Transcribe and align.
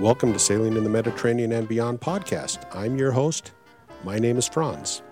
Welcome 0.00 0.32
to 0.32 0.38
Sailing 0.38 0.78
in 0.78 0.82
the 0.82 0.88
Mediterranean 0.88 1.52
and 1.52 1.68
Beyond 1.68 2.00
podcast. 2.00 2.64
I'm 2.74 2.96
your 2.96 3.12
host. 3.12 3.52
My 4.02 4.18
name 4.18 4.38
is 4.38 4.48
Franz. 4.48 5.02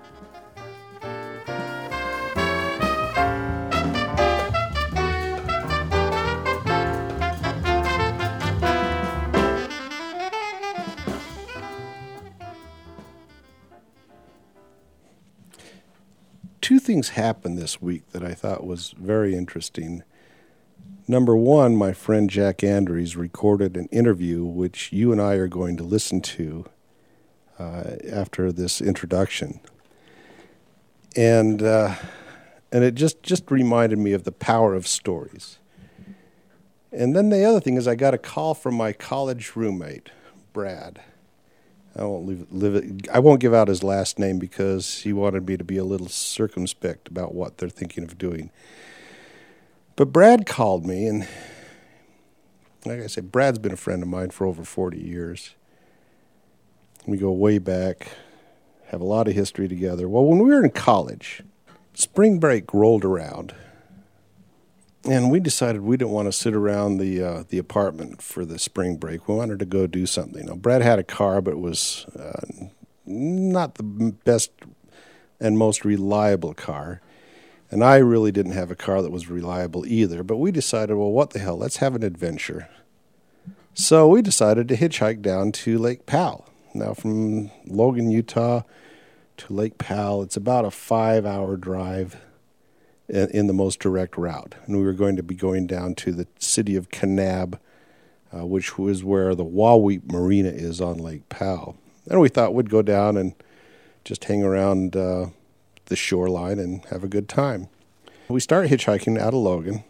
Two 16.63 16.79
things 16.79 17.11
happened 17.11 17.59
this 17.59 17.83
week 17.83 18.09
that 18.13 18.25
I 18.25 18.33
thought 18.33 18.67
was 18.67 18.95
very 18.99 19.37
interesting. 19.37 20.03
Number 21.11 21.35
one, 21.35 21.75
my 21.75 21.95
friend 21.95 22.29
Jack 22.29 22.63
Andrews 22.63 23.17
recorded 23.17 23.79
an 23.79 23.87
interview 23.87 24.45
which 24.45 24.93
you 24.93 25.11
and 25.11 25.23
I 25.23 25.37
are 25.37 25.49
going 25.49 25.79
to 25.79 25.83
listen 25.83 26.21
to 26.21 26.67
uh, 27.59 27.93
after 28.13 28.53
this 28.53 28.83
introduction, 28.83 29.59
and 31.17 31.63
uh, 31.63 31.95
and 32.71 32.85
it 32.85 32.95
just 32.95 33.23
just 33.23 33.51
reminded 33.51 33.99
me 33.99 34.13
of 34.13 34.25
the 34.25 34.33
power 34.33 34.75
of 34.75 34.87
stories. 34.87 35.59
And 36.93 37.17
then 37.17 37.31
the 37.31 37.43
other 37.43 37.61
thing 37.61 37.79
is, 37.79 37.89
I 37.89 37.95
got 37.95 38.13
a 38.13 38.19
call 38.19 38.53
from 38.53 38.75
my 38.75 38.93
college 38.93 39.57
roommate, 39.57 40.11
Brad. 40.53 41.01
I 41.97 42.05
won't 42.05 42.27
leave, 42.27 42.47
live 42.51 42.75
it, 42.75 43.09
I 43.09 43.19
won't 43.19 43.41
give 43.41 43.55
out 43.55 43.69
his 43.69 43.83
last 43.83 44.19
name 44.19 44.39
because 44.39 44.99
he 44.99 45.15
wanted 45.15 45.49
me 45.49 45.57
to 45.57 45.65
be 45.65 45.79
a 45.79 45.85
little 45.85 46.09
circumspect 46.09 47.09
about 47.09 47.35
what 47.35 47.57
they're 47.57 47.71
thinking 47.71 48.05
of 48.05 48.19
doing. 48.19 48.51
But 49.99 50.13
Brad 50.13 50.47
called 50.47 50.87
me, 50.87 51.09
and 51.09 51.27
like 52.87 53.01
I 53.01 53.09
said, 53.09 53.33
Brad's 53.33 53.59
been 53.59 53.73
a 53.73 53.77
friend 53.77 54.01
of 54.01 54.09
mine 54.09 54.31
for 54.31 54.47
over 54.47 54.63
40 54.63 54.97
years. 54.97 55.57
We 57.05 57.19
go 57.19 57.33
way 57.33 57.59
back, 57.59 58.07
have 58.91 59.01
a 59.01 59.05
lot 59.05 59.27
of 59.27 59.35
history 59.35 59.67
together. 59.67 60.09
Well, 60.09 60.25
when 60.25 60.39
we 60.39 60.51
were 60.51 60.65
in 60.65 60.71
college, 60.71 61.43
spring 61.95 62.39
break 62.39 62.73
rolled 62.73 63.05
around, 63.05 63.57
and 65.05 65.33
we 65.33 65.41
decided 65.41 65.81
we 65.81 65.97
didn't 65.97 66.13
want 66.13 66.29
to 66.29 66.33
sit 66.33 66.55
around 66.55 66.99
the 66.99 67.21
uh, 67.21 67.45
the 67.49 67.59
apartment 67.59 68.23
for 68.23 68.45
the 68.45 68.61
spring 68.61 68.99
break. 68.99 69.27
We 69.27 69.35
wanted 69.35 69.59
to 69.59 69.67
go 69.67 69.89
do 69.89 70.07
something. 70.07 70.47
Now, 70.47 70.55
Brad 70.55 70.81
had 70.81 71.01
a 71.01 71.05
car, 71.05 71.41
but 71.41 71.55
it 71.55 71.61
was 71.61 72.07
uh, 72.17 72.69
not 73.05 73.75
the 73.75 73.83
best 73.83 74.53
and 75.41 75.59
most 75.59 75.85
reliable 75.85 76.55
car. 76.55 77.01
And 77.71 77.85
I 77.85 77.97
really 77.97 78.33
didn't 78.33 78.53
have 78.53 78.71
a 78.71 78.77
car 78.77 79.03
that 79.03 79.13
was 79.13 79.29
reliable 79.29 79.85
either, 79.87 80.23
but 80.23 80.39
we 80.39 80.51
decided, 80.51 80.97
well, 80.97 81.13
what 81.13 81.31
the 81.31 81.39
hell, 81.39 81.57
let's 81.57 81.77
have 81.79 81.95
an 81.95 82.03
adventure. 82.03 82.69
So 83.75 84.09
we 84.09 84.23
decided 84.23 84.69
to 84.69 84.77
hitchhike 84.77 85.21
down 85.23 85.53
to 85.53 85.79
Lake 85.79 86.07
Powell. 86.07 86.47
Now, 86.75 86.95
from 86.95 87.51
Logan, 87.67 88.11
Utah 88.11 88.63
to 89.37 89.53
Lake 89.53 89.79
Powell, 89.79 90.23
it's 90.23 90.37
about 90.37 90.65
a 90.65 90.71
five 90.71 91.27
hour 91.27 91.57
drive 91.57 92.17
in, 93.09 93.47
the 93.47 93.53
most 93.53 93.81
direct 93.81 94.17
route. 94.17 94.55
And 94.67 94.77
we 94.77 94.83
were 94.83 94.93
going 94.93 95.17
to 95.17 95.23
be 95.23 95.35
going 95.35 95.67
down 95.67 95.95
to 95.97 96.13
the 96.13 96.27
city 96.39 96.77
of 96.77 96.91
Kanab, 96.91 97.59
uh, 98.35 98.47
which 98.47 98.79
was 98.79 99.05
where 99.05 99.35
the 99.35 99.45
Wahweap 99.45 100.11
Marina 100.11 100.51
is 100.51 100.81
on 100.81 100.99
Lake 100.99 101.29
Powell. 101.29 101.77
And 102.11 102.21
we 102.21 102.29
thought 102.29 102.55
we'd 102.55 102.71
go 102.71 102.83
down 102.83 103.17
and 103.17 103.35
just 104.05 104.25
hang 104.25 104.43
around. 104.43 104.97
Uh, 104.97 105.27
the 105.89 105.97
shoreline 105.97 106.59
and 106.59 106.85
have 106.87 107.05
a 107.05 107.09
good 107.09 107.29
time. 107.29 107.69
We 108.29 108.41
start 108.41 108.69
hitchhiking 108.69 109.19
out 109.19 109.35
of 109.35 109.41
Logan. 109.41 109.85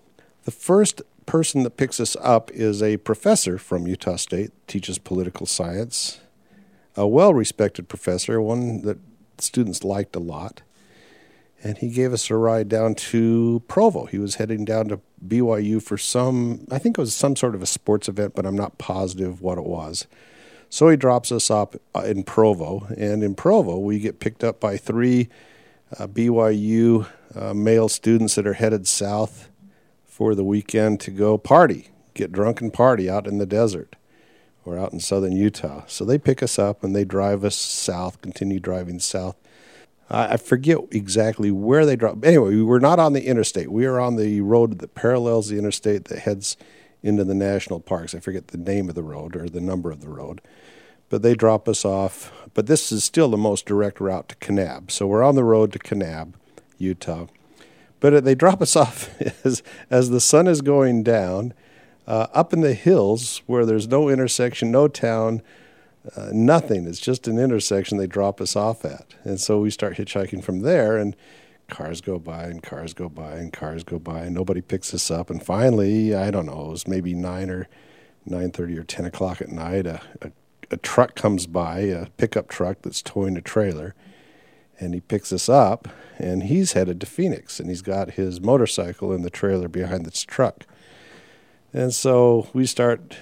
The 0.45 0.51
first 0.51 1.03
person 1.27 1.63
that 1.65 1.77
picks 1.77 2.01
us 2.01 2.17
up 2.21 2.51
is 2.53 2.83
a 2.83 2.97
professor 2.99 3.59
from 3.59 3.87
Utah 3.87 4.17
State, 4.17 4.51
teaches 4.67 4.99
political 4.99 5.47
science, 5.47 6.21
a 6.97 7.07
well 7.07 7.35
respected 7.35 7.89
professor, 7.89 8.41
one 8.41 8.83
that 8.83 8.99
students 9.39 9.85
liked 9.85 10.17
a 10.17 10.21
lot. 10.21 10.63
And 11.63 11.79
he 11.79 11.91
gave 11.91 12.13
us 12.13 12.31
a 12.31 12.37
ride 12.37 12.69
down 12.69 12.95
to 12.95 13.63
Provo. 13.67 14.07
He 14.07 14.19
was 14.19 14.37
heading 14.37 14.65
down 14.65 14.89
to 14.89 15.01
BYU 15.27 15.83
for 15.83 15.99
some, 15.99 16.67
I 16.71 16.79
think 16.79 16.97
it 16.97 17.01
was 17.01 17.17
some 17.17 17.35
sort 17.35 17.57
of 17.57 17.63
a 17.63 17.67
sports 17.67 18.09
event, 18.09 18.35
but 18.37 18.47
I'm 18.47 18.57
not 18.57 18.79
positive 18.79 19.43
what 19.43 19.59
it 19.59 19.65
was. 19.65 20.07
So 20.71 20.89
he 20.89 20.97
drops 20.97 21.33
us 21.33 21.51
off 21.51 21.75
uh, 21.95 22.01
in 22.01 22.23
Provo. 22.23 22.87
And 22.97 23.25
in 23.25 23.35
Provo, 23.35 23.79
we 23.79 23.99
get 23.99 24.21
picked 24.21 24.45
up 24.45 24.61
by 24.61 24.77
three 24.77 25.29
uh, 25.97 26.07
BYU 26.07 27.07
uh, 27.35 27.55
male 27.55 27.89
students 27.89 28.35
that 28.35 28.47
are 28.47 28.55
headed 28.55 28.87
south 28.87 29.49
for 30.05 30.35
the 30.35 30.45
weekend 30.45 31.01
to 31.01 31.11
go 31.11 31.39
party, 31.39 31.91
get 32.15 32.33
drunk 32.33 32.61
and 32.61 32.73
party 32.73 33.09
out 33.09 33.27
in 33.27 33.39
the 33.39 33.47
desert 33.47 33.97
or 34.65 34.79
out 34.79 34.93
in 34.93 35.01
southern 35.01 35.33
Utah. 35.33 35.85
So 35.87 36.05
they 36.05 36.19
pick 36.19 36.43
us 36.43 36.59
up 36.59 36.83
and 36.83 36.95
they 36.95 37.05
drive 37.05 37.45
us 37.45 37.57
south, 37.57 38.21
continue 38.21 38.61
driving 38.61 38.99
south. 38.99 39.37
I 40.11 40.39
forget 40.39 40.79
exactly 40.91 41.51
where 41.51 41.85
they 41.85 41.95
drop. 41.95 42.25
Anyway, 42.25 42.55
we 42.55 42.63
were 42.63 42.81
not 42.81 42.99
on 42.99 43.13
the 43.13 43.27
interstate. 43.27 43.71
We 43.71 43.85
are 43.85 44.01
on 44.01 44.17
the 44.17 44.41
road 44.41 44.79
that 44.79 44.95
parallels 44.95 45.49
the 45.49 45.59
interstate 45.59 46.07
that 46.07 46.21
heads 46.21 46.57
into 47.03 47.25
the 47.25 47.35
national 47.35 47.81
parks. 47.81 48.15
I 48.15 48.21
forget 48.21 48.49
the 48.49 48.57
name 48.57 48.89
of 48.89 48.95
the 48.95 49.03
road 49.03 49.37
or 49.37 49.51
the 49.51 49.61
number 49.61 49.91
of 49.91 50.01
the 50.01 50.09
road 50.09 50.41
but 51.09 51.23
they 51.23 51.35
drop 51.35 51.69
us 51.69 51.85
off. 51.85 52.33
But 52.55 52.67
this 52.67 52.91
is 52.93 53.05
still 53.05 53.29
the 53.29 53.37
most 53.37 53.67
direct 53.67 54.01
route 54.01 54.29
to 54.31 54.37
Kanab. 54.37 54.91
So 54.91 55.07
we're 55.07 55.23
on 55.23 55.35
the 55.35 55.45
road 55.45 55.73
to 55.73 55.79
Kanab, 55.79 56.35
Utah. 56.79 57.27
But 58.01 58.25
they 58.25 58.35
drop 58.35 58.63
us 58.63 58.77
off 58.77 59.11
as, 59.45 59.63
as 59.91 60.11
the 60.11 60.21
sun 60.21 60.47
is 60.47 60.61
going 60.61 61.03
down 61.03 61.55
uh, 62.07 62.27
up 62.33 62.53
in 62.53 62.63
the 62.63 62.75
hills 62.75 63.43
where 63.47 63.67
there's 63.67 63.87
no 63.87 64.09
intersection, 64.09 64.71
no 64.71 64.89
town, 64.89 65.43
uh, 66.17 66.31
nothing. 66.33 66.87
It's 66.87 67.01
just 67.01 67.29
an 67.29 67.39
intersection 67.39 67.99
they 67.99 68.07
drop 68.07 68.41
us 68.41 68.57
off 68.57 68.85
at. 68.85 69.15
And 69.25 69.39
so 69.39 69.61
we 69.61 69.71
start 69.71 69.97
hitchhiking 69.97 70.43
from 70.43 70.61
there, 70.61 70.97
and 70.97 71.15
cars 71.69 72.01
go 72.01 72.19
by, 72.19 72.45
and 72.45 72.63
cars 72.63 72.95
go 72.95 73.11
by, 73.11 73.33
and 73.33 73.53
cars 73.53 73.85
go 73.85 73.99
by, 73.99 74.21
and 74.21 74.35
nobody 74.35 74.63
picks 74.63 74.95
us 74.95 75.11
up. 75.11 75.29
And 75.29 75.43
finally, 75.43 76.15
I 76.15 76.31
don't 76.31 76.47
know, 76.47 76.67
it 76.67 76.71
was 76.71 76.89
maybe 76.89 77.15
9 77.15 77.51
or 77.51 77.69
9.30 78.27 78.79
or 78.79 78.85
10 78.85 79.05
o'clock 79.05 79.43
at 79.43 79.49
night, 79.51 79.87
a, 79.87 80.01
a 80.23 80.31
a 80.71 80.77
truck 80.77 81.15
comes 81.15 81.47
by, 81.47 81.81
a 81.81 82.07
pickup 82.17 82.49
truck 82.49 82.79
that's 82.83 83.03
towing 83.03 83.37
a 83.37 83.41
trailer, 83.41 83.95
and 84.81 84.95
he 84.95 85.01
picks 85.01 85.33
us 85.33 85.49
up, 85.49 85.89
and 86.19 86.45
he's 86.45 86.73
headed 86.73 87.01
to 87.01 87.07
Phoenix, 87.07 87.59
and 87.59 87.69
he's 87.69 87.83
got 87.83 88.13
his 88.13 88.41
motorcycle 88.41 89.13
in 89.13 89.23
the 89.23 89.31
trailer 89.31 89.69
behind 89.69 90.07
this 90.07 90.23
truck. 90.23 90.67
And 91.73 91.93
so 91.95 92.49
we 92.53 92.67
start 92.67 93.17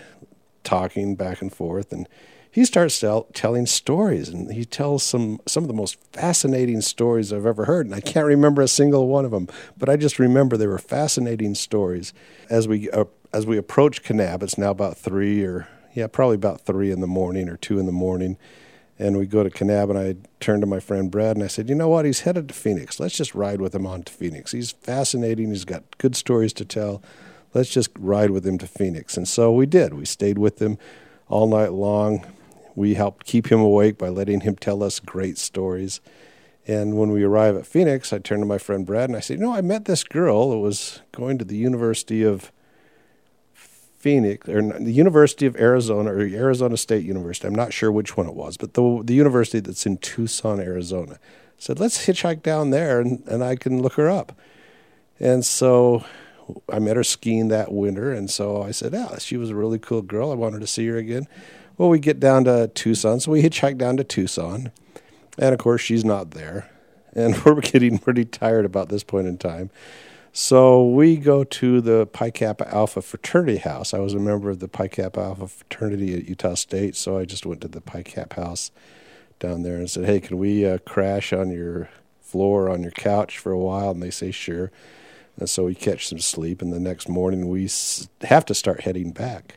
talking 0.65 1.15
back 1.15 1.41
and 1.41 1.53
forth, 1.53 1.93
and 1.93 2.09
he 2.51 2.65
starts 2.65 2.99
tell, 2.99 3.25
telling 3.34 3.67
stories, 3.67 4.28
and 4.31 4.51
he 4.51 4.65
tells 4.65 5.03
some 5.03 5.41
some 5.47 5.65
of 5.65 5.69
the 5.69 5.75
most 5.75 5.99
fascinating 6.13 6.81
stories 6.81 7.31
I've 7.31 7.45
ever 7.45 7.67
heard. 7.67 7.84
And 7.84 7.95
I 7.95 8.01
can't 8.01 8.27
remember 8.27 8.63
a 8.63 8.69
single 8.69 9.09
one 9.09 9.27
of 9.27 9.31
them, 9.31 9.49
but 9.77 9.91
I 9.91 9.97
just 9.97 10.19
remember 10.19 10.57
they 10.57 10.67
were 10.67 10.78
fascinating 10.78 11.55
stories. 11.55 12.15
As 12.49 12.67
we 12.67 12.91
uh, 12.91 13.05
as 13.33 13.47
we 13.47 13.59
approach 13.59 14.03
Kanab, 14.03 14.43
it's 14.43 14.57
now 14.57 14.71
about 14.71 14.97
three 14.97 15.45
or 15.45 15.69
yeah, 15.97 16.07
probably 16.07 16.34
about 16.34 16.61
three 16.61 16.91
in 16.91 17.01
the 17.01 17.07
morning 17.07 17.49
or 17.49 17.57
two 17.57 17.79
in 17.79 17.87
the 17.87 17.93
morning. 17.93 18.37
And 18.99 19.17
we 19.17 19.27
go 19.27 19.43
to 19.43 19.51
Kanab, 19.51 19.89
and 19.89 19.99
I 19.99 20.17
turned 20.41 20.61
to 20.61 20.67
my 20.67 20.79
friend 20.79 21.11
Brad 21.11 21.37
and 21.37 21.45
I 21.45 21.49
said, 21.49 21.71
You 21.71 21.75
know 21.75 21.89
what? 21.89 22.05
He's 22.05 22.21
headed 22.21 22.49
to 22.49 22.55
Phoenix. 22.55 23.01
Let's 23.01 23.17
just 23.17 23.34
ride 23.34 23.62
with 23.62 23.75
him 23.75 23.87
on 23.87 24.03
to 24.03 24.12
Phoenix. 24.12 24.53
He's 24.53 24.73
fascinating. 24.73 25.49
He's 25.51 25.65
got 25.65 25.97
good 25.97 26.15
stories 26.15 26.53
to 26.55 26.67
tell. 26.67 27.03
Let's 27.55 27.71
just 27.71 27.91
ride 27.99 28.31
with 28.31 28.47
him 28.47 28.59
to 28.59 28.67
Phoenix. 28.67 29.17
And 29.17 29.27
so 29.27 29.51
we 29.53 29.65
did. 29.65 29.95
We 29.95 30.05
stayed 30.05 30.37
with 30.37 30.61
him 30.61 30.77
all 31.29 31.49
night 31.49 31.73
long. 31.73 32.27
We 32.75 32.95
helped 32.95 33.25
keep 33.25 33.51
him 33.51 33.60
awake 33.60 33.97
by 33.97 34.10
letting 34.10 34.41
him 34.41 34.57
tell 34.57 34.83
us 34.83 35.01
great 35.01 35.39
stories. 35.39 36.03
And 36.66 36.99
when 36.99 37.10
we 37.10 37.22
arrive 37.22 37.57
at 37.57 37.66
Phoenix, 37.66 38.13
I 38.13 38.19
turned 38.19 38.42
to 38.42 38.47
my 38.47 38.59
friend 38.59 38.84
Brad 38.84 39.09
and 39.09 39.16
I 39.16 39.21
said, 39.21 39.39
You 39.39 39.47
know, 39.47 39.54
I 39.54 39.63
met 39.63 39.87
this 39.87 40.04
girl 40.04 40.51
that 40.51 40.59
was 40.59 41.01
going 41.13 41.39
to 41.39 41.45
the 41.45 41.57
University 41.57 42.22
of 42.22 42.53
Phoenix 44.06 44.48
or 44.48 44.62
the 44.62 44.92
University 44.92 45.47
of 45.47 45.56
Arizona 45.56 46.12
or 46.12 46.20
Arizona 46.20 46.76
State 46.76 47.04
University. 47.04 47.48
I'm 47.48 47.56
not 47.56 47.72
sure 47.72 47.91
which 47.91 48.16
one 48.16 48.28
it 48.28 48.34
was, 48.34 48.56
but 48.56 48.74
the 48.74 49.03
the 49.03 49.14
university 49.14 49.58
that's 49.58 49.84
in 49.84 49.97
Tucson, 49.97 50.60
Arizona. 50.60 51.18
Said 51.58 51.80
let's 51.80 52.06
hitchhike 52.06 52.41
down 52.41 52.70
there 52.70 53.00
and, 53.00 53.26
and 53.26 53.42
I 53.42 53.56
can 53.56 53.82
look 53.82 53.94
her 53.94 54.08
up. 54.08 54.38
And 55.18 55.44
so 55.44 56.04
I 56.72 56.78
met 56.78 56.94
her 56.94 57.03
skiing 57.03 57.48
that 57.48 57.72
winter, 57.72 58.12
and 58.12 58.30
so 58.30 58.62
I 58.62 58.70
said, 58.70 58.92
"Yeah, 58.92 59.18
she 59.18 59.36
was 59.36 59.50
a 59.50 59.56
really 59.56 59.80
cool 59.80 60.03
girl. 60.03 60.30
I 60.30 60.36
wanted 60.36 60.60
to 60.60 60.68
see 60.68 60.86
her 60.86 60.97
again." 60.97 61.26
Well, 61.76 61.88
we 61.88 61.98
get 61.98 62.20
down 62.20 62.44
to 62.44 62.68
Tucson, 62.68 63.18
so 63.18 63.32
we 63.32 63.42
hitchhike 63.42 63.76
down 63.76 63.97
to 63.97 64.04
Tucson, 64.04 64.70
and 65.36 65.53
of 65.53 65.58
course 65.58 65.80
she's 65.80 66.04
not 66.04 66.30
there, 66.30 66.70
and 67.12 67.36
we're 67.44 67.60
getting 67.60 67.98
pretty 67.98 68.24
tired 68.24 68.66
about 68.66 68.88
this 68.88 69.03
point 69.03 69.26
in 69.26 69.36
time. 69.36 69.70
So 70.38 70.84
we 70.84 71.16
go 71.16 71.44
to 71.44 71.80
the 71.80 72.04
Pi 72.04 72.28
Kappa 72.28 72.68
Alpha 72.68 73.00
fraternity 73.00 73.56
house. 73.56 73.94
I 73.94 74.00
was 74.00 74.12
a 74.12 74.18
member 74.18 74.50
of 74.50 74.59
the 74.59 74.68
Pi 74.68 74.86
Kappa 74.86 75.18
Alpha 75.18 75.48
fraternity 75.48 76.12
at 76.12 76.28
Utah 76.28 76.53
State, 76.53 76.94
so 76.94 77.16
I 77.16 77.24
just 77.24 77.47
went 77.47 77.62
to 77.62 77.68
the 77.68 77.80
Pi 77.80 78.03
Kappa 78.03 78.44
house 78.44 78.71
down 79.38 79.62
there 79.62 79.77
and 79.77 79.91
said, 79.91 80.04
"Hey, 80.04 80.21
can 80.21 80.36
we 80.36 80.66
uh, 80.66 80.77
crash 80.77 81.33
on 81.33 81.50
your 81.50 81.88
floor 82.21 82.68
on 82.68 82.83
your 82.83 82.92
couch 82.92 83.38
for 83.38 83.50
a 83.50 83.59
while?" 83.59 83.92
And 83.92 84.03
they 84.03 84.10
say, 84.10 84.30
"Sure." 84.30 84.71
And 85.38 85.48
so 85.48 85.65
we 85.65 85.74
catch 85.74 86.06
some 86.06 86.18
sleep, 86.18 86.60
and 86.60 86.71
the 86.71 86.80
next 86.80 87.09
morning 87.09 87.48
we 87.48 87.71
have 88.21 88.44
to 88.44 88.54
start 88.54 88.82
heading 88.82 89.12
back. 89.12 89.56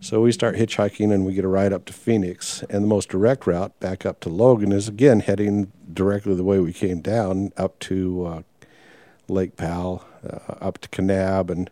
So 0.00 0.22
we 0.22 0.32
start 0.32 0.56
hitchhiking 0.56 1.12
and 1.12 1.26
we 1.26 1.34
get 1.34 1.44
a 1.44 1.48
ride 1.48 1.74
up 1.74 1.84
to 1.84 1.92
Phoenix. 1.92 2.64
And 2.70 2.84
the 2.84 2.88
most 2.88 3.10
direct 3.10 3.46
route 3.46 3.78
back 3.80 4.06
up 4.06 4.20
to 4.20 4.30
Logan 4.30 4.72
is 4.72 4.88
again 4.88 5.20
heading 5.20 5.70
directly 5.92 6.34
the 6.34 6.42
way 6.42 6.58
we 6.58 6.72
came 6.72 7.02
down 7.02 7.52
up 7.58 7.78
to 7.80 8.24
uh, 8.24 8.42
Lake 9.30 9.56
Powell, 9.56 10.04
uh, 10.28 10.54
up 10.60 10.78
to 10.78 10.88
Kanab, 10.88 11.50
and 11.50 11.70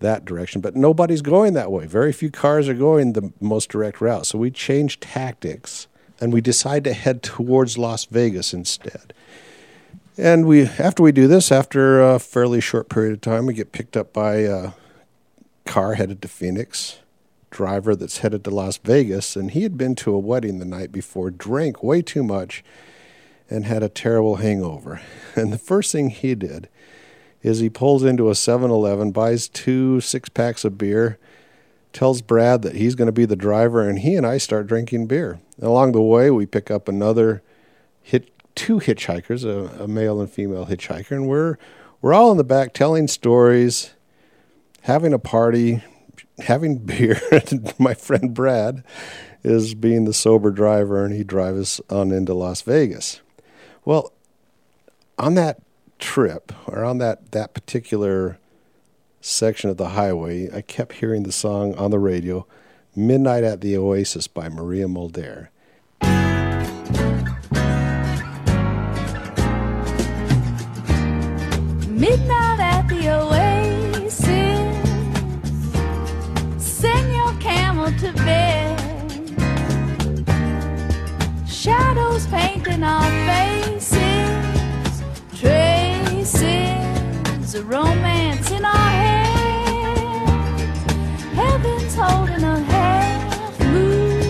that 0.00 0.24
direction. 0.24 0.60
But 0.60 0.76
nobody's 0.76 1.22
going 1.22 1.54
that 1.54 1.72
way. 1.72 1.86
Very 1.86 2.12
few 2.12 2.30
cars 2.30 2.68
are 2.68 2.74
going 2.74 3.12
the 3.12 3.32
most 3.40 3.70
direct 3.70 4.00
route. 4.00 4.26
So 4.26 4.38
we 4.38 4.50
change 4.50 5.00
tactics 5.00 5.88
and 6.20 6.32
we 6.32 6.40
decide 6.40 6.84
to 6.84 6.92
head 6.92 7.22
towards 7.22 7.78
Las 7.78 8.04
Vegas 8.04 8.52
instead. 8.52 9.12
And 10.16 10.46
we, 10.46 10.62
after 10.62 11.02
we 11.02 11.12
do 11.12 11.28
this, 11.28 11.52
after 11.52 12.02
a 12.02 12.18
fairly 12.18 12.60
short 12.60 12.88
period 12.88 13.12
of 13.12 13.20
time, 13.20 13.46
we 13.46 13.54
get 13.54 13.72
picked 13.72 13.96
up 13.96 14.12
by 14.12 14.36
a 14.36 14.72
car 15.64 15.94
headed 15.94 16.20
to 16.22 16.28
Phoenix 16.28 16.98
driver 17.50 17.96
that's 17.96 18.18
headed 18.18 18.44
to 18.44 18.50
Las 18.50 18.78
Vegas, 18.78 19.36
and 19.36 19.52
he 19.52 19.62
had 19.62 19.78
been 19.78 19.94
to 19.96 20.12
a 20.12 20.18
wedding 20.18 20.58
the 20.58 20.64
night 20.64 20.92
before, 20.92 21.30
drank 21.30 21.82
way 21.82 22.02
too 22.02 22.22
much, 22.22 22.62
and 23.48 23.64
had 23.64 23.82
a 23.82 23.88
terrible 23.88 24.36
hangover. 24.36 25.00
And 25.36 25.52
the 25.52 25.58
first 25.58 25.92
thing 25.92 26.10
he 26.10 26.34
did 26.34 26.68
is 27.42 27.60
he 27.60 27.70
pulls 27.70 28.04
into 28.04 28.30
a 28.30 28.34
7 28.34 28.70
Eleven, 28.70 29.12
buys 29.12 29.48
two 29.48 30.00
six 30.00 30.28
packs 30.28 30.64
of 30.64 30.78
beer, 30.78 31.18
tells 31.92 32.22
Brad 32.22 32.62
that 32.62 32.76
he's 32.76 32.94
going 32.94 33.06
to 33.06 33.12
be 33.12 33.24
the 33.24 33.36
driver, 33.36 33.88
and 33.88 34.00
he 34.00 34.14
and 34.14 34.26
I 34.26 34.38
start 34.38 34.66
drinking 34.66 35.06
beer. 35.06 35.38
And 35.56 35.66
along 35.66 35.92
the 35.92 36.02
way, 36.02 36.30
we 36.30 36.46
pick 36.46 36.70
up 36.70 36.88
another 36.88 37.42
hit, 38.02 38.30
two 38.54 38.80
hitchhikers, 38.80 39.44
a, 39.44 39.84
a 39.84 39.88
male 39.88 40.20
and 40.20 40.30
female 40.30 40.66
hitchhiker, 40.66 41.12
and 41.12 41.28
we're 41.28 41.56
we're 42.00 42.14
all 42.14 42.30
in 42.30 42.36
the 42.36 42.44
back 42.44 42.74
telling 42.74 43.08
stories, 43.08 43.90
having 44.82 45.12
a 45.12 45.18
party, 45.18 45.82
having 46.38 46.78
beer. 46.84 47.20
My 47.78 47.94
friend 47.94 48.34
Brad 48.34 48.84
is 49.42 49.74
being 49.74 50.04
the 50.04 50.14
sober 50.14 50.50
driver, 50.50 51.04
and 51.04 51.14
he 51.14 51.24
drives 51.24 51.60
us 51.60 51.80
on 51.90 52.12
into 52.12 52.34
Las 52.34 52.62
Vegas. 52.62 53.20
Well, 53.84 54.12
on 55.18 55.34
that 55.34 55.60
trip 55.98 56.52
or 56.66 56.84
on 56.84 56.98
that 56.98 57.32
that 57.32 57.54
particular 57.54 58.38
section 59.20 59.68
of 59.68 59.76
the 59.76 59.88
highway, 59.90 60.50
I 60.52 60.60
kept 60.60 60.94
hearing 60.94 61.24
the 61.24 61.32
song 61.32 61.74
on 61.74 61.90
the 61.90 61.98
radio, 61.98 62.46
"Midnight 62.94 63.44
at 63.44 63.60
the 63.60 63.76
Oasis" 63.76 64.28
by 64.28 64.48
Maria 64.48 64.86
Muldaur. 64.86 65.48
Midnight 71.90 72.60
at 72.60 72.86
the 72.88 73.08
Oasis. 73.10 74.24
Send 76.58 77.12
your 77.12 77.32
camel 77.40 77.90
to 77.98 78.12
bed. 78.24 78.78
Shadows 81.48 82.26
painting 82.28 82.84
our 82.84 83.17
Of 87.58 87.68
romance 87.68 88.50
in 88.52 88.64
our 88.64 88.90
hands. 89.02 90.30
Heaven's 91.34 91.94
holding 91.96 92.44
a 92.44 92.60
half 92.60 93.60
moon. 93.60 94.22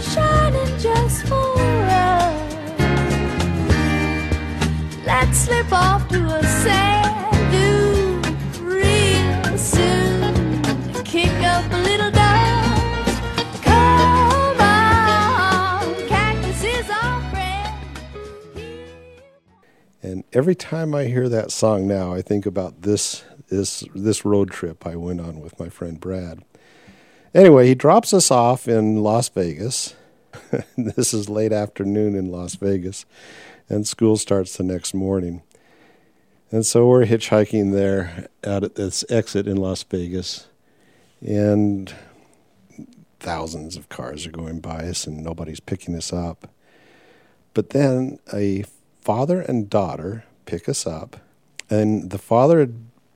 Shining 0.00 0.78
just 0.78 1.26
for 1.26 1.58
us. 2.08 2.34
Let's 5.04 5.38
slip 5.38 5.70
off 5.70 6.08
to 6.08 6.24
a 6.24 6.42
sand 6.42 6.89
every 20.40 20.54
time 20.54 20.94
I 20.94 21.04
hear 21.04 21.28
that 21.28 21.52
song 21.52 21.86
now, 21.86 22.14
I 22.14 22.22
think 22.22 22.46
about 22.46 22.80
this 22.80 23.22
this 23.50 23.84
this 23.94 24.24
road 24.24 24.50
trip 24.50 24.86
I 24.86 24.96
went 24.96 25.20
on 25.20 25.40
with 25.40 25.60
my 25.60 25.68
friend 25.68 26.00
Brad. 26.00 26.42
Anyway, 27.34 27.66
he 27.66 27.74
drops 27.74 28.14
us 28.14 28.30
off 28.30 28.66
in 28.66 29.02
Las 29.02 29.28
Vegas. 29.28 29.94
this 30.78 31.12
is 31.12 31.28
late 31.28 31.52
afternoon 31.52 32.14
in 32.14 32.32
Las 32.32 32.54
Vegas, 32.54 33.04
and 33.68 33.86
school 33.86 34.16
starts 34.16 34.56
the 34.56 34.62
next 34.62 34.94
morning. 34.94 35.42
And 36.50 36.64
so 36.64 36.86
we're 36.86 37.04
hitchhiking 37.04 37.74
there 37.74 38.28
at 38.42 38.76
this 38.76 39.04
exit 39.10 39.46
in 39.46 39.58
Las 39.58 39.82
Vegas, 39.82 40.48
and 41.20 41.94
thousands 43.18 43.76
of 43.76 43.90
cars 43.90 44.26
are 44.26 44.30
going 44.30 44.60
by 44.60 44.86
us, 44.86 45.06
and 45.06 45.22
nobody's 45.22 45.60
picking 45.60 45.94
us 45.94 46.14
up. 46.14 46.48
But 47.52 47.70
then 47.70 48.20
a 48.32 48.64
father 49.02 49.42
and 49.42 49.68
daughter 49.68 50.24
pick 50.50 50.68
us 50.68 50.84
up, 50.84 51.16
and 51.70 52.10
the 52.10 52.18
father 52.18 52.58
had 52.58 52.74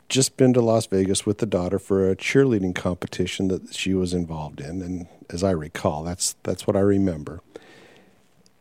just 0.08 0.36
been 0.36 0.52
to 0.52 0.60
Las 0.60 0.86
Vegas 0.86 1.26
with 1.26 1.38
the 1.38 1.46
daughter 1.46 1.80
for 1.80 2.08
a 2.08 2.14
cheerleading 2.14 2.76
competition 2.76 3.48
that 3.48 3.74
she 3.74 3.92
was 3.92 4.14
involved 4.14 4.60
in, 4.60 4.80
and 4.80 5.08
as 5.30 5.42
I 5.42 5.50
recall, 5.50 6.04
that's 6.04 6.36
that's 6.44 6.64
what 6.64 6.76
I 6.76 6.80
remember. 6.80 7.40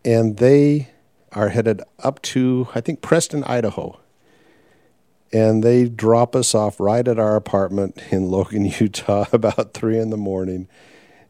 And 0.03 0.37
they 0.37 0.89
are 1.33 1.49
headed 1.49 1.83
up 1.99 2.19
to 2.33 2.67
I 2.73 2.81
think 2.81 3.01
Preston, 3.01 3.43
Idaho. 3.43 3.99
And 5.31 5.63
they 5.63 5.89
drop 5.89 6.35
us 6.35 6.53
off 6.53 6.79
right 6.79 7.07
at 7.07 7.17
our 7.17 7.35
apartment 7.35 7.99
in 8.11 8.25
Logan, 8.31 8.65
Utah, 8.65 9.25
about 9.31 9.73
three 9.73 9.99
in 9.99 10.09
the 10.09 10.17
morning, 10.17 10.67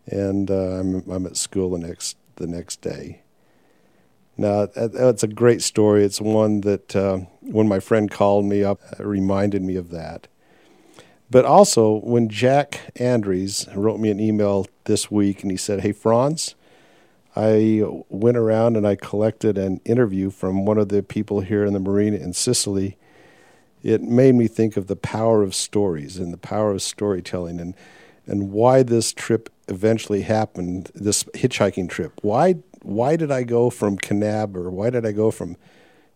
and 0.05 0.49
uh, 0.49 0.79
I'm 0.79 1.09
I'm 1.11 1.25
at 1.25 1.35
school 1.35 1.71
the 1.71 1.85
next 1.85 2.15
the 2.37 2.47
next 2.47 2.79
day. 2.79 3.22
Now, 4.37 4.65
that's 4.65 5.23
a 5.23 5.27
great 5.27 5.61
story. 5.61 6.03
It's 6.03 6.19
one 6.19 6.61
that 6.61 6.95
uh, 6.95 7.19
when 7.41 7.67
my 7.67 7.79
friend 7.79 8.09
called 8.09 8.45
me 8.45 8.63
up, 8.63 8.81
uh, 8.99 9.05
reminded 9.05 9.61
me 9.61 9.75
of 9.75 9.91
that. 9.91 10.27
But 11.29 11.45
also, 11.45 11.99
when 12.03 12.29
Jack 12.29 12.91
Andrews 12.95 13.67
wrote 13.75 13.99
me 13.99 14.09
an 14.09 14.19
email 14.19 14.67
this 14.85 15.09
week 15.09 15.41
and 15.43 15.51
he 15.51 15.57
said, 15.57 15.81
Hey, 15.81 15.91
Franz, 15.91 16.55
I 17.35 17.83
went 18.09 18.37
around 18.37 18.77
and 18.77 18.87
I 18.87 18.95
collected 18.95 19.57
an 19.57 19.81
interview 19.85 20.29
from 20.29 20.65
one 20.65 20.77
of 20.77 20.89
the 20.89 21.01
people 21.01 21.41
here 21.41 21.65
in 21.65 21.73
the 21.73 21.79
marina 21.79 22.17
in 22.17 22.33
Sicily. 22.33 22.97
It 23.81 24.01
made 24.01 24.35
me 24.35 24.47
think 24.47 24.77
of 24.77 24.87
the 24.87 24.95
power 24.95 25.41
of 25.41 25.55
stories 25.55 26.17
and 26.17 26.31
the 26.31 26.37
power 26.37 26.71
of 26.71 26.81
storytelling 26.81 27.59
and, 27.59 27.73
and 28.27 28.51
why 28.51 28.83
this 28.83 29.11
trip 29.11 29.49
eventually 29.67 30.21
happened, 30.21 30.91
this 30.93 31.23
hitchhiking 31.33 31.89
trip. 31.89 32.13
Why 32.21 32.57
why 32.83 33.15
did 33.15 33.31
I 33.31 33.43
go 33.43 33.69
from 33.69 33.97
Kanab 33.97 34.55
or 34.55 34.69
why 34.69 34.89
did 34.89 35.05
I 35.05 35.11
go 35.11 35.31
from 35.31 35.57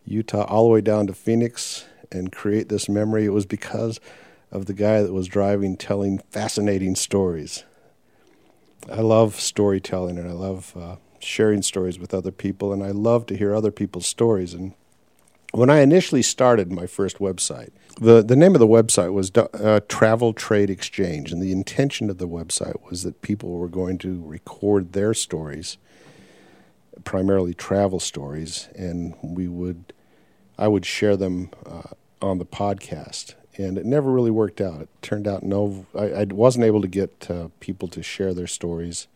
Utah 0.04 0.44
all 0.44 0.64
the 0.64 0.70
way 0.70 0.80
down 0.80 1.06
to 1.08 1.14
Phoenix 1.14 1.86
and 2.12 2.30
create 2.30 2.68
this 2.68 2.88
memory? 2.88 3.24
It 3.24 3.32
was 3.32 3.46
because 3.46 3.98
of 4.52 4.66
the 4.66 4.74
guy 4.74 5.02
that 5.02 5.12
was 5.12 5.26
driving, 5.26 5.76
telling 5.76 6.18
fascinating 6.30 6.94
stories. 6.94 7.64
I 8.90 9.00
love 9.00 9.40
storytelling 9.40 10.18
and 10.18 10.28
I 10.28 10.32
love 10.32 10.74
uh, 10.76 10.96
sharing 11.18 11.62
stories 11.62 11.98
with 11.98 12.14
other 12.14 12.30
people, 12.30 12.72
and 12.72 12.82
I 12.82 12.90
love 12.90 13.26
to 13.26 13.36
hear 13.36 13.54
other 13.54 13.72
people's 13.72 14.06
stories. 14.06 14.54
And 14.54 14.74
when 15.52 15.68
I 15.68 15.80
initially 15.80 16.22
started 16.22 16.70
my 16.70 16.86
first 16.86 17.18
website, 17.18 17.70
the, 18.00 18.22
the 18.22 18.36
name 18.36 18.54
of 18.54 18.60
the 18.60 18.66
website 18.66 19.12
was 19.12 19.32
uh, 19.36 19.80
Travel 19.88 20.32
Trade 20.32 20.70
Exchange, 20.70 21.32
and 21.32 21.42
the 21.42 21.52
intention 21.52 22.08
of 22.08 22.18
the 22.18 22.28
website 22.28 22.76
was 22.88 23.02
that 23.02 23.20
people 23.20 23.50
were 23.50 23.68
going 23.68 23.98
to 23.98 24.22
record 24.24 24.92
their 24.92 25.12
stories 25.12 25.76
primarily 27.04 27.54
travel 27.54 28.00
stories, 28.00 28.68
and 28.74 29.14
we 29.22 29.48
would, 29.48 29.92
I 30.58 30.68
would 30.68 30.84
share 30.84 31.16
them 31.16 31.50
uh, 31.66 31.94
on 32.20 32.38
the 32.38 32.46
podcast. 32.46 33.34
And 33.56 33.76
it 33.76 33.84
never 33.84 34.12
really 34.12 34.30
worked 34.30 34.60
out. 34.60 34.82
It 34.82 34.88
turned 35.02 35.26
out 35.26 35.42
no, 35.42 35.86
I, 35.94 36.04
I 36.12 36.24
wasn't 36.24 36.64
able 36.64 36.80
to 36.80 36.88
get 36.88 37.28
uh, 37.28 37.48
people 37.58 37.88
to 37.88 38.02
share 38.02 38.32
their 38.32 38.46
stories, 38.46 39.08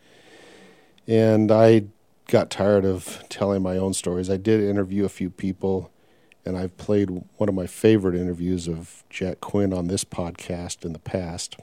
and 1.06 1.52
I 1.52 1.84
got 2.28 2.50
tired 2.50 2.84
of 2.84 3.22
telling 3.28 3.62
my 3.62 3.76
own 3.76 3.94
stories. 3.94 4.30
I 4.30 4.36
did 4.36 4.60
interview 4.60 5.04
a 5.04 5.08
few 5.08 5.30
people, 5.30 5.90
and 6.44 6.56
I've 6.56 6.76
played 6.76 7.10
one 7.36 7.48
of 7.48 7.54
my 7.54 7.66
favorite 7.66 8.14
interviews 8.14 8.68
of 8.68 9.04
Jack 9.10 9.40
Quinn 9.40 9.72
on 9.72 9.86
this 9.86 10.04
podcast 10.04 10.84
in 10.84 10.92
the 10.92 10.98
past 10.98 11.56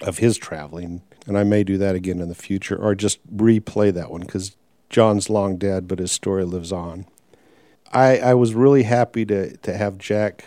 of 0.00 0.18
his 0.18 0.36
traveling, 0.36 1.02
and 1.26 1.38
I 1.38 1.44
may 1.44 1.64
do 1.64 1.78
that 1.78 1.94
again 1.94 2.20
in 2.20 2.28
the 2.28 2.34
future, 2.34 2.76
or 2.76 2.94
just 2.94 3.24
replay 3.34 3.92
that 3.92 4.10
one 4.10 4.22
because 4.22 4.56
John's 4.90 5.28
long 5.28 5.56
dead, 5.56 5.88
but 5.88 5.98
his 5.98 6.12
story 6.12 6.44
lives 6.44 6.72
on. 6.72 7.06
I, 7.92 8.18
I 8.18 8.34
was 8.34 8.54
really 8.54 8.82
happy 8.84 9.24
to, 9.26 9.56
to 9.58 9.76
have 9.76 9.98
Jack 9.98 10.44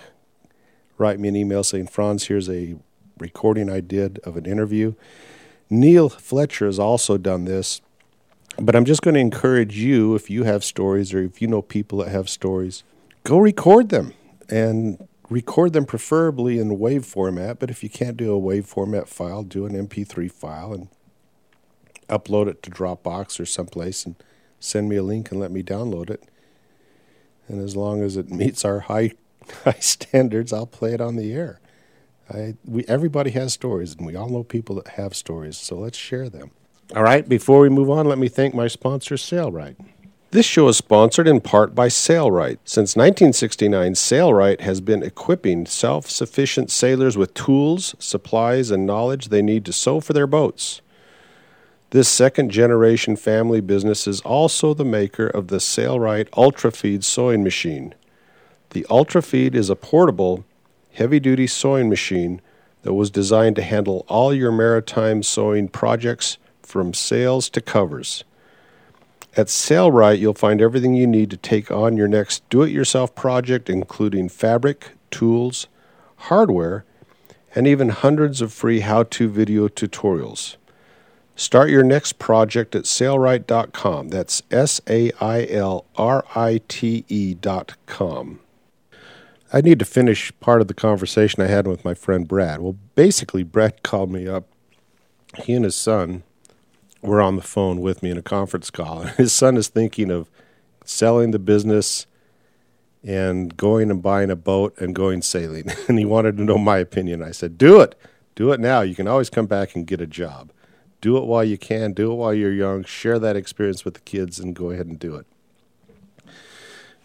write 0.97 1.19
me 1.19 1.29
an 1.29 1.35
email 1.35 1.63
saying, 1.63 1.87
Franz, 1.87 2.27
here's 2.27 2.49
a 2.49 2.75
recording 3.17 3.69
I 3.69 3.79
did 3.79 4.19
of 4.19 4.37
an 4.37 4.45
interview. 4.45 4.93
Neil 5.69 6.09
Fletcher 6.09 6.65
has 6.65 6.79
also 6.79 7.17
done 7.17 7.45
this, 7.45 7.81
but 8.57 8.75
I'm 8.75 8.85
just 8.85 9.01
going 9.01 9.13
to 9.13 9.19
encourage 9.19 9.77
you, 9.77 10.15
if 10.15 10.29
you 10.29 10.43
have 10.43 10.63
stories 10.63 11.13
or 11.13 11.23
if 11.23 11.41
you 11.41 11.47
know 11.47 11.61
people 11.61 11.99
that 11.99 12.09
have 12.09 12.29
stories, 12.29 12.83
go 13.23 13.37
record 13.37 13.89
them 13.89 14.13
and 14.49 15.07
record 15.29 15.73
them 15.73 15.85
preferably 15.85 16.59
in 16.59 16.79
wave 16.79 17.05
format, 17.05 17.59
but 17.59 17.69
if 17.69 17.83
you 17.83 17.89
can't 17.89 18.17
do 18.17 18.31
a 18.31 18.39
wave 18.39 18.65
format 18.65 19.07
file, 19.07 19.43
do 19.43 19.65
an 19.65 19.73
MP3 19.87 20.31
file 20.31 20.73
and 20.73 20.87
upload 22.09 22.47
it 22.47 22.63
to 22.63 22.71
Dropbox 22.71 23.39
or 23.39 23.45
someplace 23.45 24.05
and 24.05 24.15
send 24.59 24.89
me 24.89 24.95
a 24.95 25.03
link 25.03 25.31
and 25.31 25.39
let 25.39 25.51
me 25.51 25.63
download 25.63 26.09
it. 26.09 26.23
And 27.47 27.61
as 27.61 27.75
long 27.75 28.01
as 28.01 28.17
it 28.17 28.29
meets 28.29 28.63
our 28.63 28.81
high 28.81 29.11
high 29.63 29.79
standards, 29.79 30.53
I'll 30.53 30.67
play 30.67 30.93
it 30.93 31.01
on 31.01 31.15
the 31.15 31.33
air. 31.33 31.59
I, 32.31 32.55
we, 32.63 32.85
everybody 32.87 33.31
has 33.31 33.53
stories, 33.53 33.95
and 33.95 34.05
we 34.05 34.15
all 34.15 34.29
know 34.29 34.43
people 34.43 34.75
that 34.75 34.89
have 34.89 35.15
stories, 35.15 35.57
so 35.57 35.77
let's 35.77 35.97
share 35.97 36.29
them. 36.29 36.51
All 36.95 37.03
right, 37.03 37.27
before 37.27 37.59
we 37.59 37.69
move 37.69 37.89
on, 37.89 38.07
let 38.07 38.19
me 38.19 38.27
thank 38.27 38.53
my 38.53 38.67
sponsor, 38.67 39.15
Sailrite. 39.15 39.77
This 40.31 40.45
show 40.45 40.67
is 40.67 40.77
sponsored 40.77 41.27
in 41.27 41.41
part 41.41 41.73
by 41.73 41.87
Sailrite. 41.87 42.59
Since 42.63 42.95
1969, 42.95 43.93
Sailrite 43.93 44.61
has 44.61 44.79
been 44.79 45.01
equipping 45.01 45.65
self 45.65 46.07
sufficient 46.07 46.69
sailors 46.69 47.17
with 47.17 47.33
tools, 47.33 47.95
supplies, 47.97 48.69
and 48.69 48.85
knowledge 48.85 49.29
they 49.29 49.41
need 49.41 49.65
to 49.65 49.73
sew 49.73 49.99
for 49.99 50.13
their 50.13 50.27
boats. 50.27 50.81
This 51.91 52.07
second 52.07 52.51
generation 52.51 53.15
family 53.15 53.61
business 53.61 54.05
is 54.05 54.21
also 54.21 54.75
the 54.75 54.85
maker 54.85 55.25
of 55.25 55.47
the 55.47 55.57
Sailrite 55.57 56.29
UltraFeed 56.29 57.03
sewing 57.03 57.43
machine. 57.43 57.95
The 58.69 58.85
UltraFeed 58.91 59.55
is 59.55 59.71
a 59.71 59.75
portable, 59.75 60.45
heavy 60.93 61.19
duty 61.19 61.47
sewing 61.47 61.89
machine 61.89 62.41
that 62.83 62.93
was 62.93 63.09
designed 63.09 63.55
to 63.55 63.63
handle 63.63 64.05
all 64.07 64.31
your 64.31 64.51
maritime 64.51 65.23
sewing 65.23 65.67
projects 65.67 66.37
from 66.61 66.93
sails 66.93 67.49
to 67.49 67.59
covers. 67.59 68.23
At 69.35 69.47
Sailrite, 69.47 70.19
you'll 70.19 70.35
find 70.35 70.61
everything 70.61 70.93
you 70.93 71.07
need 71.07 71.31
to 71.31 71.37
take 71.37 71.71
on 71.71 71.97
your 71.97 72.07
next 72.07 72.47
do 72.51 72.61
it 72.61 72.69
yourself 72.69 73.15
project, 73.15 73.67
including 73.67 74.29
fabric, 74.29 74.91
tools, 75.09 75.65
hardware, 76.17 76.85
and 77.55 77.65
even 77.65 77.89
hundreds 77.89 78.41
of 78.41 78.53
free 78.53 78.81
how 78.81 79.01
to 79.01 79.27
video 79.27 79.67
tutorials. 79.67 80.55
Start 81.39 81.69
your 81.69 81.83
next 81.83 82.19
project 82.19 82.75
at 82.75 82.83
sailrite.com. 82.83 84.09
That's 84.09 84.43
S 84.51 84.81
A 84.89 85.09
I 85.21 85.45
L 85.45 85.85
R 85.95 86.25
I 86.35 86.59
T 86.67 87.05
E.com. 87.07 88.41
I 89.53 89.61
need 89.61 89.79
to 89.79 89.85
finish 89.85 90.33
part 90.41 90.59
of 90.59 90.67
the 90.67 90.73
conversation 90.73 91.41
I 91.41 91.47
had 91.47 91.65
with 91.65 91.85
my 91.85 91.93
friend 91.93 92.27
Brad. 92.27 92.59
Well, 92.59 92.75
basically, 92.95 93.43
Brad 93.43 93.83
called 93.83 94.11
me 94.11 94.27
up. 94.27 94.49
He 95.37 95.53
and 95.53 95.63
his 95.63 95.77
son 95.77 96.23
were 97.01 97.21
on 97.21 97.37
the 97.37 97.41
phone 97.41 97.79
with 97.79 98.03
me 98.03 98.11
in 98.11 98.17
a 98.17 98.21
conference 98.21 98.69
call. 98.69 99.03
His 99.17 99.31
son 99.31 99.55
is 99.55 99.69
thinking 99.69 100.11
of 100.11 100.29
selling 100.83 101.31
the 101.31 101.39
business 101.39 102.05
and 103.01 103.55
going 103.55 103.89
and 103.89 104.03
buying 104.03 104.29
a 104.29 104.35
boat 104.35 104.77
and 104.77 104.93
going 104.93 105.21
sailing. 105.21 105.71
And 105.87 105.97
he 105.97 106.03
wanted 106.03 106.35
to 106.35 106.43
know 106.43 106.57
my 106.57 106.79
opinion. 106.79 107.23
I 107.23 107.31
said, 107.31 107.57
Do 107.57 107.79
it. 107.79 107.95
Do 108.35 108.51
it 108.51 108.59
now. 108.59 108.81
You 108.81 108.93
can 108.93 109.07
always 109.07 109.29
come 109.29 109.45
back 109.45 109.73
and 109.73 109.87
get 109.87 110.01
a 110.01 110.07
job. 110.07 110.51
Do 111.01 111.17
it 111.17 111.25
while 111.25 111.43
you 111.43 111.57
can. 111.57 111.93
Do 111.93 112.11
it 112.11 112.15
while 112.15 112.33
you're 112.33 112.51
young. 112.51 112.83
Share 112.83 113.19
that 113.19 113.35
experience 113.35 113.85
with 113.85 113.93
the 113.93 113.99
kids 114.01 114.39
and 114.39 114.55
go 114.55 114.71
ahead 114.71 114.87
and 114.87 114.99
do 114.99 115.15
it. 115.15 115.25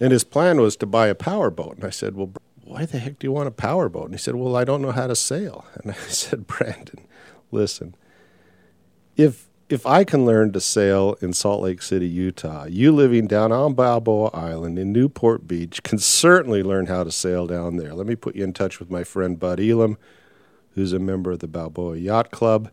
And 0.01 0.13
his 0.13 0.25
plan 0.25 0.61
was 0.61 0.77
to 0.77 0.87
buy 0.87 1.07
a 1.07 1.15
power 1.15 1.51
boat. 1.51 1.77
And 1.77 1.85
I 1.85 1.91
said, 1.91 2.17
Well, 2.17 2.33
why 2.65 2.87
the 2.87 2.99
heck 2.99 3.19
do 3.19 3.27
you 3.27 3.33
want 3.33 3.49
a 3.49 3.53
power 3.53 3.89
boat? 3.89 4.07
And 4.07 4.15
he 4.15 4.19
said, 4.19 4.35
Well, 4.35 4.57
I 4.57 4.65
don't 4.65 4.83
know 4.83 4.93
how 4.93 5.07
to 5.07 5.17
sail. 5.17 5.65
And 5.83 5.93
I 5.93 5.95
said, 5.95 6.47
Brandon, 6.47 7.07
listen, 7.51 7.95
if 9.17 9.49
if 9.69 9.87
I 9.87 10.05
can 10.05 10.27
learn 10.27 10.53
to 10.53 10.61
sail 10.61 11.17
in 11.23 11.33
Salt 11.33 11.63
Lake 11.63 11.81
City, 11.81 12.07
Utah, 12.07 12.67
you 12.67 12.93
living 12.93 13.27
down 13.27 13.51
on 13.51 13.75
Balboa 13.75 14.31
Island 14.35 14.79
in 14.79 14.93
Newport 14.93 15.49
Beach 15.49 15.83
can 15.83 15.99
certainly 15.99 16.63
learn 16.63 16.87
how 16.87 17.03
to 17.03 17.11
sail 17.11 17.47
down 17.47 17.77
there. 17.77 17.95
Let 17.95 18.07
me 18.07 18.15
put 18.15 18.37
you 18.37 18.45
in 18.45 18.53
touch 18.53 18.79
with 18.79 18.91
my 18.91 19.05
friend 19.05 19.39
Bud 19.39 19.59
Elam, 19.61 19.97
who's 20.75 20.93
a 20.93 20.99
member 20.99 21.33
of 21.33 21.39
the 21.39 21.49
Balboa 21.49 21.97
Yacht 21.97 22.31
Club, 22.31 22.71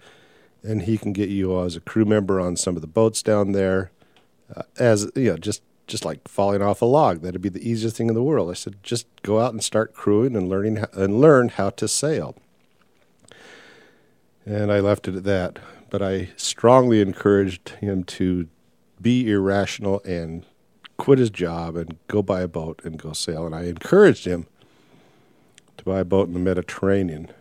and 0.64 0.84
he 0.84 0.98
can 0.98 1.14
get 1.14 1.30
you 1.30 1.60
as 1.64 1.76
a 1.76 1.82
crew 1.82 2.06
member 2.06 2.40
on 2.40 2.56
some 2.56 2.76
of 2.76 2.82
the 2.82 2.88
boats 2.88 3.24
down 3.24 3.52
there. 3.52 3.92
Uh, 4.56 4.64
as 4.78 5.10
you 5.16 5.32
know, 5.32 5.38
just 5.38 5.62
just 5.88 6.06
like 6.06 6.28
falling 6.28 6.62
off 6.62 6.82
a 6.82 6.86
log, 6.86 7.22
that'd 7.22 7.42
be 7.42 7.50
the 7.50 7.68
easiest 7.68 7.98
thing 7.98 8.08
in 8.08 8.16
the 8.16 8.24
world. 8.24 8.50
I 8.50 8.54
said, 8.54 8.76
just 8.82 9.08
go 9.24 9.40
out 9.40 9.52
and 9.52 9.64
start 9.64 9.94
crewing 9.94 10.36
and 10.36 10.48
learning 10.48 10.78
how, 10.78 10.88
and 10.94 11.20
learn 11.20 11.50
how 11.50 11.70
to 11.72 11.88
sail. 11.88 12.38
And 14.46 14.72
I 14.72 14.80
left 14.80 15.08
it 15.08 15.16
at 15.16 15.24
that 15.26 15.60
but 15.92 16.02
I 16.02 16.30
strongly 16.38 17.02
encouraged 17.02 17.70
him 17.82 18.06
to 18.06 18.48
be 19.00 19.30
irrational 19.30 20.02
and 20.04 20.46
quit 20.98 21.20
his 21.20 21.30
job 21.30 21.76
and 21.76 21.98
go 22.08 22.24
buy 22.24 22.42
a 22.42 22.48
boat 22.48 22.82
and 22.84 22.98
go 22.98 23.12
sail. 23.12 23.46
And 23.46 23.54
I 23.54 23.66
encouraged 23.66 24.26
him 24.26 24.48
to 25.78 25.84
buy 25.84 26.00
a 26.00 26.06
boat 26.06 26.28
in 26.28 26.34
the 26.34 26.40
Mediterranean 26.40 27.32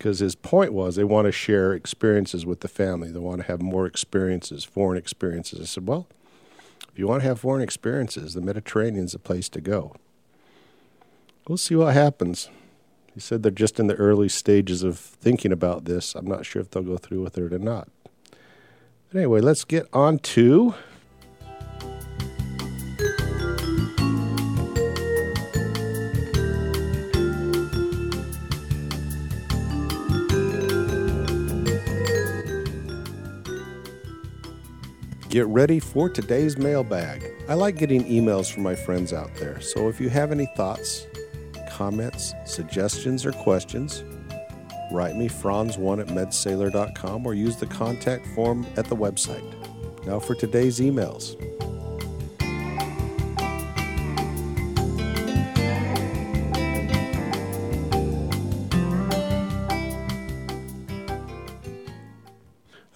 because 0.00 0.20
his 0.20 0.34
point 0.34 0.72
was 0.72 0.96
they 0.96 1.04
want 1.04 1.26
to 1.26 1.32
share 1.32 1.74
experiences 1.74 2.46
with 2.46 2.60
the 2.60 2.68
family. 2.68 3.12
They 3.12 3.18
want 3.18 3.42
to 3.42 3.46
have 3.48 3.60
more 3.60 3.84
experiences, 3.84 4.64
foreign 4.64 4.96
experiences. 4.96 5.60
I 5.60 5.64
said, 5.64 5.86
well, 5.86 6.06
if 6.90 6.98
you 6.98 7.06
want 7.06 7.20
to 7.20 7.28
have 7.28 7.40
foreign 7.40 7.60
experiences, 7.60 8.32
the 8.32 8.40
Mediterranean's 8.40 9.12
a 9.12 9.18
place 9.18 9.50
to 9.50 9.60
go. 9.60 9.94
We'll 11.46 11.58
see 11.58 11.74
what 11.74 11.92
happens. 11.92 12.48
He 13.12 13.20
said 13.20 13.42
they're 13.42 13.52
just 13.52 13.78
in 13.78 13.88
the 13.88 13.94
early 13.96 14.30
stages 14.30 14.82
of 14.82 14.98
thinking 14.98 15.52
about 15.52 15.84
this. 15.84 16.14
I'm 16.14 16.26
not 16.26 16.46
sure 16.46 16.62
if 16.62 16.70
they'll 16.70 16.82
go 16.82 16.96
through 16.96 17.22
with 17.22 17.36
it 17.36 17.52
or 17.52 17.58
not. 17.58 17.90
But 19.12 19.18
anyway, 19.18 19.42
let's 19.42 19.64
get 19.64 19.86
on 19.92 20.18
to. 20.20 20.76
Get 35.30 35.46
ready 35.46 35.78
for 35.78 36.10
today's 36.10 36.58
mailbag. 36.58 37.24
I 37.48 37.54
like 37.54 37.76
getting 37.76 38.02
emails 38.06 38.52
from 38.52 38.64
my 38.64 38.74
friends 38.74 39.12
out 39.12 39.32
there, 39.36 39.60
so 39.60 39.88
if 39.88 40.00
you 40.00 40.08
have 40.08 40.32
any 40.32 40.46
thoughts, 40.56 41.06
comments, 41.70 42.34
suggestions, 42.44 43.24
or 43.24 43.30
questions, 43.30 44.02
write 44.90 45.14
me 45.14 45.28
franz1 45.28 46.00
at 46.00 46.08
medsailor.com 46.08 47.24
or 47.24 47.34
use 47.34 47.54
the 47.54 47.66
contact 47.66 48.26
form 48.34 48.66
at 48.76 48.86
the 48.86 48.96
website. 48.96 49.44
Now 50.04 50.18
for 50.18 50.34
today's 50.34 50.80
emails. 50.80 51.36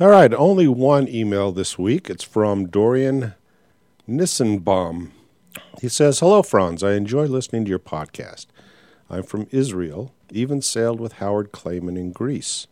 All 0.01 0.09
right, 0.09 0.35
only 0.35 0.67
one 0.67 1.07
email 1.07 1.53
this 1.53 1.79
week. 1.79 2.11
It's 2.11 2.25
from 2.25 2.67
Dorian 2.67 3.35
Nissenbaum. 4.09 5.13
He 5.81 5.89
says, 5.89 6.19
Hello, 6.19 6.43
Franz. 6.43 6.83
I 6.83 6.95
enjoy 6.95 7.27
listening 7.27 7.65
to 7.65 7.69
your 7.69 7.79
podcast. 7.79 8.47
I'm 9.09 9.23
from 9.23 9.47
Israel, 9.53 10.13
even 10.33 10.63
sailed 10.63 10.99
with 10.99 11.15
Howard 11.15 11.53
Clayman 11.53 11.97
in 11.97 12.11
Greece. 12.11 12.67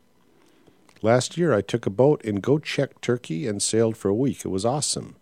Last 1.01 1.37
year, 1.37 1.55
I 1.55 1.61
took 1.61 1.87
a 1.87 1.91
boat 1.91 2.21
in 2.23 2.43
Göcek, 2.43 3.01
Turkey, 3.01 3.47
and 3.47 3.63
sailed 3.63 3.97
for 3.97 4.09
a 4.09 4.15
week. 4.15 4.45
It 4.45 4.49
was 4.49 4.65
awesome. 4.65 5.15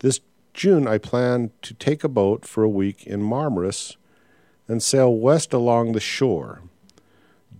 This 0.00 0.20
June, 0.52 0.86
I 0.86 0.98
plan 0.98 1.50
to 1.62 1.72
take 1.72 2.04
a 2.04 2.10
boat 2.10 2.44
for 2.44 2.62
a 2.62 2.68
week 2.68 3.06
in 3.06 3.22
Marmaris 3.22 3.96
and 4.68 4.82
sail 4.82 5.16
west 5.16 5.54
along 5.54 5.92
the 5.92 6.00
shore. 6.00 6.60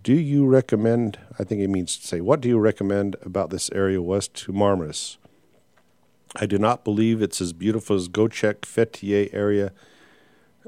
Do 0.06 0.14
you 0.14 0.46
recommend, 0.46 1.18
I 1.36 1.42
think 1.42 1.60
he 1.60 1.66
means 1.66 1.96
to 1.96 2.06
say, 2.06 2.20
what 2.20 2.40
do 2.40 2.48
you 2.48 2.60
recommend 2.60 3.16
about 3.22 3.50
this 3.50 3.68
area 3.72 4.00
west 4.00 4.34
to 4.34 4.52
Marmaris? 4.52 5.16
I 6.36 6.46
do 6.46 6.58
not 6.58 6.84
believe 6.84 7.20
it's 7.20 7.40
as 7.40 7.52
beautiful 7.52 7.96
as 7.96 8.08
Göcek, 8.08 8.60
Fethiye 8.60 9.34
area. 9.34 9.72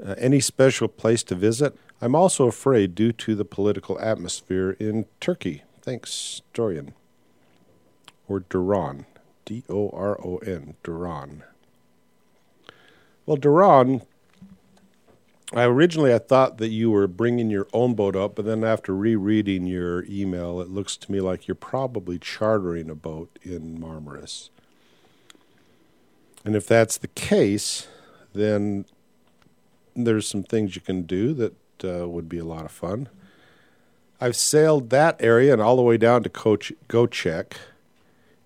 Uh, 0.05 0.15
any 0.17 0.41
special 0.41 0.89
place 0.89 1.23
to 1.23 1.35
visit? 1.35 1.77
I'm 2.01 2.15
also 2.15 2.47
afraid 2.47 2.95
due 2.95 3.13
to 3.13 3.33
the 3.33 3.45
political 3.45 3.97
atmosphere 4.01 4.71
in 4.71 5.05
Turkey. 5.21 5.63
Thanks, 5.81 6.41
Dorian. 6.53 6.93
Or 8.27 8.41
Doron. 8.41 9.05
D 9.45 9.63
O 9.69 9.89
R 9.91 10.19
O 10.21 10.39
N. 10.39 10.75
Doron. 10.83 11.43
Well, 13.25 13.37
Doron, 13.37 14.05
I 15.51 15.63
originally 15.63 16.13
I 16.13 16.19
thought 16.19 16.59
that 16.59 16.69
you 16.69 16.91
were 16.91 17.07
bringing 17.07 17.49
your 17.49 17.67
own 17.73 17.95
boat 17.95 18.15
up, 18.15 18.35
but 18.35 18.45
then 18.45 18.63
after 18.63 18.95
rereading 18.95 19.65
your 19.65 20.05
email, 20.05 20.61
it 20.61 20.69
looks 20.69 20.95
to 20.97 21.11
me 21.11 21.21
like 21.21 21.47
you're 21.47 21.55
probably 21.55 22.19
chartering 22.19 22.89
a 22.89 22.95
boat 22.95 23.39
in 23.41 23.79
Marmaris. 23.79 24.49
And 26.45 26.55
if 26.55 26.67
that's 26.67 26.97
the 26.97 27.07
case, 27.07 27.87
then 28.33 28.85
there's 29.95 30.27
some 30.27 30.43
things 30.43 30.75
you 30.75 30.81
can 30.81 31.01
do 31.03 31.33
that 31.33 31.53
uh, 31.83 32.07
would 32.07 32.29
be 32.29 32.37
a 32.37 32.45
lot 32.45 32.65
of 32.65 32.71
fun. 32.71 33.09
I've 34.21 34.35
sailed 34.35 34.89
that 34.91 35.17
area 35.19 35.51
and 35.53 35.61
all 35.61 35.77
the 35.77 35.81
way 35.81 35.97
down 35.97 36.23
to 36.23 36.29
Coach 36.29 36.73
Göcek, 36.89 37.53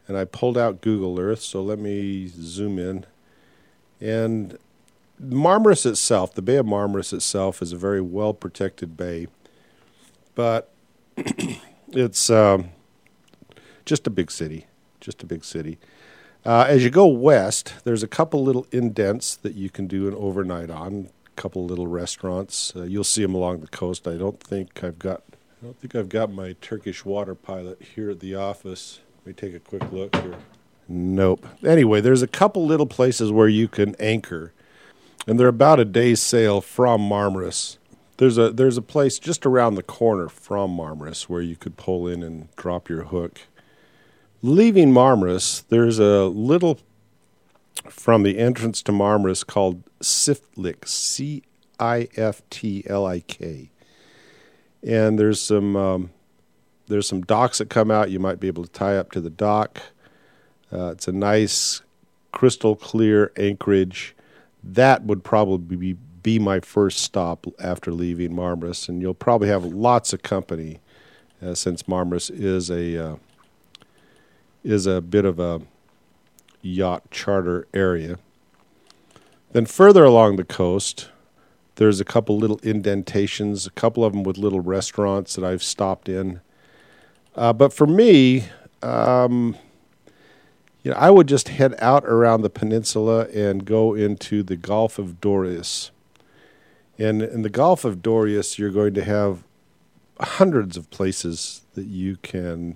and 0.07 0.17
I 0.17 0.25
pulled 0.25 0.57
out 0.57 0.81
Google 0.81 1.19
Earth. 1.19 1.41
So 1.41 1.61
let 1.61 1.79
me 1.79 2.27
zoom 2.27 2.79
in. 2.79 3.05
And 3.99 4.57
Marmaris 5.29 5.85
itself, 5.85 6.33
the 6.33 6.41
Bay 6.41 6.57
of 6.57 6.65
Marmaris 6.65 7.13
itself, 7.13 7.61
is 7.61 7.73
a 7.73 7.77
very 7.77 8.01
well 8.01 8.33
protected 8.33 8.97
bay, 8.97 9.27
but 10.35 10.73
it's 11.89 12.29
um, 12.29 12.69
just 13.85 14.07
a 14.07 14.09
big 14.09 14.31
city. 14.31 14.65
Just 14.99 15.21
a 15.23 15.25
big 15.25 15.43
city. 15.43 15.77
Uh, 16.45 16.65
as 16.67 16.83
you 16.83 16.89
go 16.89 17.07
west, 17.07 17.73
there's 17.83 18.03
a 18.03 18.07
couple 18.07 18.43
little 18.43 18.67
indents 18.71 19.35
that 19.37 19.55
you 19.55 19.69
can 19.69 19.87
do 19.87 20.07
an 20.07 20.13
overnight 20.13 20.69
on. 20.69 21.09
A 21.25 21.41
couple 21.41 21.65
little 21.65 21.87
restaurants. 21.87 22.73
Uh, 22.75 22.83
you'll 22.83 23.03
see 23.03 23.21
them 23.21 23.33
along 23.33 23.61
the 23.61 23.67
coast. 23.67 24.07
I 24.07 24.15
don't 24.15 24.41
think 24.41 24.83
I've 24.83 24.99
got. 24.99 25.23
I 25.61 25.65
don't 25.65 25.79
think 25.79 25.95
I've 25.95 26.09
got 26.09 26.31
my 26.31 26.55
Turkish 26.59 27.05
water 27.05 27.35
pilot 27.35 27.81
here 27.95 28.11
at 28.11 28.19
the 28.19 28.35
office. 28.35 28.99
Let 29.19 29.27
me 29.27 29.33
take 29.33 29.55
a 29.55 29.59
quick 29.59 29.89
look 29.93 30.13
here. 30.17 30.35
Nope. 30.89 31.47
Anyway, 31.65 32.01
there's 32.01 32.21
a 32.21 32.27
couple 32.27 32.65
little 32.65 32.85
places 32.85 33.31
where 33.31 33.47
you 33.47 33.69
can 33.69 33.95
anchor, 33.95 34.51
and 35.27 35.39
they're 35.39 35.47
about 35.47 35.79
a 35.79 35.85
day's 35.85 36.21
sail 36.21 36.61
from 36.61 37.01
Marmaris. 37.01 37.77
There's 38.17 38.37
a 38.37 38.51
there's 38.51 38.77
a 38.77 38.81
place 38.81 39.19
just 39.19 39.45
around 39.45 39.75
the 39.75 39.83
corner 39.83 40.29
from 40.29 40.77
Marmaris 40.77 41.23
where 41.23 41.41
you 41.41 41.55
could 41.55 41.77
pull 41.77 42.07
in 42.07 42.21
and 42.23 42.53
drop 42.55 42.89
your 42.89 43.05
hook. 43.05 43.41
Leaving 44.41 44.91
Marmaris, 44.91 45.63
there's 45.69 45.99
a 45.99 46.25
little 46.25 46.79
from 47.89 48.23
the 48.23 48.37
entrance 48.37 48.81
to 48.83 48.91
Marmaris 48.91 49.45
called 49.45 49.83
Ciftlik, 49.99 50.87
C 50.87 51.43
I 51.79 52.07
F 52.15 52.41
T 52.49 52.83
L 52.87 53.05
I 53.05 53.21
K, 53.21 53.71
and 54.85 55.17
there's 55.17 55.41
some 55.41 55.75
um, 55.75 56.11
there's 56.87 57.07
some 57.07 57.21
docks 57.21 57.57
that 57.57 57.69
come 57.69 57.89
out. 57.89 58.11
You 58.11 58.19
might 58.19 58.39
be 58.39 58.47
able 58.47 58.63
to 58.63 58.71
tie 58.71 58.97
up 58.97 59.11
to 59.13 59.21
the 59.21 59.29
dock. 59.29 59.81
Uh, 60.71 60.91
it's 60.91 61.07
a 61.07 61.11
nice, 61.11 61.81
crystal 62.31 62.75
clear 62.75 63.31
anchorage. 63.37 64.15
That 64.63 65.03
would 65.03 65.23
probably 65.23 65.77
be, 65.77 65.93
be 66.21 66.39
my 66.39 66.59
first 66.59 66.99
stop 66.99 67.45
after 67.59 67.91
leaving 67.91 68.33
Marmaris, 68.33 68.87
and 68.87 69.01
you'll 69.01 69.13
probably 69.13 69.49
have 69.49 69.65
lots 69.65 70.13
of 70.13 70.23
company 70.23 70.79
uh, 71.41 71.53
since 71.53 71.83
Marmaris 71.83 72.31
is 72.31 72.69
a 72.69 73.11
uh, 73.11 73.15
is 74.63 74.87
a 74.87 75.01
bit 75.01 75.25
of 75.25 75.39
a 75.39 75.61
yacht 76.61 77.11
charter 77.11 77.67
area. 77.73 78.17
Then 79.51 79.65
further 79.65 80.05
along 80.05 80.37
the 80.37 80.45
coast, 80.45 81.09
there's 81.75 81.99
a 81.99 82.05
couple 82.05 82.37
little 82.37 82.59
indentations, 82.63 83.67
a 83.67 83.71
couple 83.71 84.05
of 84.05 84.13
them 84.13 84.23
with 84.23 84.37
little 84.37 84.61
restaurants 84.61 85.35
that 85.35 85.43
I've 85.43 85.63
stopped 85.63 86.07
in. 86.07 86.39
Uh, 87.35 87.51
but 87.51 87.73
for 87.73 87.87
me, 87.87 88.45
um, 88.81 89.57
you 90.83 90.91
know, 90.91 90.97
I 90.97 91.09
would 91.09 91.27
just 91.27 91.47
head 91.47 91.75
out 91.79 92.03
around 92.05 92.41
the 92.41 92.49
peninsula 92.49 93.27
and 93.29 93.65
go 93.65 93.93
into 93.93 94.43
the 94.43 94.57
Gulf 94.57 94.99
of 94.99 95.21
Dorias. 95.21 95.91
And 96.99 97.21
in 97.21 97.41
the 97.41 97.49
Gulf 97.49 97.85
of 97.85 98.01
Dorias, 98.01 98.59
you're 98.59 98.69
going 98.69 98.93
to 98.95 99.03
have 99.03 99.43
hundreds 100.19 100.77
of 100.77 100.89
places 100.89 101.61
that 101.73 101.85
you 101.85 102.17
can 102.17 102.75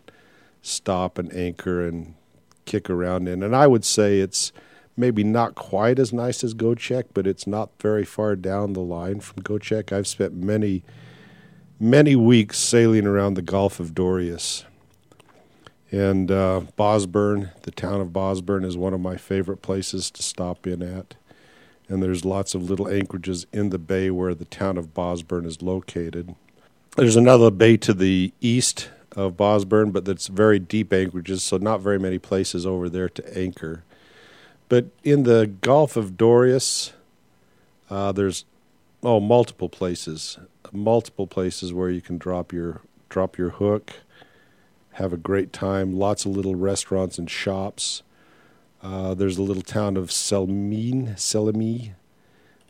stop 0.61 1.17
and 1.17 1.33
anchor 1.33 1.85
and 1.85 2.15
kick 2.65 2.89
around 2.89 3.27
in. 3.27 3.43
And 3.43 3.55
I 3.55 3.67
would 3.67 3.85
say 3.85 4.19
it's 4.19 4.51
maybe 4.95 5.23
not 5.23 5.55
quite 5.55 5.99
as 5.99 6.11
nice 6.11 6.43
as 6.43 6.53
Göcek, 6.53 7.05
but 7.13 7.27
it's 7.27 7.45
not 7.45 7.69
very 7.79 8.05
far 8.05 8.35
down 8.35 8.73
the 8.73 8.81
line 8.81 9.19
from 9.19 9.43
Göcek. 9.43 9.91
I've 9.91 10.07
spent 10.07 10.33
many, 10.33 10.83
many 11.79 12.15
weeks 12.15 12.57
sailing 12.57 13.05
around 13.05 13.35
the 13.35 13.41
Gulf 13.41 13.79
of 13.79 13.93
Dorias. 13.93 14.65
And 15.91 16.29
uh, 16.29 16.61
Bozburun, 16.77 17.51
the 17.61 17.71
town 17.71 18.01
of 18.01 18.09
Bozburun, 18.09 18.65
is 18.65 18.75
one 18.75 18.93
of 18.93 18.99
my 18.99 19.15
favorite 19.15 19.61
places 19.61 20.11
to 20.11 20.23
stop 20.23 20.67
in 20.67 20.81
at. 20.81 21.15
And 21.87 22.03
there's 22.03 22.25
lots 22.25 22.53
of 22.53 22.69
little 22.69 22.89
anchorages 22.89 23.45
in 23.53 23.69
the 23.69 23.77
bay 23.77 24.11
where 24.11 24.35
the 24.35 24.45
town 24.45 24.77
of 24.77 24.93
Bozburun 24.93 25.45
is 25.45 25.61
located. 25.61 26.35
There's 26.97 27.15
another 27.15 27.49
bay 27.49 27.77
to 27.77 27.93
the 27.93 28.33
east 28.41 28.89
of 29.15 29.37
Bozburun, 29.37 29.93
but 29.93 30.03
that's 30.03 30.27
very 30.27 30.59
deep 30.59 30.91
anchorages, 30.91 31.43
so 31.43 31.57
not 31.57 31.79
very 31.79 31.99
many 31.99 32.19
places 32.19 32.65
over 32.65 32.89
there 32.89 33.07
to 33.07 33.37
anchor. 33.37 33.83
But 34.67 34.87
in 35.03 35.23
the 35.23 35.47
Gulf 35.61 35.95
of 35.95 36.17
Dorias, 36.17 36.91
uh, 37.89 38.11
there's 38.11 38.43
oh 39.01 39.21
multiple 39.21 39.69
places, 39.69 40.37
multiple 40.73 41.27
places 41.27 41.71
where 41.71 41.89
you 41.89 42.01
can 42.01 42.17
drop 42.17 42.51
your 42.51 42.81
drop 43.09 43.37
your 43.37 43.51
hook 43.51 43.93
have 44.97 45.13
a 45.13 45.17
great 45.17 45.53
time. 45.53 45.93
Lots 45.93 46.25
of 46.25 46.35
little 46.35 46.55
restaurants 46.55 47.19
and 47.19 47.29
shops. 47.29 48.01
Uh, 48.81 49.13
there's 49.13 49.37
a 49.37 49.43
little 49.43 49.61
town 49.61 49.95
of 49.95 50.09
Selmin, 50.09 51.15
Selimi, 51.15 51.91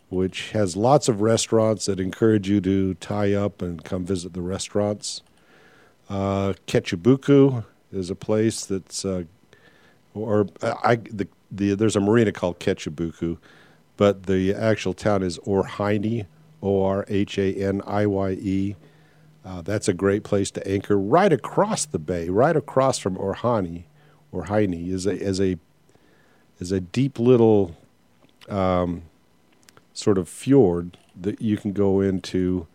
which 0.09 0.51
has 0.51 0.75
lots 0.75 1.07
of 1.07 1.21
restaurants 1.21 1.85
that 1.85 2.01
encourage 2.01 2.49
you 2.49 2.59
to 2.59 2.95
tie 2.95 3.33
up 3.33 3.61
and 3.61 3.81
come 3.85 4.05
visit 4.05 4.33
the 4.33 4.41
restaurants. 4.41 5.21
Uh, 6.09 6.53
Keçibükü 6.67 7.63
is 7.93 8.09
a 8.09 8.15
place 8.15 8.65
that's, 8.65 9.05
uh, 9.05 9.23
or 10.13 10.47
I, 10.61 10.97
the, 10.97 11.29
the, 11.49 11.75
there's 11.75 11.95
a 11.95 12.01
marina 12.01 12.33
called 12.33 12.59
Keçibükü, 12.59 13.37
but 13.95 14.25
the 14.25 14.53
actual 14.53 14.93
town 14.93 15.23
is 15.23 15.39
Orhaniye, 15.39 16.25
O 16.61 16.83
R 16.83 17.05
H 17.07 17.37
A 17.37 17.53
N 17.53 17.81
I 17.87 18.05
Y 18.05 18.31
E. 18.31 18.75
Uh, 19.47 19.61
that's 19.61 19.87
a 19.87 19.93
great 19.93 20.25
place 20.25 20.51
to 20.51 20.67
anchor 20.67 20.97
right 20.99 21.31
across 21.31 21.85
the 21.85 21.99
bay, 21.99 22.27
right 22.27 22.57
across 22.57 22.97
from 22.97 23.15
Orhani. 23.15 23.83
Orhani 24.33 24.89
is 24.89 25.05
a 25.05 25.13
is 25.13 25.39
a 25.39 25.57
is 26.59 26.73
a 26.73 26.81
deep 26.81 27.17
little 27.17 27.73
um, 28.49 29.03
sort 29.93 30.17
of 30.17 30.27
fjord 30.27 30.97
that 31.15 31.41
you 31.41 31.55
can 31.55 31.71
go 31.71 32.01
into, 32.01 32.67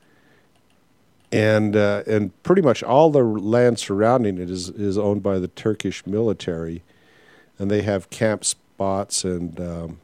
and 1.30 1.76
uh, 1.76 2.04
and 2.06 2.42
pretty 2.42 2.62
much 2.62 2.82
all 2.82 3.10
the 3.10 3.22
land 3.22 3.78
surrounding 3.78 4.38
it 4.38 4.48
is 4.48 4.70
is 4.70 4.96
owned 4.96 5.22
by 5.22 5.38
the 5.38 5.48
Turkish 5.48 6.06
military, 6.06 6.82
and 7.58 7.70
they 7.70 7.82
have 7.82 8.08
camp 8.08 8.46
spots 8.46 9.24
and 9.24 9.60
um, 9.60 10.00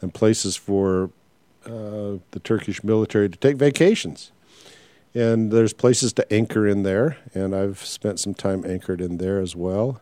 and 0.00 0.14
places 0.14 0.54
for 0.54 1.10
uh, 1.66 2.22
the 2.30 2.40
Turkish 2.40 2.84
military 2.84 3.28
to 3.28 3.36
take 3.36 3.56
vacations 3.56 4.30
and 5.14 5.50
there's 5.50 5.72
places 5.72 6.12
to 6.14 6.32
anchor 6.32 6.66
in 6.66 6.82
there, 6.82 7.16
and 7.34 7.54
I've 7.54 7.84
spent 7.84 8.20
some 8.20 8.34
time 8.34 8.64
anchored 8.64 9.00
in 9.00 9.18
there 9.18 9.40
as 9.40 9.56
well. 9.56 10.00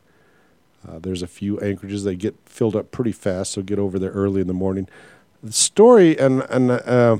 Uh, 0.86 0.98
there's 0.98 1.22
a 1.22 1.26
few 1.26 1.58
anchorages 1.60 2.04
that 2.04 2.16
get 2.16 2.36
filled 2.44 2.76
up 2.76 2.90
pretty 2.90 3.12
fast, 3.12 3.52
so 3.52 3.62
get 3.62 3.78
over 3.78 3.98
there 3.98 4.10
early 4.10 4.40
in 4.40 4.46
the 4.46 4.54
morning. 4.54 4.88
The 5.42 5.52
story 5.52 6.18
and 6.18 6.42
and 6.50 6.70
uh, 6.70 7.18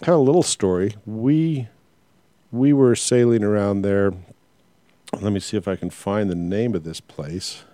kind 0.00 0.14
of 0.14 0.20
a 0.20 0.22
little 0.22 0.42
story. 0.42 0.96
We 1.06 1.68
we 2.52 2.72
were 2.72 2.94
sailing 2.94 3.42
around 3.42 3.82
there. 3.82 4.12
Let 5.20 5.32
me 5.32 5.40
see 5.40 5.56
if 5.56 5.66
I 5.66 5.76
can 5.76 5.90
find 5.90 6.30
the 6.30 6.36
name 6.36 6.74
of 6.74 6.84
this 6.84 7.00
place. 7.00 7.64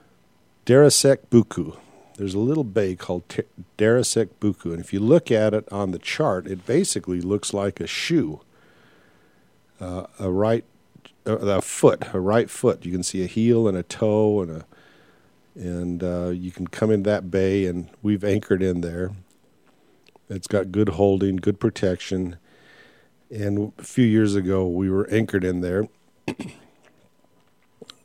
Darasek 0.65 1.19
Buku. 1.31 1.77
There's 2.17 2.35
a 2.35 2.39
little 2.39 2.65
bay 2.65 2.97
called 2.97 3.29
T- 3.29 3.43
Darasek 3.77 4.29
Buku, 4.41 4.73
and 4.73 4.81
if 4.81 4.93
you 4.93 5.01
look 5.01 5.31
at 5.31 5.53
it 5.53 5.71
on 5.71 5.91
the 5.91 5.99
chart, 5.99 6.47
it 6.47 6.65
basically 6.65 7.21
looks 7.21 7.53
like 7.53 7.79
a 7.79 7.87
shoe 7.87 8.41
uh, 9.81 10.07
a 10.19 10.31
right 10.31 10.65
uh, 11.27 11.39
a 11.39 11.63
foot, 11.63 12.05
a 12.13 12.21
right 12.21 12.49
foot. 12.49 12.85
You 12.85 12.93
can 12.93 13.03
see 13.03 13.23
a 13.23 13.27
heel 13.27 13.67
and 13.67 13.77
a 13.77 13.83
toe 13.83 14.43
and 14.43 14.51
a 14.51 14.67
and 15.55 16.05
uh, 16.05 16.29
you 16.29 16.51
can 16.51 16.67
come 16.67 16.91
in 16.91 17.03
that 17.05 17.31
bay 17.31 17.65
and 17.65 17.89
we've 18.03 18.25
anchored 18.25 18.63
in 18.63 18.83
there. 18.83 19.13
It's 20.29 20.47
got 20.47 20.71
good 20.71 20.91
holding, 20.91 21.37
good 21.37 21.59
protection. 21.59 22.37
And 23.31 23.73
a 23.79 23.83
few 23.83 24.05
years 24.05 24.35
ago, 24.35 24.67
we 24.67 24.91
were 24.91 25.09
anchored 25.11 25.45
in 25.45 25.63
there 25.63 25.89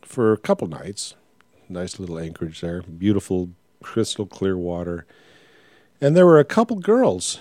for 0.02 0.32
a 0.32 0.38
couple 0.38 0.68
nights. 0.68 1.16
Nice 1.68 2.00
little 2.00 2.20
anchorage 2.20 2.62
there, 2.62 2.82
beautiful, 2.84 3.50
crystal 3.84 4.26
clear 4.26 4.58
water. 4.58 5.06
And 6.00 6.16
there 6.16 6.26
were 6.26 6.40
a 6.40 6.46
couple 6.46 6.78
girls 6.78 7.40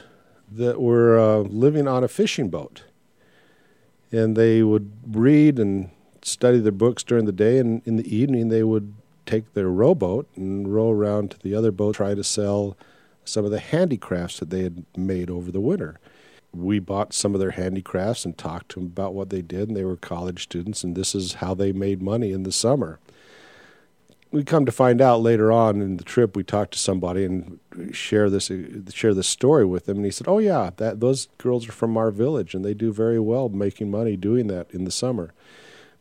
that 0.50 0.80
were 0.80 1.18
uh, 1.18 1.38
living 1.38 1.86
on 1.86 2.02
a 2.02 2.08
fishing 2.08 2.48
boat 2.48 2.82
and 4.12 4.36
they 4.36 4.62
would 4.62 4.90
read 5.06 5.58
and 5.58 5.90
study 6.22 6.58
their 6.58 6.72
books 6.72 7.02
during 7.02 7.24
the 7.24 7.32
day, 7.32 7.58
and 7.58 7.82
in 7.84 7.96
the 7.96 8.14
evening 8.16 8.48
they 8.48 8.62
would 8.62 8.94
take 9.26 9.54
their 9.54 9.68
rowboat 9.68 10.28
and 10.36 10.72
row 10.72 10.90
around 10.90 11.30
to 11.30 11.38
the 11.40 11.54
other 11.54 11.70
boat, 11.70 11.94
try 11.96 12.14
to 12.14 12.24
sell 12.24 12.76
some 13.24 13.44
of 13.44 13.50
the 13.50 13.60
handicrafts 13.60 14.38
that 14.40 14.50
they 14.50 14.62
had 14.62 14.84
made 14.96 15.30
over 15.30 15.52
the 15.52 15.60
winter. 15.60 16.00
We 16.52 16.80
bought 16.80 17.12
some 17.12 17.34
of 17.34 17.40
their 17.40 17.52
handicrafts 17.52 18.24
and 18.24 18.36
talked 18.36 18.70
to 18.70 18.80
them 18.80 18.86
about 18.86 19.14
what 19.14 19.30
they 19.30 19.42
did, 19.42 19.68
and 19.68 19.76
they 19.76 19.84
were 19.84 19.96
college 19.96 20.42
students, 20.42 20.82
and 20.82 20.96
this 20.96 21.14
is 21.14 21.34
how 21.34 21.54
they 21.54 21.72
made 21.72 22.02
money 22.02 22.32
in 22.32 22.42
the 22.42 22.52
summer 22.52 22.98
we 24.32 24.44
come 24.44 24.64
to 24.64 24.72
find 24.72 25.00
out 25.00 25.20
later 25.20 25.50
on 25.50 25.80
in 25.80 25.96
the 25.96 26.04
trip, 26.04 26.36
we 26.36 26.44
talked 26.44 26.72
to 26.72 26.78
somebody 26.78 27.24
and 27.24 27.58
share 27.92 28.30
this 28.30 28.50
share 28.90 29.14
this 29.14 29.28
story 29.28 29.64
with 29.64 29.86
them, 29.86 29.98
and 29.98 30.04
he 30.04 30.10
said, 30.10 30.28
"Oh 30.28 30.38
yeah, 30.38 30.70
that 30.76 31.00
those 31.00 31.28
girls 31.38 31.68
are 31.68 31.72
from 31.72 31.96
our 31.96 32.10
village, 32.10 32.54
and 32.54 32.64
they 32.64 32.74
do 32.74 32.92
very 32.92 33.18
well 33.18 33.48
making 33.48 33.90
money 33.90 34.16
doing 34.16 34.46
that 34.48 34.70
in 34.70 34.84
the 34.84 34.90
summer." 34.90 35.32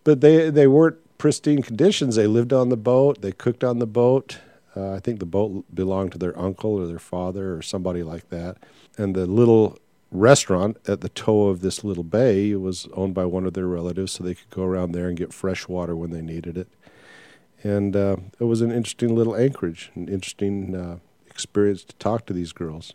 But 0.03 0.21
they 0.21 0.49
they 0.49 0.67
weren't 0.67 0.97
pristine 1.17 1.61
conditions. 1.61 2.15
They 2.15 2.27
lived 2.27 2.53
on 2.53 2.69
the 2.69 2.77
boat, 2.77 3.21
they 3.21 3.31
cooked 3.31 3.63
on 3.63 3.79
the 3.79 3.87
boat, 3.87 4.37
Uh, 4.75 4.93
I 4.93 4.99
think 4.99 5.19
the 5.19 5.25
boat 5.25 5.65
belonged 5.73 6.11
to 6.13 6.17
their 6.17 6.37
uncle 6.39 6.73
or 6.75 6.87
their 6.87 6.99
father 6.99 7.55
or 7.55 7.61
somebody 7.61 8.03
like 8.03 8.29
that. 8.29 8.57
And 8.97 9.15
the 9.15 9.25
little 9.25 9.77
restaurant 10.11 10.77
at 10.87 11.01
the 11.01 11.09
toe 11.09 11.47
of 11.47 11.61
this 11.61 11.83
little 11.83 12.03
bay 12.03 12.55
was 12.55 12.87
owned 12.93 13.13
by 13.13 13.25
one 13.25 13.45
of 13.45 13.53
their 13.53 13.67
relatives, 13.67 14.11
so 14.13 14.23
they 14.23 14.35
could 14.35 14.49
go 14.49 14.63
around 14.63 14.91
there 14.91 15.07
and 15.07 15.17
get 15.17 15.33
fresh 15.33 15.67
water 15.67 15.95
when 15.95 16.11
they 16.11 16.21
needed 16.21 16.57
it. 16.57 16.67
And 17.63 17.95
uh, 17.95 18.17
it 18.39 18.45
was 18.45 18.61
an 18.61 18.71
interesting 18.71 19.15
little 19.15 19.35
anchorage, 19.35 19.91
an 19.95 20.07
interesting 20.07 20.75
uh, 20.75 20.99
experience 21.29 21.83
to 21.83 21.95
talk 21.95 22.25
to 22.27 22.33
these 22.33 22.53
girls. 22.53 22.93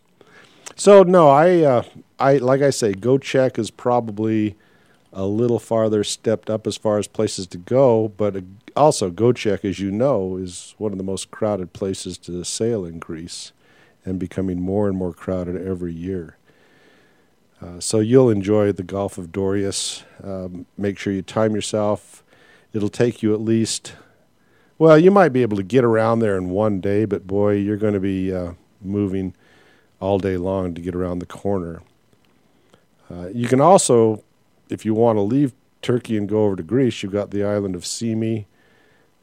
So 0.75 1.03
no, 1.03 1.29
I, 1.29 1.61
uh, 1.61 1.83
I 2.19 2.37
like 2.37 2.61
I 2.61 2.71
say, 2.71 2.93
Göcek 2.93 3.59
is 3.59 3.69
probably 3.71 4.55
a 5.13 5.25
little 5.25 5.59
farther 5.59 6.03
stepped 6.03 6.49
up 6.49 6.67
as 6.67 6.75
far 6.75 6.97
as 6.97 7.07
places 7.07 7.47
to 7.47 7.57
go, 7.57 8.09
but 8.09 8.35
also 8.75 9.09
Göcek, 9.09 9.63
as 9.63 9.79
you 9.79 9.89
know, 9.89 10.35
is 10.35 10.75
one 10.77 10.91
of 10.91 10.97
the 10.97 11.03
most 11.03 11.31
crowded 11.31 11.71
places 11.71 12.17
to 12.19 12.43
sail 12.43 12.83
in 12.83 12.99
Greece, 12.99 13.53
and 14.03 14.19
becoming 14.19 14.61
more 14.61 14.87
and 14.89 14.97
more 14.97 15.13
crowded 15.13 15.55
every 15.55 15.93
year. 15.93 16.37
Uh, 17.61 17.79
so 17.79 17.99
you'll 17.99 18.29
enjoy 18.29 18.71
the 18.71 18.83
Gulf 18.83 19.17
of 19.17 19.31
Dorias. 19.31 20.03
Um, 20.21 20.65
make 20.77 20.97
sure 20.97 21.13
you 21.13 21.21
time 21.21 21.55
yourself. 21.55 22.23
It'll 22.73 22.89
take 22.89 23.23
you 23.23 23.33
at 23.33 23.39
least, 23.39 23.93
well, 24.77 24.97
you 24.97 25.11
might 25.11 25.29
be 25.29 25.41
able 25.41 25.57
to 25.57 25.63
get 25.63 25.83
around 25.83 26.19
there 26.19 26.37
in 26.37 26.49
one 26.49 26.81
day, 26.81 27.05
but 27.05 27.25
boy, 27.25 27.53
you're 27.53 27.77
going 27.77 27.93
to 27.93 27.99
be 27.99 28.33
uh, 28.33 28.53
moving 28.81 29.33
all 29.99 30.19
day 30.19 30.37
long 30.37 30.73
to 30.73 30.81
get 30.81 30.95
around 30.95 31.19
the 31.19 31.25
corner. 31.25 31.81
Uh, 33.09 33.27
you 33.33 33.47
can 33.47 33.61
also, 33.61 34.23
if 34.69 34.85
you 34.85 34.93
want 34.93 35.17
to 35.17 35.21
leave 35.21 35.53
Turkey 35.81 36.17
and 36.17 36.27
go 36.27 36.45
over 36.45 36.55
to 36.55 36.63
Greece, 36.63 37.03
you've 37.03 37.11
got 37.11 37.31
the 37.31 37.43
island 37.43 37.75
of 37.75 37.83
Symi, 37.83 38.45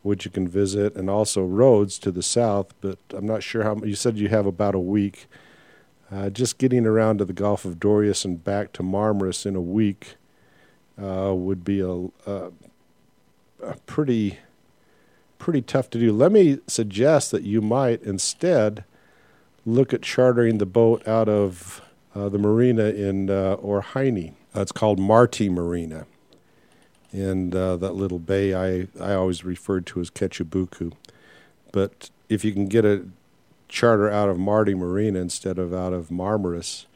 which 0.03 0.25
you 0.25 0.31
can 0.31 0.49
visit, 0.49 0.95
and 0.95 1.11
also 1.11 1.45
Rhodes 1.45 1.99
to 1.99 2.11
the 2.11 2.23
south. 2.23 2.73
But 2.81 2.99
I'm 3.11 3.27
not 3.27 3.43
sure 3.43 3.63
how. 3.63 3.77
You 3.77 3.95
said 3.95 4.17
you 4.17 4.29
have 4.29 4.47
about 4.47 4.75
a 4.75 4.81
week. 4.81 5.27
Uh, 6.11 6.31
just 6.31 6.59
getting 6.59 6.87
around 6.87 7.19
to 7.19 7.25
the 7.25 7.33
Gulf 7.33 7.65
of 7.65 7.81
Dorias 7.81 8.25
and 8.25 8.43
back 8.43 8.73
to 8.75 8.83
Marmaris 8.83 9.47
in 9.47 9.57
a 9.57 9.61
week 9.61 10.17
uh, 11.03 11.33
would 11.35 11.65
be 11.65 11.81
a, 11.81 11.91
a, 12.31 12.53
a 13.63 13.77
pretty 13.87 14.39
pretty 15.43 15.61
tough 15.61 15.91
to 15.91 15.99
do. 15.99 16.13
Let 16.13 16.31
me 16.31 16.61
suggest 16.69 17.33
that 17.33 17.43
you 17.43 17.61
might 17.61 18.01
instead 18.05 18.85
look 19.67 19.93
at 19.93 20.01
chartering 20.01 20.59
the 20.59 20.67
boat 20.67 21.07
out 21.07 21.29
of 21.29 21.83
uh, 22.15 22.29
the 22.29 22.39
marina 22.39 22.85
in 22.85 23.29
uh, 23.29 23.57
Orhaini. 23.57 24.35
Uh, 24.55 24.61
it's 24.61 24.71
called 24.71 25.01
Marti 25.01 25.49
Marina. 25.49 26.07
And 27.11 27.57
uh, 27.57 27.77
that 27.79 27.97
little 27.97 28.21
bay 28.21 28.55
I, 28.55 28.87
I 29.01 29.15
always 29.15 29.45
referred 29.45 29.85
to 29.87 30.01
as 30.01 30.11
Keçibükü. 30.11 30.93
But 31.73 32.11
if 32.29 32.45
you 32.45 32.53
can 32.53 32.67
get 32.67 32.85
a 32.85 33.07
charter 33.69 34.09
out 34.09 34.29
of 34.29 34.39
Marti 34.39 34.75
Marina 34.75 35.19
instead 35.19 35.59
of 35.59 35.75
out 35.75 35.93
of 35.93 36.09
Marmaris, 36.09 36.87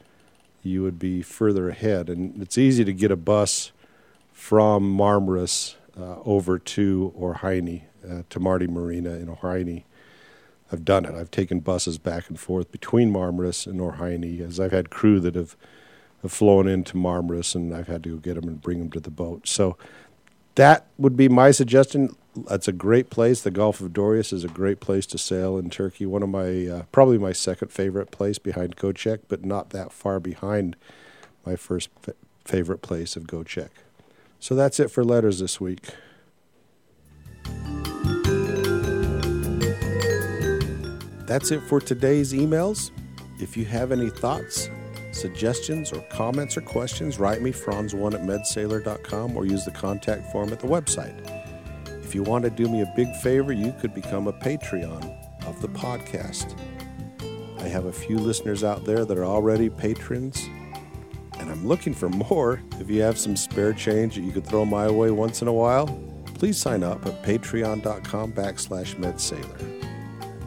you 0.63 0.85
would 0.85 1.01
be 1.01 1.21
further 1.21 1.69
ahead. 1.69 2.09
And 2.09 2.41
it's 2.41 2.57
easy 2.57 2.85
to 2.85 2.93
get 2.93 3.11
a 3.11 3.17
bus 3.17 3.73
from 4.33 4.97
Marmaris 4.97 5.75
uh, 5.99 6.19
over 6.25 6.61
to 6.61 7.13
Orhaini, 7.19 7.83
uh, 8.09 8.23
to 8.31 8.41
Marti 8.41 8.67
Marina 8.67 9.11
in 9.11 9.27
Orhaini. 9.27 9.85
I've 10.73 10.85
done 10.85 11.05
it. 11.05 11.15
I've 11.15 11.31
taken 11.31 11.61
buses 11.61 11.99
back 11.99 12.29
and 12.29 12.39
forth 12.39 12.73
between 12.73 13.13
Marmaris 13.13 13.67
and 13.67 13.81
Orhaini, 13.81 14.41
as 14.41 14.59
I've 14.59 14.73
had 14.73 14.91
crew 14.91 15.21
that 15.21 15.35
have, 15.35 15.57
have 16.23 16.33
flown 16.33 16.67
into 16.67 16.95
Marmaris, 16.95 17.55
and 17.55 17.75
I've 17.75 17.87
had 17.87 18.03
to 18.05 18.11
go 18.11 18.17
get 18.17 18.35
them 18.35 18.49
and 18.49 18.61
bring 18.61 18.81
them 18.81 18.91
to 18.91 19.01
the 19.01 19.11
boat. 19.11 19.47
So 19.47 19.77
that 20.57 20.87
would 20.99 21.17
be 21.17 21.29
my 21.29 21.53
suggestion. 21.53 22.17
That's 22.49 22.67
a 22.67 22.73
great 22.73 23.11
place. 23.11 23.43
The 23.43 23.51
Gulf 23.51 23.81
of 23.81 23.93
Dorias 23.93 24.33
is 24.33 24.43
a 24.43 24.49
great 24.49 24.81
place 24.81 25.07
to 25.07 25.19
sail 25.19 25.57
in 25.57 25.71
Turkey. 25.71 26.05
One 26.05 26.23
of 26.23 26.29
my, 26.29 26.67
uh, 26.67 26.83
probably 26.91 27.19
my 27.19 27.33
second 27.33 27.71
favorite 27.71 28.11
place 28.11 28.39
behind 28.39 28.77
Göcek, 28.77 29.21
but 29.29 29.45
not 29.45 29.71
that 29.71 29.93
far 29.93 30.19
behind 30.19 30.77
my 31.45 31.55
first 31.57 31.91
favorite 32.45 32.83
place 32.83 33.17
of 33.17 33.25
Göcek. 33.25 33.71
So 34.41 34.55
that's 34.55 34.81
it 34.81 34.91
for 34.91 35.05
letters 35.05 35.39
this 35.39 35.61
week. 35.61 35.91
That's 41.27 41.51
it 41.51 41.61
for 41.63 41.81
today's 41.81 42.33
emails. 42.33 42.93
If 43.41 43.57
you 43.57 43.65
have 43.65 43.91
any 43.91 44.11
thoughts, 44.11 44.71
suggestions, 45.11 45.93
or 45.93 46.01
comments 46.03 46.57
or 46.57 46.61
questions, 46.61 47.19
write 47.19 47.43
me 47.43 47.51
franz1 47.51 48.15
at 48.15 48.21
medsailor.com 48.21 49.37
or 49.37 49.45
use 49.45 49.65
the 49.65 49.73
contact 49.73 50.31
form 50.31 50.53
at 50.53 50.61
the 50.61 50.69
website. 50.69 51.15
If 52.05 52.15
you 52.15 52.23
want 52.23 52.45
to 52.45 52.51
do 52.51 52.69
me 52.69 52.83
a 52.83 52.93
big 52.95 53.13
favor, 53.17 53.53
you 53.53 53.75
could 53.81 53.93
become 53.93 54.29
a 54.29 54.33
Patreon 54.33 55.45
of 55.47 55.61
the 55.61 55.69
podcast. 55.69 56.57
I 57.59 57.67
have 57.67 57.87
a 57.87 57.93
few 57.93 58.19
listeners 58.19 58.63
out 58.63 58.85
there 58.85 59.05
that 59.05 59.19
are 59.19 59.25
already 59.25 59.69
patrons, 59.69 60.49
and 61.41 61.51
I'm 61.51 61.67
looking 61.67 61.93
for 61.93 62.09
more. 62.09 62.63
If 62.79 62.89
you 62.89 63.03
have 63.03 63.19
some 63.19 63.35
spare 63.35 63.73
change 63.73 64.15
that 64.15 64.21
you 64.21 64.31
could 64.31 64.47
throw 64.47 64.65
my 64.65 64.89
way 64.89 65.11
once 65.11 65.43
in 65.43 65.49
a 65.49 65.53
while, 65.53 65.89
please 66.35 66.57
sign 66.57 66.85
up 66.85 67.05
at 67.05 67.25
patreon.com 67.25 68.33
backslash 68.33 68.95
medsailor. 68.95 69.86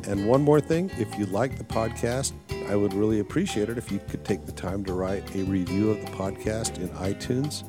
And 0.09 0.27
one 0.27 0.41
more 0.41 0.59
thing, 0.59 0.89
if 0.97 1.19
you 1.19 1.27
like 1.27 1.55
the 1.59 1.63
podcast, 1.63 2.33
I 2.67 2.75
would 2.75 2.95
really 2.95 3.19
appreciate 3.19 3.69
it 3.69 3.77
if 3.77 3.91
you 3.91 3.99
could 4.09 4.25
take 4.25 4.43
the 4.47 4.51
time 4.51 4.83
to 4.85 4.93
write 4.93 5.35
a 5.35 5.43
review 5.43 5.91
of 5.91 6.01
the 6.01 6.07
podcast 6.07 6.79
in 6.79 6.89
iTunes 6.89 7.63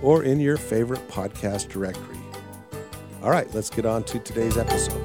or 0.00 0.22
in 0.22 0.38
your 0.38 0.56
favorite 0.56 1.08
podcast 1.08 1.70
directory. 1.70 2.20
All 3.20 3.30
right, 3.30 3.52
let's 3.52 3.68
get 3.68 3.84
on 3.84 4.04
to 4.04 4.20
today's 4.20 4.56
episode. 4.56 5.04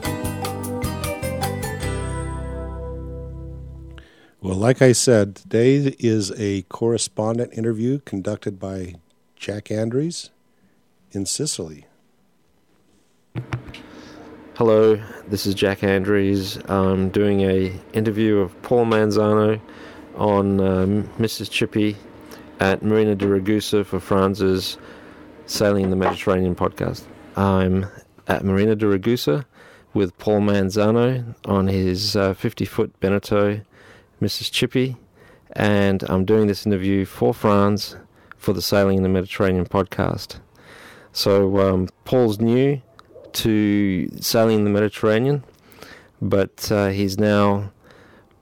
Well, 4.39 4.55
like 4.55 4.83
I 4.83 4.91
said, 4.91 5.35
today 5.35 5.95
is 5.97 6.31
a 6.37 6.61
correspondent 6.63 7.57
interview 7.57 8.01
conducted 8.01 8.59
by 8.59 8.93
Jack 9.35 9.71
Andrews 9.71 10.29
in 11.11 11.25
Sicily. 11.25 11.86
Hello, 14.57 14.99
this 15.27 15.45
is 15.45 15.53
Jack 15.53 15.83
Andrews. 15.83 16.57
I'm 16.67 17.09
doing 17.09 17.41
a 17.41 17.71
interview 17.93 18.39
of 18.39 18.59
Paul 18.63 18.87
Manzano 18.87 19.61
on 20.15 20.59
um, 20.59 21.03
Mrs. 21.19 21.51
Chippy 21.51 21.95
at 22.59 22.81
Marina 22.81 23.13
di 23.13 23.27
Ragusa 23.27 23.85
for 23.85 23.99
Franz's 23.99 24.79
Sailing 25.45 25.83
in 25.83 25.89
the 25.91 25.95
Mediterranean 25.95 26.55
podcast. 26.55 27.03
I'm 27.35 27.85
at 28.25 28.43
Marina 28.43 28.75
di 28.75 28.87
Ragusa 28.87 29.45
with 29.93 30.17
Paul 30.17 30.39
Manzano 30.39 31.35
on 31.45 31.67
his 31.67 32.13
50 32.13 32.65
uh, 32.65 32.67
foot 32.67 32.99
Beneteau 32.99 33.61
Mrs. 34.19 34.51
Chippy, 34.51 34.97
and 35.51 36.01
I'm 36.09 36.25
doing 36.25 36.47
this 36.47 36.65
interview 36.65 37.05
for 37.05 37.31
Franz 37.31 37.95
for 38.37 38.53
the 38.53 38.63
Sailing 38.63 38.97
in 38.97 39.03
the 39.03 39.09
Mediterranean 39.09 39.67
podcast. 39.67 40.39
So, 41.11 41.59
um, 41.59 41.89
Paul's 42.05 42.39
new 42.39 42.81
to 43.43 44.09
sailing 44.19 44.63
the 44.63 44.69
Mediterranean, 44.69 45.43
but 46.21 46.71
uh, 46.71 46.87
he's 46.89 47.17
now 47.17 47.71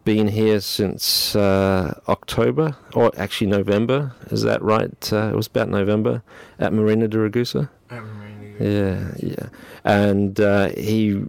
been 0.06 0.28
here 0.28 0.62
since 0.62 1.36
uh, 1.36 2.00
October, 2.08 2.78
or 2.94 3.12
actually 3.18 3.48
November. 3.48 4.14
Is 4.32 4.44
that 4.44 4.62
right? 4.62 5.12
Uh, 5.12 5.32
it 5.34 5.36
was 5.36 5.48
about 5.48 5.70
November 5.70 6.24
at 6.60 6.72
Marina 6.72 7.08
di 7.08 7.18
Ragusa. 7.18 7.70
At 7.90 8.04
Marina. 8.04 8.36
Yeah, 8.60 9.14
yeah. 9.20 9.50
And 9.84 10.40
uh, 10.40 10.70
he 10.78 11.24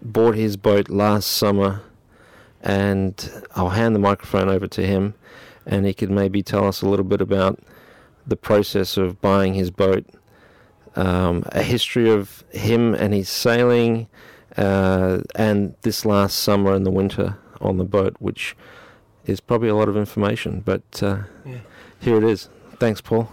bought 0.00 0.36
his 0.36 0.56
boat 0.56 0.88
last 0.88 1.26
summer, 1.26 1.82
and 2.62 3.30
I'll 3.56 3.70
hand 3.70 3.94
the 3.94 4.00
microphone 4.00 4.48
over 4.48 4.66
to 4.68 4.86
him, 4.86 5.14
and 5.66 5.84
he 5.84 5.92
could 5.92 6.10
maybe 6.10 6.42
tell 6.42 6.66
us 6.66 6.80
a 6.80 6.88
little 6.88 7.04
bit 7.04 7.20
about 7.20 7.58
the 8.26 8.36
process 8.36 8.96
of 8.96 9.20
buying 9.20 9.54
his 9.54 9.70
boat 9.70 10.06
um, 10.96 11.44
a 11.52 11.62
history 11.62 12.10
of 12.10 12.44
him 12.50 12.94
and 12.94 13.12
his 13.14 13.28
sailing, 13.28 14.08
uh, 14.56 15.20
and 15.34 15.74
this 15.82 16.04
last 16.04 16.38
summer 16.38 16.72
and 16.74 16.84
the 16.84 16.90
winter 16.90 17.36
on 17.60 17.76
the 17.78 17.84
boat, 17.84 18.16
which 18.18 18.56
is 19.26 19.40
probably 19.40 19.68
a 19.68 19.74
lot 19.74 19.88
of 19.88 19.96
information. 19.96 20.60
But 20.64 21.02
uh, 21.02 21.20
Yeah. 21.44 21.58
here 22.00 22.16
it 22.16 22.24
is. 22.24 22.48
Thanks, 22.78 23.00
Paul. 23.00 23.30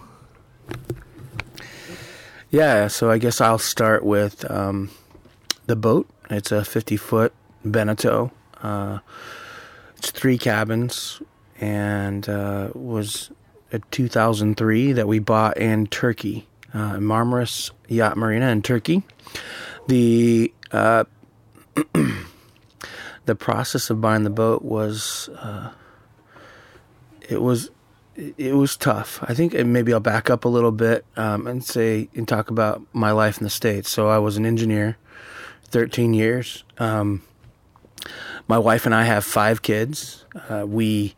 Yeah, 2.50 2.88
so 2.88 3.10
I 3.10 3.18
guess 3.18 3.40
I'll 3.40 3.58
start 3.58 4.04
with 4.04 4.50
um, 4.50 4.90
the 5.66 5.76
boat. 5.76 6.08
It's 6.30 6.50
a 6.52 6.64
50 6.64 6.96
foot 6.96 7.32
Beneteau. 7.64 8.30
Uh, 8.62 8.98
it's 9.96 10.10
three 10.10 10.38
cabins 10.38 11.20
and 11.60 12.28
uh, 12.28 12.70
was 12.74 13.30
a 13.72 13.80
2003 13.90 14.92
that 14.92 15.06
we 15.06 15.18
bought 15.18 15.58
in 15.58 15.86
Turkey, 15.88 16.47
uh, 16.74 16.94
Marmaris 16.94 17.70
Yacht 17.88 18.16
Marina 18.16 18.48
in 18.48 18.62
Turkey. 18.62 19.02
The 19.86 20.52
uh, 20.70 21.04
the 23.26 23.34
process 23.34 23.90
of 23.90 24.00
buying 24.00 24.24
the 24.24 24.30
boat 24.30 24.62
was 24.62 25.28
uh, 25.38 25.70
it 27.28 27.40
was 27.40 27.70
it 28.16 28.54
was 28.54 28.76
tough. 28.76 29.18
I 29.22 29.34
think 29.34 29.54
maybe 29.54 29.92
I'll 29.92 30.00
back 30.00 30.28
up 30.28 30.44
a 30.44 30.48
little 30.48 30.72
bit 30.72 31.04
um, 31.16 31.46
and 31.46 31.64
say 31.64 32.08
and 32.14 32.26
talk 32.26 32.50
about 32.50 32.82
my 32.92 33.12
life 33.12 33.38
in 33.38 33.44
the 33.44 33.50
states. 33.50 33.90
So 33.90 34.08
I 34.08 34.18
was 34.18 34.36
an 34.36 34.44
engineer, 34.44 34.96
thirteen 35.64 36.14
years. 36.14 36.64
Um, 36.78 37.22
my 38.48 38.58
wife 38.58 38.86
and 38.86 38.94
I 38.94 39.04
have 39.04 39.24
five 39.24 39.62
kids. 39.62 40.24
Uh, 40.48 40.64
we 40.66 41.14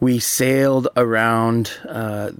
we 0.00 0.18
sailed 0.18 0.88
around 0.96 1.72
uh, 1.88 2.30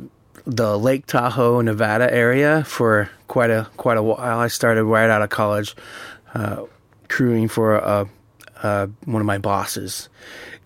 the 0.46 0.78
Lake 0.78 1.06
Tahoe, 1.06 1.60
Nevada 1.60 2.12
area 2.12 2.64
for 2.64 3.10
quite 3.28 3.50
a 3.50 3.68
quite 3.76 3.96
a 3.96 4.02
while. 4.02 4.40
I 4.40 4.48
started 4.48 4.84
right 4.84 5.10
out 5.10 5.22
of 5.22 5.30
college, 5.30 5.74
uh, 6.34 6.64
crewing 7.08 7.48
for 7.48 7.76
a, 7.76 8.08
a, 8.62 8.88
one 9.04 9.20
of 9.20 9.26
my 9.26 9.38
bosses, 9.38 10.08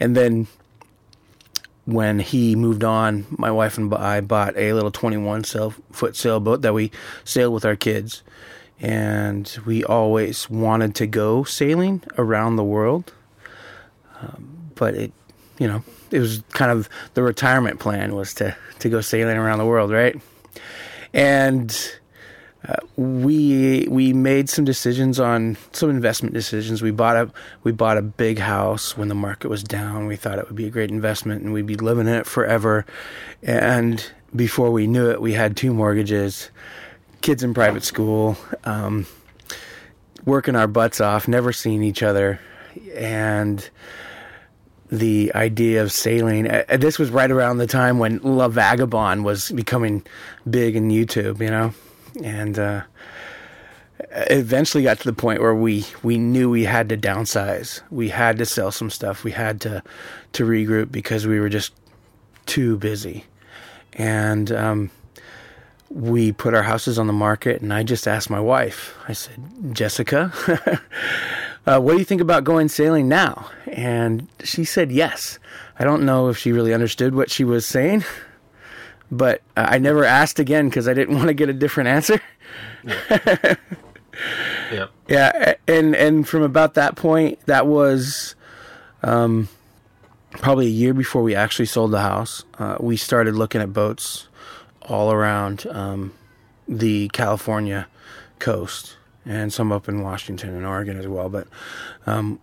and 0.01 0.17
then 0.17 0.49
when 1.89 2.19
he 2.19 2.55
moved 2.55 2.85
on, 2.85 3.25
my 3.31 3.51
wife 3.51 3.79
and 3.79 3.93
I 3.95 4.21
bought 4.21 4.55
a 4.59 4.75
little 4.75 4.91
21 4.91 5.45
sail, 5.45 5.73
foot 5.91 6.17
sailboat 6.17 6.61
that 6.61 6.75
we 6.75 6.91
sailed 7.25 7.55
with 7.55 7.65
our 7.65 7.77
kids. 7.77 8.23
And 8.79 9.59
we 9.65 9.83
always 9.85 10.51
wanted 10.51 10.95
to 10.97 11.07
go 11.07 11.45
sailing 11.45 12.03
around 12.19 12.57
the 12.57 12.63
world. 12.63 13.15
Um, 14.21 14.71
but 14.75 14.97
it, 14.97 15.13
you 15.59 15.67
know, 15.67 15.83
it 16.11 16.21
was 16.21 16.43
kind 16.51 16.71
of 16.71 16.89
the 17.15 17.23
retirement 17.23 17.81
plan 17.81 18.15
was 18.15 18.35
to, 18.35 18.57
to 18.81 18.89
go 18.89 19.01
sailing 19.01 19.37
around 19.37 19.59
the 19.59 19.67
world, 19.67 19.91
right? 19.91 20.17
And 21.13 21.77
uh, 22.67 22.75
we 22.97 23.87
we 23.89 24.13
made 24.13 24.51
some 24.51 24.65
decisions 24.65 25.21
on 25.21 25.57
some 25.73 25.91
investment 25.91 26.35
decisions. 26.35 26.83
We 26.83 26.91
bought 26.91 27.17
a 27.17 27.31
we 27.63 27.73
bought 27.73 27.97
a 27.97 28.03
big 28.03 28.39
house 28.39 28.97
when 28.97 29.09
the 29.09 29.15
market 29.15 29.49
was 29.49 29.63
down. 29.63 30.07
We 30.07 30.17
thought 30.17 30.39
it 30.39 30.47
would 30.47 30.57
be 30.57 30.67
a 30.67 30.71
great 30.71 30.91
investment 30.91 31.43
and 31.43 31.53
we'd 31.53 31.67
be 31.67 31.77
living 31.77 32.09
in 32.09 32.15
it 32.15 32.27
forever. 32.27 32.85
And 33.43 34.05
before 34.35 34.71
we 34.71 34.87
knew 34.87 35.09
it, 35.11 35.21
we 35.21 35.33
had 35.33 35.57
two 35.57 35.73
mortgages, 35.73 36.51
kids 37.21 37.43
in 37.43 37.55
private 37.55 37.85
school, 37.85 38.37
um, 38.65 39.07
working 40.25 40.57
our 40.57 40.67
butts 40.67 41.01
off, 41.01 41.29
never 41.29 41.53
seeing 41.53 41.83
each 41.83 42.03
other, 42.03 42.41
and 42.95 43.71
the 44.91 45.33
idea 45.35 45.83
of 45.83 45.93
sailing. 45.93 46.51
Uh, 46.51 46.65
this 46.79 46.99
was 46.99 47.11
right 47.11 47.31
around 47.31 47.59
the 47.59 47.67
time 47.67 47.99
when 47.99 48.19
La 48.19 48.49
Vagabonde 48.49 49.23
was 49.23 49.51
becoming 49.51 50.05
big 50.49 50.77
in 50.77 50.89
YouTube, 50.89 51.41
you 51.41 51.51
know 51.51 51.73
and 52.23 52.59
uh, 52.59 52.83
eventually 54.11 54.83
got 54.83 54.99
to 54.99 55.05
the 55.05 55.13
point 55.13 55.41
where 55.41 55.55
we 55.55 55.87
we 56.03 56.19
knew 56.19 56.51
we 56.51 56.65
had 56.65 56.89
to 56.89 56.97
downsize. 56.97 57.81
We 57.91 58.09
had 58.09 58.39
to 58.39 58.47
sell 58.47 58.71
some 58.71 58.91
stuff. 58.91 59.25
We 59.25 59.33
had 59.33 59.61
to 59.63 59.83
to 60.33 60.45
regroup 60.45 60.91
because 60.91 61.27
we 61.27 61.41
were 61.41 61.49
just 61.49 61.73
too 62.47 62.77
busy, 62.79 63.25
and 63.95 64.51
um, 64.53 64.91
we 65.91 66.33
put 66.33 66.55
our 66.55 66.63
houses 66.63 66.99
on 66.99 67.07
the 67.07 67.13
market. 67.13 67.63
And 67.63 67.73
I 67.73 67.83
just 67.83 68.07
asked 68.09 68.31
my 68.31 68.41
wife. 68.41 68.97
I 69.07 69.13
said, 69.13 69.41
Jessica. 69.73 70.33
uh, 71.69 71.79
what 71.79 71.93
do 71.93 71.99
you 71.99 72.05
think 72.05 72.23
about 72.23 72.45
going 72.45 72.67
sailing 72.69 73.09
now? 73.09 73.51
And 73.67 74.27
she 74.43 74.65
said 74.65 74.91
yes. 74.91 75.39
I 75.79 75.85
don't 75.85 76.07
know 76.07 76.29
if 76.29 76.39
she 76.39 76.51
really 76.51 76.73
understood 76.73 77.15
what 77.15 77.31
she 77.31 77.45
was 77.45 77.67
saying, 77.67 78.05
but 79.11 79.43
I 79.55 79.77
never 79.77 80.03
asked 80.03 80.39
again 80.39 80.71
because 80.71 80.89
I 80.89 80.95
didn't 80.95 81.15
want 81.17 81.29
to 81.29 81.35
get 81.35 81.51
a 81.51 81.53
different 81.53 81.89
answer. 81.89 82.23
Yeah. 82.83 83.55
yeah. 84.73 84.87
Yeah, 85.09 85.55
and 85.67 85.95
and 85.95 86.27
from 86.27 86.43
about 86.43 86.73
that 86.75 86.97
point, 86.97 87.39
that 87.45 87.67
was 87.67 88.35
um, 89.03 89.49
probably 90.31 90.67
a 90.67 90.71
year 90.71 90.95
before 90.95 91.23
we 91.23 91.35
actually 91.35 91.67
sold 91.67 91.91
the 91.91 92.01
house. 92.01 92.45
Uh, 92.59 92.79
we 92.81 92.97
started 92.97 93.35
looking 93.35 93.61
at 93.61 93.75
boats 93.75 94.29
all 94.83 95.13
around 95.13 95.67
um, 95.67 96.15
the 96.67 97.09
California 97.11 97.87
coast 98.39 98.98
and 99.29 99.53
some 99.53 99.71
up 99.71 99.89
in 99.89 100.03
Washington 100.03 100.57
and 100.57 100.67
Oregon 100.67 100.99
as 100.99 101.07
well. 101.07 101.29
But 101.29 101.47
um, 102.07 102.41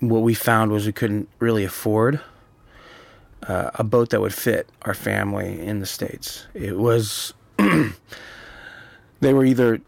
what 0.00 0.20
we 0.20 0.34
found 0.34 0.70
was 0.70 0.86
we 0.86 0.92
couldn't 0.92 1.28
really 1.38 1.64
afford 1.64 2.20
uh, 3.48 3.70
a 3.74 3.82
boat 3.82 4.10
that 4.10 4.20
would 4.20 4.34
fit 4.34 4.68
our 4.82 4.94
family 4.94 5.58
in 5.58 5.80
the 5.80 5.86
states. 5.86 6.46
It 6.52 6.76
was 6.76 7.32
they 9.20 9.32
were 9.32 9.44
either 9.44 9.80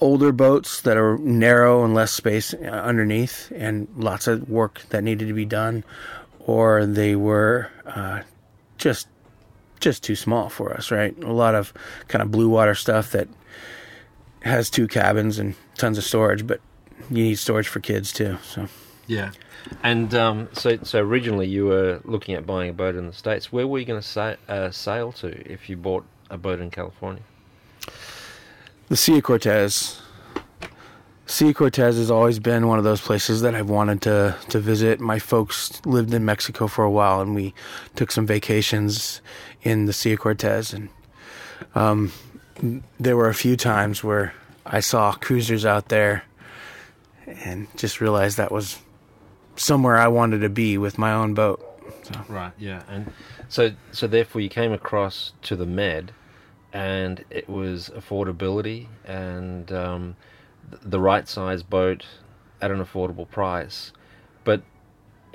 older 0.00 0.30
boats 0.30 0.82
that 0.82 0.96
are 0.96 1.18
narrow 1.18 1.84
and 1.84 1.94
less 1.94 2.12
space 2.12 2.54
uh, 2.54 2.66
underneath 2.66 3.50
and 3.54 3.88
lots 3.96 4.26
of 4.28 4.48
work 4.48 4.82
that 4.90 5.02
needed 5.02 5.26
to 5.26 5.34
be 5.34 5.44
done, 5.44 5.82
or 6.40 6.86
they 6.86 7.16
were 7.16 7.70
uh, 7.86 8.20
just 8.78 9.08
just 9.80 10.04
too 10.04 10.14
small 10.14 10.48
for 10.48 10.72
us. 10.72 10.92
Right, 10.92 11.16
a 11.24 11.32
lot 11.32 11.56
of 11.56 11.72
kind 12.06 12.22
of 12.22 12.30
blue 12.30 12.48
water 12.48 12.76
stuff 12.76 13.10
that 13.12 13.26
has 14.46 14.70
two 14.70 14.88
cabins 14.88 15.38
and 15.38 15.54
tons 15.76 15.98
of 15.98 16.04
storage, 16.04 16.46
but 16.46 16.60
you 17.10 17.24
need 17.24 17.38
storage 17.38 17.68
for 17.68 17.80
kids 17.80 18.12
too. 18.12 18.38
So 18.42 18.68
yeah. 19.06 19.32
And 19.82 20.14
um, 20.14 20.48
so, 20.52 20.78
so 20.82 21.00
originally 21.00 21.46
you 21.48 21.66
were 21.66 22.00
looking 22.04 22.34
at 22.34 22.46
buying 22.46 22.70
a 22.70 22.72
boat 22.72 22.94
in 22.94 23.06
the 23.06 23.12
states. 23.12 23.52
Where 23.52 23.66
were 23.66 23.78
you 23.78 23.84
going 23.84 24.00
to 24.00 24.06
sa- 24.06 24.36
uh, 24.48 24.70
sail 24.70 25.12
to 25.12 25.28
if 25.50 25.68
you 25.68 25.76
bought 25.76 26.04
a 26.30 26.38
boat 26.38 26.60
in 26.60 26.70
California? 26.70 27.22
The 28.88 28.96
Sea 28.96 29.18
of 29.18 29.24
Cortez. 29.24 30.00
Sea 31.26 31.48
of 31.48 31.56
Cortez 31.56 31.96
has 31.96 32.10
always 32.10 32.38
been 32.38 32.68
one 32.68 32.78
of 32.78 32.84
those 32.84 33.00
places 33.00 33.40
that 33.40 33.54
I've 33.54 33.68
wanted 33.68 34.02
to 34.02 34.36
to 34.48 34.60
visit. 34.60 35.00
My 35.00 35.18
folks 35.18 35.84
lived 35.84 36.14
in 36.14 36.24
Mexico 36.24 36.68
for 36.68 36.84
a 36.84 36.90
while, 36.90 37.20
and 37.20 37.34
we 37.34 37.52
took 37.96 38.12
some 38.12 38.26
vacations 38.26 39.20
in 39.62 39.86
the 39.86 39.92
Sea 39.92 40.12
of 40.12 40.20
Cortez. 40.20 40.72
And 40.72 40.88
um, 41.74 42.12
there 42.98 43.16
were 43.16 43.28
a 43.28 43.34
few 43.34 43.56
times 43.56 44.02
where 44.02 44.34
I 44.64 44.80
saw 44.80 45.12
cruisers 45.12 45.64
out 45.64 45.88
there, 45.88 46.24
and 47.26 47.68
just 47.76 48.00
realized 48.00 48.36
that 48.38 48.52
was 48.52 48.78
somewhere 49.56 49.96
I 49.96 50.08
wanted 50.08 50.40
to 50.40 50.48
be 50.48 50.78
with 50.78 50.98
my 50.98 51.12
own 51.12 51.34
boat. 51.34 51.62
So. 52.02 52.20
Right. 52.28 52.52
Yeah. 52.58 52.82
And 52.88 53.12
so, 53.48 53.72
so 53.92 54.06
therefore, 54.06 54.40
you 54.40 54.48
came 54.48 54.72
across 54.72 55.32
to 55.42 55.56
the 55.56 55.66
Med, 55.66 56.12
and 56.72 57.24
it 57.30 57.48
was 57.48 57.90
affordability 57.96 58.86
and 59.04 59.72
um, 59.72 60.16
the 60.82 61.00
right 61.00 61.28
size 61.28 61.62
boat 61.62 62.04
at 62.60 62.70
an 62.70 62.84
affordable 62.84 63.28
price. 63.28 63.92
But 64.44 64.62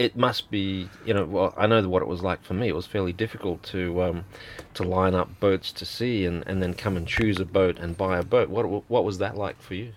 it 0.02 0.18
must 0.18 0.50
be, 0.50 0.90
you 1.06 1.14
know, 1.14 1.26
well, 1.26 1.54
I 1.56 1.68
know 1.68 1.88
what 1.88 2.02
it 2.02 2.08
was 2.08 2.24
like 2.24 2.44
for 2.44 2.56
me. 2.56 2.68
It 2.68 2.76
was 2.76 2.88
fairly 2.88 3.14
difficult 3.14 3.62
to 3.64 4.02
um, 4.02 4.26
to 4.74 4.84
line 4.84 5.14
up 5.14 5.40
boats 5.40 5.72
to 5.74 5.86
see 5.86 6.26
and, 6.26 6.44
and 6.48 6.62
then 6.62 6.74
come 6.74 6.98
and 6.98 7.08
choose 7.08 7.40
a 7.40 7.46
boat 7.46 7.78
and 7.78 7.96
buy 7.96 8.18
a 8.18 8.24
boat. 8.24 8.50
What 8.50 8.90
what 8.90 9.06
was 9.06 9.20
that 9.20 9.38
like 9.38 9.62
for 9.62 9.76
you? 9.76 9.94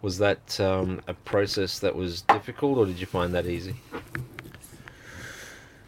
Was 0.00 0.18
that 0.18 0.60
um, 0.60 1.00
a 1.08 1.14
process 1.14 1.80
that 1.80 1.96
was 1.96 2.22
difficult, 2.22 2.78
or 2.78 2.86
did 2.86 3.00
you 3.00 3.06
find 3.06 3.34
that 3.34 3.46
easy? 3.46 3.74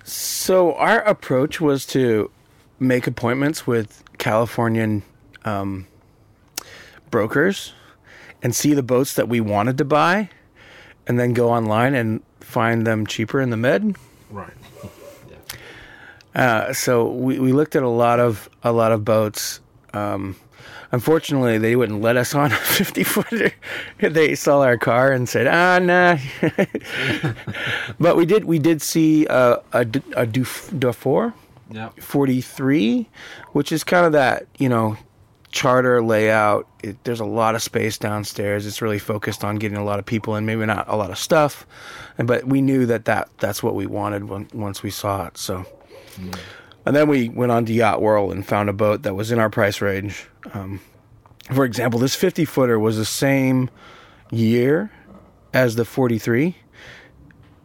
So 0.03 0.75
our 0.75 1.01
approach 1.03 1.61
was 1.61 1.87
to 1.87 2.31
make 2.81 3.07
appointments 3.07 3.66
with 3.69 4.03
Californian 4.19 5.03
um, 5.45 5.87
brokers 7.11 7.73
and 8.42 8.55
see 8.55 8.75
the 8.75 8.83
boats 8.83 9.14
that 9.14 9.29
we 9.29 9.40
wanted 9.40 9.79
to 9.79 9.85
buy, 9.85 10.29
and 11.07 11.21
then 11.21 11.35
go 11.35 11.51
online 11.51 11.95
and 11.95 12.21
find 12.47 12.87
them 12.87 13.07
cheaper 13.07 13.41
in 13.41 13.51
the 13.51 13.57
med. 13.57 13.97
Right. 14.31 14.53
Uh, 16.35 16.71
so 16.75 17.11
we, 17.11 17.39
we 17.39 17.51
looked 17.53 17.75
at 17.77 17.83
a 17.83 17.89
lot 17.89 18.21
of 18.21 18.51
a 18.63 18.71
lot 18.71 18.93
of 18.93 19.07
boats. 19.07 19.59
Um, 19.95 20.37
unfortunately, 20.93 21.57
they 21.57 21.77
wouldn't 21.77 22.03
let 22.03 22.19
us 22.19 22.35
on 22.35 22.53
a 22.53 22.57
50 22.57 23.05
footer. 23.05 23.53
they 24.01 24.35
saw 24.35 24.61
our 24.61 24.77
car 24.77 25.13
and 25.13 25.27
said, 25.27 25.47
"Ah, 25.47 25.79
nah." 25.79 26.19
but 27.99 28.19
we 28.19 28.27
did 28.27 28.45
we 28.45 28.59
did 28.59 28.83
see 28.83 29.25
a 29.31 29.63
a, 29.73 29.87
a 30.15 30.27
Dufour 30.27 31.33
Yeah. 31.71 31.89
43, 32.01 33.09
which 33.53 33.73
is 33.73 33.83
kind 33.83 34.05
of 34.05 34.13
that 34.13 34.47
you 34.59 34.69
know 34.69 34.99
charter 35.51 36.03
layout. 36.03 36.69
It, 36.83 37.03
there's 37.05 37.21
a 37.21 37.25
lot 37.25 37.55
of 37.55 37.63
space 37.63 37.99
downstairs. 37.99 38.67
It's 38.67 38.83
really 38.83 38.99
focused 38.99 39.45
on 39.45 39.57
getting 39.57 39.79
a 39.79 39.85
lot 39.85 39.99
of 39.99 40.07
people 40.07 40.35
and 40.35 40.47
maybe 40.47 40.65
not 40.67 40.87
a 40.89 40.97
lot 40.97 41.11
of 41.11 41.19
stuff, 41.19 41.67
and 42.19 42.29
but 42.29 42.45
we 42.45 42.61
knew 42.61 42.87
that, 42.87 43.05
that 43.07 43.29
that's 43.39 43.63
what 43.63 43.75
we 43.75 43.87
wanted 43.87 44.25
when, 44.25 44.49
once 44.53 44.83
we 44.83 44.91
saw 44.91 45.27
it. 45.27 45.39
So, 45.39 45.65
and 46.85 46.95
then 46.97 47.09
we 47.09 47.29
went 47.29 47.53
on 47.53 47.65
to 47.67 47.73
Yacht 47.73 48.01
World 48.01 48.33
and 48.33 48.47
found 48.47 48.69
a 48.69 48.73
boat 48.73 49.03
that 49.03 49.15
was 49.15 49.33
in 49.33 49.39
our 49.39 49.51
price 49.51 49.81
range. 49.81 50.27
Um, 50.53 50.81
for 51.53 51.65
example, 51.65 52.01
this 52.01 52.15
50 52.15 52.45
footer 52.45 52.79
was 52.79 52.97
the 52.97 53.05
same 53.05 53.71
year 54.31 54.91
as 55.53 55.77
the 55.77 55.85
43, 55.85 56.57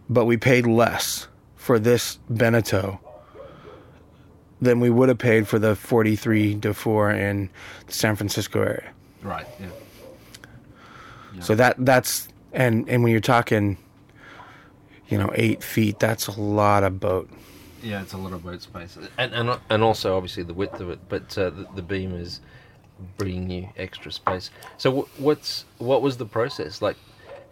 but 0.10 0.26
we 0.26 0.38
paid 0.38 0.68
less 0.68 1.28
for 1.56 1.80
this 1.80 2.20
Beneteau 2.30 3.00
than 4.62 4.80
we 4.80 4.90
would 4.90 5.10
have 5.10 5.18
paid 5.18 5.48
for 5.48 5.60
the 5.60 5.76
43 5.76 6.56
to 6.60 6.74
4 6.74 7.12
in 7.12 7.50
the 7.88 7.94
San 7.94 8.16
Francisco 8.16 8.62
area. 8.62 8.92
Right. 9.22 9.48
Yeah. 9.60 9.68
So 11.42 11.56
that 11.56 11.76
that's 11.80 12.28
and 12.52 12.88
and 12.90 13.04
when 13.04 13.12
you're 13.12 13.22
talking, 13.22 13.78
you 15.08 15.18
know, 15.18 15.32
eight 15.34 15.64
feet, 15.64 16.00
that's 16.00 16.28
a 16.28 16.40
lot 16.40 16.84
of 16.84 17.00
boat. 17.00 17.30
Yeah, 17.82 18.02
it's 18.02 18.14
a 18.14 18.18
lot 18.18 18.34
of 18.34 18.44
boat 18.44 18.62
space, 18.62 18.98
and 19.18 19.34
and 19.34 19.60
and 19.70 19.82
also 19.82 20.16
obviously 20.18 20.44
the 20.44 20.54
width 20.54 20.80
of 20.82 20.90
it, 20.90 21.00
but 21.08 21.36
uh, 21.38 21.50
the, 21.50 21.68
the 21.76 21.82
beam 21.82 22.14
is 22.14 22.42
bringing 23.18 23.50
you 23.50 23.70
extra 23.78 24.12
space. 24.12 24.52
So 24.78 25.02
wh- 25.02 25.22
what's 25.22 25.66
what 25.78 26.02
was 26.02 26.18
the 26.18 26.26
process 26.26 26.82
like 26.82 26.98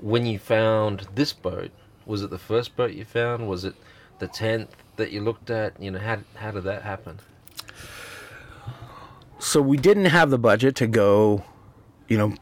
when 0.01 0.25
you 0.25 0.37
found 0.37 1.07
this 1.15 1.31
boat? 1.33 1.71
was 2.09 2.23
it 2.23 2.31
the 2.31 2.39
first 2.39 2.75
boat 2.75 2.91
you 2.91 3.05
found? 3.05 3.47
Was 3.47 3.63
it 3.63 3.75
the 4.17 4.27
tenth 4.27 4.75
that 4.99 5.11
you 5.11 5.21
looked 5.21 5.49
at? 5.49 5.81
You 5.81 5.91
know, 5.91 5.99
how 5.99 6.19
how 6.35 6.51
did 6.51 6.63
that 6.63 6.83
happen? 6.83 7.19
so 9.39 9.61
we 9.61 9.77
didn't 9.77 10.05
have 10.05 10.29
the 10.29 10.37
budget 10.37 10.75
to 10.75 10.87
go, 10.87 11.43
you 12.07 12.17
know, 12.17 12.35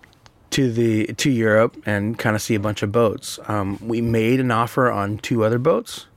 to 0.50 0.72
the 0.72 1.08
to 1.14 1.30
Europe 1.30 1.82
and 1.86 2.18
kind 2.18 2.36
of 2.36 2.42
see 2.42 2.56
a 2.56 2.60
bunch 2.60 2.82
of 2.82 2.92
boats. 2.92 3.40
Um, 3.48 3.80
we 3.82 4.02
made 4.02 4.40
an 4.40 4.52
offer 4.52 4.92
on 4.92 5.20
two 5.20 5.44
other 5.44 5.60
boats. 5.60 6.08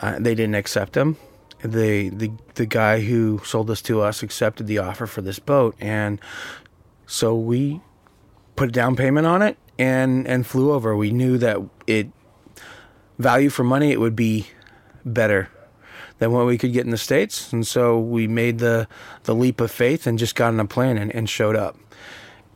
Uh, 0.00 0.18
they 0.18 0.34
didn't 0.34 0.54
accept 0.54 0.92
them. 0.92 1.16
The 1.62 2.10
the 2.10 2.30
the 2.54 2.66
guy 2.66 3.00
who 3.00 3.40
sold 3.44 3.66
this 3.66 3.82
to 3.82 4.00
us 4.00 4.22
accepted 4.22 4.66
the 4.66 4.78
offer 4.78 5.06
for 5.06 5.20
this 5.20 5.38
boat, 5.38 5.74
and 5.80 6.20
so 7.06 7.34
we 7.34 7.80
put 8.54 8.68
a 8.68 8.72
down 8.72 8.94
payment 8.94 9.26
on 9.26 9.42
it 9.42 9.58
and 9.78 10.26
and 10.28 10.46
flew 10.46 10.72
over. 10.72 10.96
We 10.96 11.10
knew 11.10 11.36
that 11.38 11.58
it 11.86 12.08
value 13.18 13.50
for 13.50 13.64
money 13.64 13.90
it 13.90 13.98
would 13.98 14.14
be 14.14 14.46
better 15.04 15.48
than 16.18 16.32
what 16.32 16.46
we 16.46 16.56
could 16.58 16.72
get 16.72 16.84
in 16.84 16.90
the 16.90 16.98
states, 16.98 17.52
and 17.52 17.66
so 17.66 17.98
we 17.98 18.26
made 18.26 18.58
the 18.58 18.88
the 19.24 19.34
leap 19.34 19.60
of 19.60 19.70
faith 19.70 20.06
and 20.06 20.18
just 20.18 20.34
got 20.34 20.48
on 20.48 20.60
a 20.60 20.66
plane 20.66 20.98
and, 20.98 21.14
and 21.14 21.28
showed 21.28 21.56
up. 21.56 21.76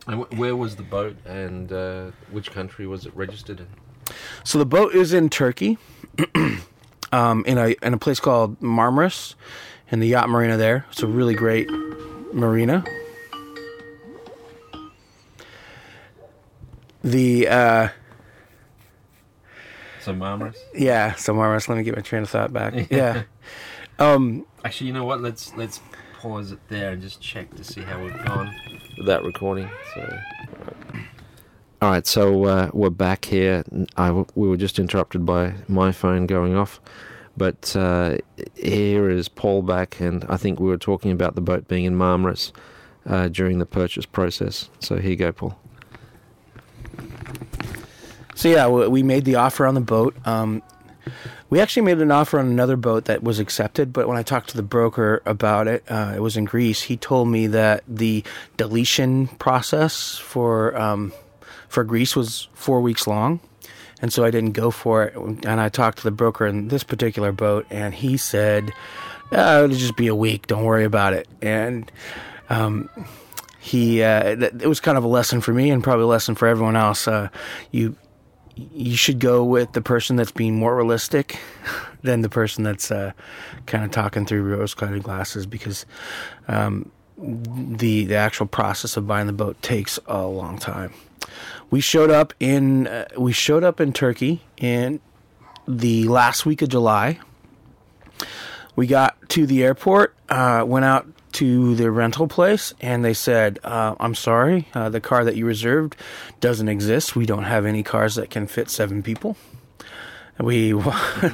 And 0.07 0.23
wh- 0.23 0.39
where 0.39 0.55
was 0.55 0.75
the 0.75 0.83
boat, 0.83 1.15
and 1.25 1.71
uh, 1.71 2.11
which 2.31 2.51
country 2.51 2.87
was 2.87 3.05
it 3.05 3.15
registered 3.15 3.59
in? 3.59 3.67
So 4.43 4.57
the 4.57 4.65
boat 4.65 4.93
is 4.93 5.13
in 5.13 5.29
Turkey, 5.29 5.77
um, 7.11 7.43
in 7.45 7.57
a 7.57 7.75
in 7.83 7.93
a 7.93 7.97
place 7.97 8.19
called 8.19 8.59
Marmaris, 8.59 9.35
in 9.91 9.99
the 9.99 10.07
yacht 10.07 10.29
marina 10.29 10.57
there. 10.57 10.85
It's 10.91 11.03
a 11.03 11.07
really 11.07 11.35
great 11.35 11.69
marina. 12.33 12.83
The 17.03 17.47
uh, 17.47 17.89
So 20.01 20.13
Marmaris. 20.13 20.57
yeah, 20.73 21.13
so 21.15 21.33
Marmaris. 21.33 21.67
Let 21.69 21.77
me 21.77 21.83
get 21.83 21.95
my 21.95 22.01
train 22.01 22.23
of 22.23 22.29
thought 22.29 22.51
back. 22.53 22.73
Yeah, 22.91 23.23
um, 23.99 24.45
Actually, 24.65 24.87
you 24.87 24.93
know 24.93 25.05
what? 25.05 25.21
Let's 25.21 25.55
let's 25.55 25.79
pause 26.13 26.51
it 26.51 26.59
there 26.69 26.91
and 26.91 27.01
just 27.01 27.21
check 27.21 27.53
to 27.55 27.63
see 27.63 27.81
how 27.81 28.01
we've 28.03 28.25
gone 28.25 28.53
with 28.97 29.07
that 29.07 29.23
recording. 29.23 29.69
So, 29.95 30.19
all 31.81 31.91
right. 31.91 32.05
So 32.05 32.45
uh, 32.45 32.69
we're 32.73 32.89
back 32.89 33.25
here. 33.25 33.63
I 33.97 34.07
w 34.07 34.25
we 34.35 34.47
were 34.47 34.57
just 34.57 34.79
interrupted 34.79 35.25
by 35.25 35.53
my 35.67 35.91
phone 35.91 36.25
going 36.25 36.55
off, 36.55 36.79
but 37.37 37.75
uh, 37.75 38.17
here 38.55 39.09
is 39.09 39.27
Paul 39.29 39.61
back, 39.61 39.99
and 39.99 40.25
I 40.29 40.37
think 40.37 40.59
we 40.59 40.67
were 40.67 40.77
talking 40.77 41.11
about 41.11 41.35
the 41.35 41.41
boat 41.41 41.67
being 41.67 41.85
in 41.85 41.95
Marmaris 41.95 42.51
uh, 43.05 43.27
during 43.27 43.59
the 43.59 43.65
purchase 43.65 44.05
process. 44.05 44.69
So 44.79 44.97
here 44.97 45.11
you 45.11 45.15
go, 45.15 45.31
Paul. 45.31 45.57
So 48.41 48.49
yeah, 48.49 48.67
we 48.67 49.03
made 49.03 49.25
the 49.25 49.35
offer 49.35 49.67
on 49.67 49.75
the 49.75 49.81
boat. 49.81 50.15
Um, 50.25 50.63
we 51.51 51.59
actually 51.59 51.83
made 51.83 51.99
an 51.99 52.09
offer 52.09 52.39
on 52.39 52.47
another 52.47 52.75
boat 52.75 53.05
that 53.05 53.21
was 53.21 53.37
accepted, 53.37 53.93
but 53.93 54.07
when 54.07 54.17
I 54.17 54.23
talked 54.23 54.49
to 54.49 54.57
the 54.57 54.63
broker 54.63 55.21
about 55.27 55.67
it, 55.67 55.83
uh, 55.87 56.13
it 56.15 56.21
was 56.21 56.37
in 56.37 56.45
Greece. 56.45 56.81
He 56.81 56.97
told 56.97 57.27
me 57.27 57.45
that 57.45 57.83
the 57.87 58.23
deletion 58.57 59.27
process 59.27 60.17
for 60.17 60.75
um, 60.75 61.13
for 61.69 61.83
Greece 61.83 62.15
was 62.15 62.47
four 62.55 62.81
weeks 62.81 63.05
long, 63.05 63.41
and 64.01 64.11
so 64.11 64.25
I 64.25 64.31
didn't 64.31 64.53
go 64.53 64.71
for 64.71 65.03
it. 65.03 65.15
And 65.15 65.61
I 65.61 65.69
talked 65.69 65.99
to 65.99 66.03
the 66.03 66.09
broker 66.09 66.47
in 66.47 66.69
this 66.69 66.83
particular 66.83 67.31
boat, 67.31 67.67
and 67.69 67.93
he 67.93 68.17
said, 68.17 68.71
uh, 69.31 69.61
"It'll 69.65 69.77
just 69.77 69.97
be 69.97 70.07
a 70.07 70.15
week. 70.15 70.47
Don't 70.47 70.63
worry 70.63 70.85
about 70.85 71.13
it." 71.13 71.27
And 71.43 71.91
um, 72.49 72.89
he 73.59 74.01
uh, 74.01 74.23
it 74.23 74.65
was 74.65 74.79
kind 74.79 74.97
of 74.97 75.03
a 75.03 75.07
lesson 75.07 75.41
for 75.41 75.53
me, 75.53 75.69
and 75.69 75.83
probably 75.83 76.05
a 76.05 76.07
lesson 76.07 76.33
for 76.33 76.47
everyone 76.47 76.75
else. 76.75 77.07
Uh, 77.07 77.29
you 77.69 77.95
you 78.73 78.95
should 78.95 79.19
go 79.19 79.43
with 79.43 79.73
the 79.73 79.81
person 79.81 80.15
that's 80.15 80.31
being 80.31 80.55
more 80.55 80.75
realistic 80.75 81.39
than 82.03 82.21
the 82.21 82.29
person 82.29 82.63
that's 82.63 82.91
uh, 82.91 83.11
kind 83.65 83.83
of 83.83 83.91
talking 83.91 84.25
through 84.25 84.43
rose-colored 84.43 85.03
glasses 85.03 85.45
because 85.45 85.85
um, 86.47 86.91
the 87.17 88.05
the 88.05 88.15
actual 88.15 88.47
process 88.47 88.97
of 88.97 89.07
buying 89.07 89.27
the 89.27 89.33
boat 89.33 89.61
takes 89.61 89.99
a 90.07 90.25
long 90.25 90.57
time. 90.57 90.93
We 91.69 91.81
showed 91.81 92.09
up 92.09 92.33
in 92.39 92.87
uh, 92.87 93.07
we 93.17 93.31
showed 93.31 93.63
up 93.63 93.79
in 93.79 93.93
Turkey 93.93 94.41
in 94.57 94.99
the 95.67 96.07
last 96.07 96.45
week 96.45 96.61
of 96.61 96.69
July. 96.69 97.19
We 98.75 98.87
got 98.87 99.29
to 99.29 99.45
the 99.45 99.63
airport, 99.63 100.15
uh, 100.29 100.63
went 100.65 100.85
out 100.85 101.07
to 101.33 101.75
the 101.75 101.91
rental 101.91 102.27
place, 102.27 102.73
and 102.81 103.03
they 103.03 103.13
said, 103.13 103.59
uh, 103.63 103.95
"I'm 103.99 104.15
sorry, 104.15 104.67
uh, 104.73 104.89
the 104.89 105.01
car 105.01 105.23
that 105.25 105.35
you 105.35 105.45
reserved 105.45 105.95
doesn't 106.39 106.69
exist. 106.69 107.15
We 107.15 107.25
don't 107.25 107.43
have 107.43 107.65
any 107.65 107.83
cars 107.83 108.15
that 108.15 108.29
can 108.29 108.47
fit 108.47 108.69
seven 108.69 109.03
people." 109.03 109.37
We 110.39 110.73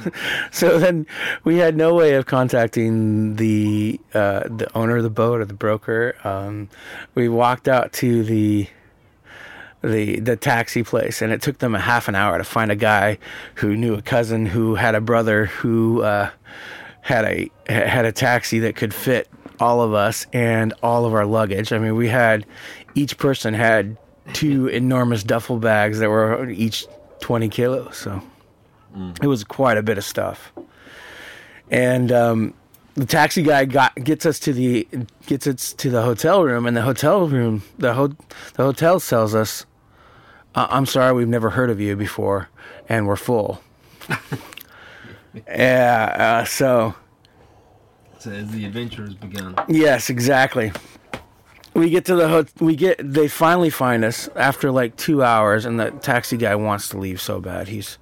so 0.50 0.78
then 0.78 1.06
we 1.44 1.58
had 1.58 1.76
no 1.76 1.94
way 1.94 2.14
of 2.14 2.26
contacting 2.26 3.36
the 3.36 4.00
uh, 4.14 4.40
the 4.44 4.68
owner 4.74 4.96
of 4.98 5.02
the 5.02 5.10
boat 5.10 5.40
or 5.40 5.44
the 5.44 5.54
broker. 5.54 6.14
Um, 6.24 6.68
we 7.14 7.28
walked 7.28 7.68
out 7.68 7.92
to 7.94 8.22
the 8.22 8.68
the 9.82 10.20
the 10.20 10.36
taxi 10.36 10.82
place, 10.82 11.22
and 11.22 11.32
it 11.32 11.42
took 11.42 11.58
them 11.58 11.74
a 11.74 11.80
half 11.80 12.08
an 12.08 12.14
hour 12.14 12.38
to 12.38 12.44
find 12.44 12.70
a 12.70 12.76
guy 12.76 13.18
who 13.56 13.76
knew 13.76 13.94
a 13.94 14.02
cousin 14.02 14.46
who 14.46 14.74
had 14.74 14.94
a 14.94 15.00
brother 15.00 15.46
who 15.46 16.02
uh, 16.02 16.30
had 17.00 17.24
a 17.24 17.50
had 17.68 18.04
a 18.04 18.12
taxi 18.12 18.58
that 18.60 18.76
could 18.76 18.92
fit 18.92 19.28
all 19.60 19.80
of 19.82 19.92
us 19.94 20.26
and 20.32 20.72
all 20.82 21.04
of 21.04 21.14
our 21.14 21.26
luggage. 21.26 21.72
I 21.72 21.78
mean, 21.78 21.96
we 21.96 22.08
had 22.08 22.46
each 22.94 23.16
person 23.18 23.54
had 23.54 23.96
two 24.32 24.68
enormous 24.68 25.22
duffel 25.22 25.58
bags 25.58 25.98
that 26.00 26.08
were 26.10 26.48
each 26.50 26.86
twenty 27.20 27.48
kilos, 27.48 27.96
so 27.96 28.22
it 29.22 29.26
was 29.26 29.44
quite 29.44 29.76
a 29.78 29.82
bit 29.82 29.98
of 29.98 30.04
stuff. 30.04 30.52
And 31.70 32.10
um, 32.12 32.54
the 32.94 33.06
taxi 33.06 33.42
guy 33.42 33.64
got 33.64 33.94
gets 33.96 34.26
us 34.26 34.38
to 34.40 34.52
the 34.52 34.86
gets 35.26 35.46
us 35.46 35.72
to 35.74 35.90
the 35.90 36.02
hotel 36.02 36.42
room, 36.44 36.66
and 36.66 36.76
the 36.76 36.82
hotel 36.82 37.28
room 37.28 37.62
the 37.78 37.94
ho- 37.94 38.16
the 38.54 38.62
hotel 38.64 39.00
tells 39.00 39.34
us, 39.34 39.66
"I- 40.54 40.68
"I'm 40.70 40.86
sorry, 40.86 41.12
we've 41.12 41.28
never 41.28 41.50
heard 41.50 41.70
of 41.70 41.80
you 41.80 41.96
before, 41.96 42.48
and 42.88 43.06
we're 43.06 43.16
full." 43.16 43.62
yeah, 45.48 46.40
uh, 46.42 46.44
So 46.44 46.94
as 48.26 48.50
the 48.50 48.64
adventure 48.64 49.02
has 49.04 49.14
begun. 49.14 49.54
yes, 49.68 50.10
exactly. 50.10 50.72
We 51.74 51.90
get 51.90 52.04
to 52.06 52.16
the 52.16 52.28
ho- 52.28 52.46
we 52.60 52.74
get 52.74 52.96
they 53.00 53.28
finally 53.28 53.70
find 53.70 54.04
us 54.04 54.28
after 54.34 54.70
like 54.72 54.96
two 54.96 55.22
hours, 55.22 55.64
and 55.64 55.78
the 55.78 55.90
taxi 55.90 56.36
guy 56.36 56.56
wants 56.56 56.88
to 56.88 56.98
leave 56.98 57.20
so 57.20 57.40
bad. 57.40 57.68
He's, 57.68 57.98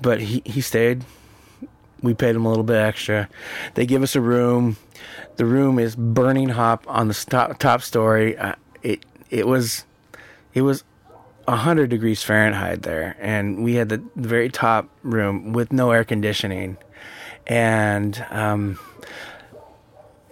but 0.00 0.20
he 0.20 0.42
he 0.46 0.60
stayed. 0.60 1.04
We 2.02 2.14
paid 2.14 2.36
him 2.36 2.46
a 2.46 2.48
little 2.48 2.64
bit 2.64 2.76
extra. 2.76 3.28
They 3.74 3.84
give 3.86 4.02
us 4.02 4.14
a 4.16 4.20
room. 4.20 4.76
The 5.36 5.44
room 5.44 5.78
is 5.78 5.96
burning 5.96 6.50
hot 6.50 6.84
on 6.86 7.08
the 7.08 7.14
top, 7.14 7.58
top 7.58 7.82
story. 7.82 8.38
Uh, 8.38 8.54
it 8.82 9.04
it 9.28 9.46
was 9.46 9.84
it 10.54 10.62
was 10.62 10.84
hundred 11.46 11.90
degrees 11.90 12.22
Fahrenheit 12.22 12.82
there, 12.82 13.16
and 13.20 13.62
we 13.62 13.74
had 13.74 13.88
the 13.88 14.02
very 14.16 14.48
top 14.48 14.88
room 15.02 15.52
with 15.52 15.72
no 15.72 15.90
air 15.90 16.04
conditioning, 16.04 16.76
and 17.46 18.24
um, 18.30 18.78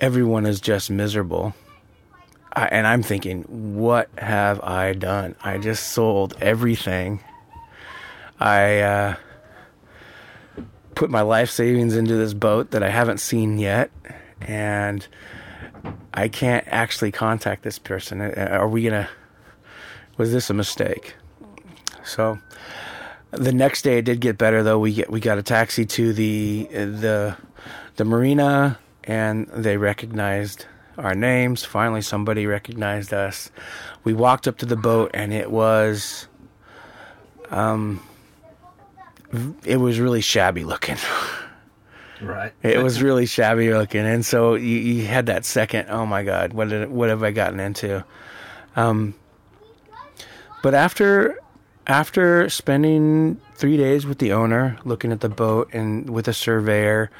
everyone 0.00 0.46
is 0.46 0.61
just 0.61 0.90
miserable. 0.90 1.55
I, 2.53 2.66
and 2.66 2.87
I'm 2.87 3.03
thinking, 3.03 3.42
what 3.77 4.09
have 4.18 4.61
I 4.61 4.92
done? 4.92 5.35
I 5.42 5.59
just 5.59 5.88
sold 5.88 6.37
everything. 6.40 7.20
I 8.38 8.81
uh, 8.81 9.16
put 10.94 11.11
my 11.11 11.22
life 11.22 11.50
savings 11.50 11.96
into 11.96 12.16
this 12.16 12.35
boat 12.35 12.70
that 12.72 12.83
I 12.83 12.90
haven't 12.90 13.18
seen 13.18 13.59
yet, 13.59 13.90
and 14.40 15.07
I 16.12 16.29
can't 16.29 16.64
actually 16.68 17.12
contact 17.12 17.62
this 17.62 17.79
person. 17.79 18.21
Uh, 18.21 18.48
Are 18.50 18.69
we 18.69 18.85
gonna? 18.85 19.08
Was 20.17 20.33
this 20.33 20.50
a 20.50 20.54
mistake? 20.54 21.15
So 22.04 22.38
the 23.37 23.52
next 23.52 23.82
day 23.82 23.98
it 23.98 24.04
did 24.04 24.20
get 24.20 24.38
better 24.38 24.62
though. 24.62 24.78
We 24.78 24.92
get 24.94 25.10
we 25.10 25.20
got 25.20 25.38
a 25.38 25.42
taxi 25.42 25.85
to 25.87 26.12
the 26.12 26.68
the 26.70 27.37
the 27.96 28.04
marina, 28.04 28.78
and 29.04 29.46
they 29.48 29.76
recognized 29.76 30.66
our 30.98 31.14
names. 31.14 31.64
Finally, 31.64 32.02
somebody 32.02 32.46
recognized 32.46 33.12
us. 33.12 33.50
We 34.04 34.12
walked 34.14 34.46
up 34.48 34.58
to 34.58 34.66
the 34.66 34.76
boat, 34.76 35.10
and 35.14 35.32
it 35.32 35.50
was 35.50 36.28
um 37.50 38.02
it 39.64 39.76
was 39.76 40.00
really 40.00 40.20
shabby 40.20 40.64
looking. 40.64 40.96
Right. 42.22 42.52
It 42.62 42.82
was 42.82 43.02
really 43.02 43.26
shabby 43.26 43.74
looking, 43.74 44.06
and 44.06 44.24
so 44.24 44.54
you, 44.54 44.78
you 44.78 45.06
had 45.06 45.26
that 45.26 45.44
second. 45.44 45.90
Oh 45.90 46.06
my 46.06 46.22
God, 46.22 46.54
what 46.54 46.68
did 46.70 46.88
what 46.88 47.10
have 47.10 47.22
I 47.22 47.32
gotten 47.32 47.60
into? 47.60 48.02
Um, 48.76 49.14
but 50.62 50.74
after 50.74 51.38
after 51.87 52.48
spending 52.48 53.40
three 53.54 53.76
days 53.76 54.06
with 54.06 54.18
the 54.18 54.32
owner, 54.32 54.78
looking 54.85 55.12
at 55.12 55.20
the 55.20 55.28
boat, 55.28 55.68
and 55.72 56.08
with 56.10 56.28
a 56.28 56.32
surveyor, 56.32 57.10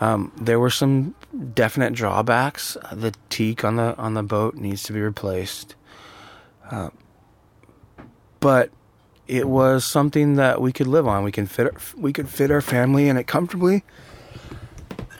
um, 0.00 0.32
there 0.40 0.58
were 0.58 0.70
some 0.70 1.14
definite 1.54 1.92
drawbacks. 1.92 2.76
The 2.92 3.14
teak 3.30 3.64
on 3.64 3.76
the 3.76 3.96
on 3.96 4.14
the 4.14 4.22
boat 4.22 4.54
needs 4.54 4.82
to 4.84 4.92
be 4.92 5.00
replaced, 5.00 5.74
uh, 6.70 6.90
but 8.40 8.70
it 9.28 9.48
was 9.48 9.84
something 9.84 10.34
that 10.36 10.60
we 10.60 10.72
could 10.72 10.86
live 10.86 11.06
on. 11.06 11.24
We 11.24 11.32
can 11.32 11.46
fit 11.46 11.72
we 11.96 12.12
could 12.12 12.28
fit 12.28 12.50
our 12.50 12.60
family 12.60 13.08
in 13.08 13.16
it 13.16 13.26
comfortably. 13.26 13.84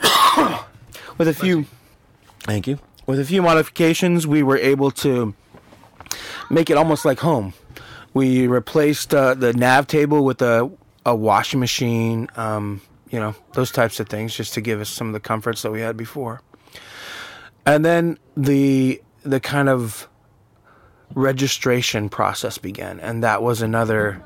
With 1.19 1.29
a 1.29 1.35
few 1.35 1.67
Thank 2.41 2.67
you. 2.67 2.79
With 3.07 3.21
a 3.21 3.25
few 3.25 3.43
modifications, 3.43 4.27
we 4.27 4.43
were 4.43 4.59
able 4.59 4.91
to 4.93 5.35
make 6.51 6.71
it 6.71 6.77
almost 6.77 7.05
like 7.05 7.21
home. 7.21 7.55
We 8.15 8.47
replaced 8.47 9.15
uh, 9.15 9.35
the 9.35 9.53
nav 9.53 9.87
table 9.87 10.25
with 10.25 10.43
a 10.43 10.71
a 11.05 11.15
washing 11.15 11.61
machine, 11.61 12.29
um, 12.37 12.81
you 13.11 13.19
know, 13.19 13.35
those 13.55 13.71
types 13.71 13.99
of 14.01 14.09
things 14.09 14.35
just 14.35 14.55
to 14.55 14.61
give 14.61 14.81
us 14.81 14.89
some 14.89 15.09
of 15.09 15.13
the 15.13 15.21
comforts 15.21 15.63
that 15.63 15.73
we 15.73 15.81
had 15.81 15.97
before. 15.97 16.41
And 17.67 17.85
then 17.85 18.19
the 18.37 19.03
the 19.23 19.41
kind 19.41 19.69
of 19.69 20.09
registration 21.15 22.09
process 22.09 22.59
began, 22.59 22.99
and 23.01 23.23
that 23.23 23.43
was 23.43 23.63
another 23.63 24.23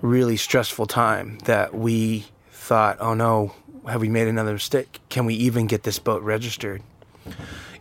really 0.00 0.36
stressful 0.36 0.86
time 0.86 1.38
that 1.44 1.74
we 1.74 2.26
thought, 2.50 2.96
"Oh 3.00 3.14
no, 3.14 3.54
have 3.86 4.00
we 4.00 4.08
made 4.08 4.28
another 4.28 4.54
mistake? 4.54 5.00
Can 5.08 5.26
we 5.26 5.34
even 5.34 5.66
get 5.66 5.82
this 5.82 5.98
boat 5.98 6.22
registered?" 6.22 6.82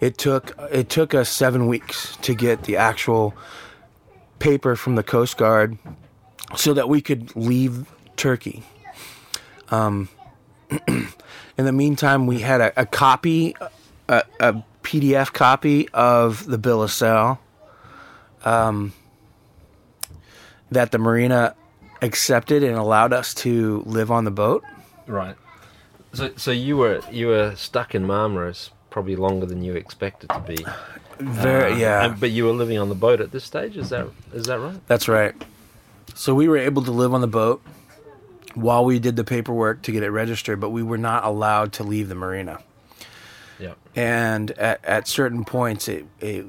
It 0.01 0.17
took 0.17 0.57
it 0.71 0.89
took 0.89 1.13
us 1.13 1.29
7 1.29 1.67
weeks 1.67 2.17
to 2.23 2.33
get 2.33 2.63
the 2.63 2.77
actual 2.77 3.33
paper 4.39 4.75
from 4.75 4.95
the 4.95 5.03
Coast 5.03 5.37
Guard 5.37 5.77
so 6.55 6.73
that 6.73 6.89
we 6.89 7.01
could 7.01 7.35
leave 7.35 7.91
Turkey. 8.15 8.63
Um, 9.69 10.09
in 10.87 11.07
the 11.57 11.71
meantime, 11.71 12.27
we 12.27 12.39
had 12.39 12.61
a, 12.61 12.81
a 12.81 12.85
copy, 12.85 13.55
a, 14.07 14.23
a 14.39 14.63
PDF 14.83 15.33
copy 15.33 15.89
of 15.89 16.45
the 16.45 16.57
bill 16.57 16.83
of 16.83 16.91
sale 16.91 17.39
um, 18.43 18.93
that 20.71 20.91
the 20.91 20.99
marina 20.99 21.55
accepted 22.01 22.63
and 22.63 22.77
allowed 22.77 23.13
us 23.13 23.33
to 23.33 23.83
live 23.85 24.11
on 24.11 24.25
the 24.25 24.31
boat. 24.31 24.63
Right. 25.07 25.35
So, 26.13 26.31
so 26.37 26.51
you 26.51 26.77
were 26.77 27.01
you 27.11 27.27
were 27.27 27.55
stuck 27.55 27.93
in 27.95 28.05
Marmaris 28.05 28.69
probably 28.89 29.15
longer 29.15 29.45
than 29.45 29.63
you 29.63 29.73
expected 29.73 30.29
to 30.29 30.39
be. 30.39 30.65
Very, 31.19 31.73
Uh, 31.73 31.75
yeah. 31.77 32.05
and- 32.05 32.19
but 32.19 32.31
you 32.31 32.45
were 32.45 32.51
living 32.51 32.77
on 32.77 32.89
the 32.89 32.95
boat 32.95 33.21
at 33.21 33.31
this 33.31 33.43
stage. 33.43 33.77
Is 33.77 33.89
that 33.89 34.07
is 34.33 34.45
that 34.47 34.59
right? 34.59 34.79
That's 34.87 35.07
right. 35.07 35.33
So 36.13 36.33
we 36.35 36.47
were 36.47 36.57
able 36.57 36.81
to 36.83 36.91
live 36.91 37.13
on 37.13 37.21
the 37.21 37.27
boat 37.27 37.61
while 38.53 38.85
we 38.85 38.99
did 38.99 39.15
the 39.15 39.23
paperwork 39.23 39.81
to 39.83 39.91
get 39.91 40.01
it 40.03 40.09
registered, 40.11 40.59
but 40.59 40.69
we 40.69 40.81
were 40.83 40.97
not 40.97 41.23
allowed 41.25 41.73
to 41.73 41.83
leave 41.83 42.07
the 42.09 42.15
marina. 42.15 42.59
Yeah. 43.59 43.73
And 43.95 44.51
at, 44.51 44.83
at 44.85 45.07
certain 45.07 45.43
points, 45.45 45.87
it, 45.87 46.05
it 46.21 46.45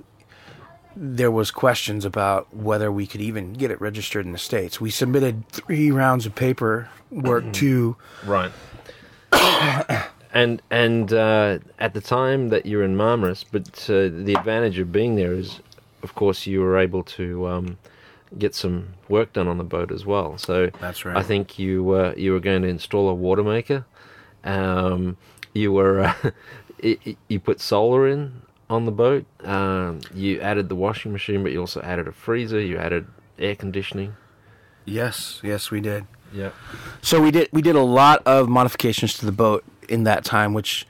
there 0.99 1.31
was 1.31 1.51
questions 1.51 2.05
about 2.05 2.55
whether 2.55 2.91
we 2.91 3.07
could 3.07 3.21
even 3.21 3.53
get 3.53 3.71
it 3.71 3.81
registered 3.81 4.25
in 4.25 4.33
the 4.33 4.39
states. 4.39 4.81
We 4.81 4.91
submitted 4.91 5.47
three 5.51 5.91
rounds 5.91 6.25
of 6.27 6.35
paperwork 6.35 7.53
to 7.55 7.97
Right. 8.25 8.51
and 10.41 10.63
and 10.71 11.13
uh, 11.13 11.59
at 11.79 11.93
the 11.95 12.01
time 12.01 12.41
that 12.53 12.63
you're 12.67 12.85
in 12.85 12.95
Marmaris, 12.97 13.45
but 13.55 13.69
uh, 13.91 14.09
the 14.27 14.35
advantage 14.39 14.79
of 14.79 14.89
being 14.93 15.17
there 15.17 15.33
is, 15.43 15.61
of 16.03 16.15
course, 16.15 16.47
you 16.47 16.61
were 16.61 16.77
able 16.87 17.03
to 17.19 17.27
um, 17.55 17.79
get 18.39 18.55
some 18.55 18.77
work 19.09 19.33
done 19.33 19.49
on 19.49 19.59
the 19.59 19.65
boat 19.77 19.91
as 19.91 20.05
well. 20.13 20.37
So 20.39 20.71
That's 20.81 21.05
right. 21.05 21.17
I 21.17 21.23
think 21.23 21.59
you 21.59 21.91
uh, 22.01 22.13
you 22.17 22.33
were 22.35 22.41
going 22.51 22.63
to 22.63 22.69
install 22.69 23.09
a 23.09 23.15
water 23.15 23.43
maker. 23.45 23.85
Um, 24.45 25.17
you 25.55 25.73
were 25.73 26.01
uh, 26.01 26.15
i- 26.85 26.99
i- 27.07 27.17
you 27.29 27.41
put 27.41 27.61
solar 27.61 28.07
in 28.07 28.43
on 28.69 28.85
the 28.85 28.93
boat. 28.93 29.25
Um, 29.45 30.01
you 30.15 30.41
added 30.41 30.69
the 30.69 30.77
washing 30.77 31.13
machine, 31.13 31.43
but 31.43 31.53
you 31.53 31.61
also 31.61 31.81
added 31.83 32.07
a 32.09 32.13
freezer. 32.13 32.61
You 32.61 32.79
added 32.79 33.07
air 33.39 33.55
conditioning. 33.57 34.15
yes, 34.85 35.41
yes, 35.43 35.71
we 35.71 35.81
did. 35.81 36.05
Yeah. 36.33 36.51
So 37.03 37.21
we 37.23 37.31
did 37.31 37.49
we 37.53 37.63
did 37.63 37.77
a 37.77 37.83
lot 38.01 38.21
of 38.27 38.49
modifications 38.49 39.17
to 39.19 39.27
the 39.27 39.33
boat 39.33 39.63
in 39.89 40.05
that 40.05 40.25
time, 40.25 40.55
which 40.55 40.87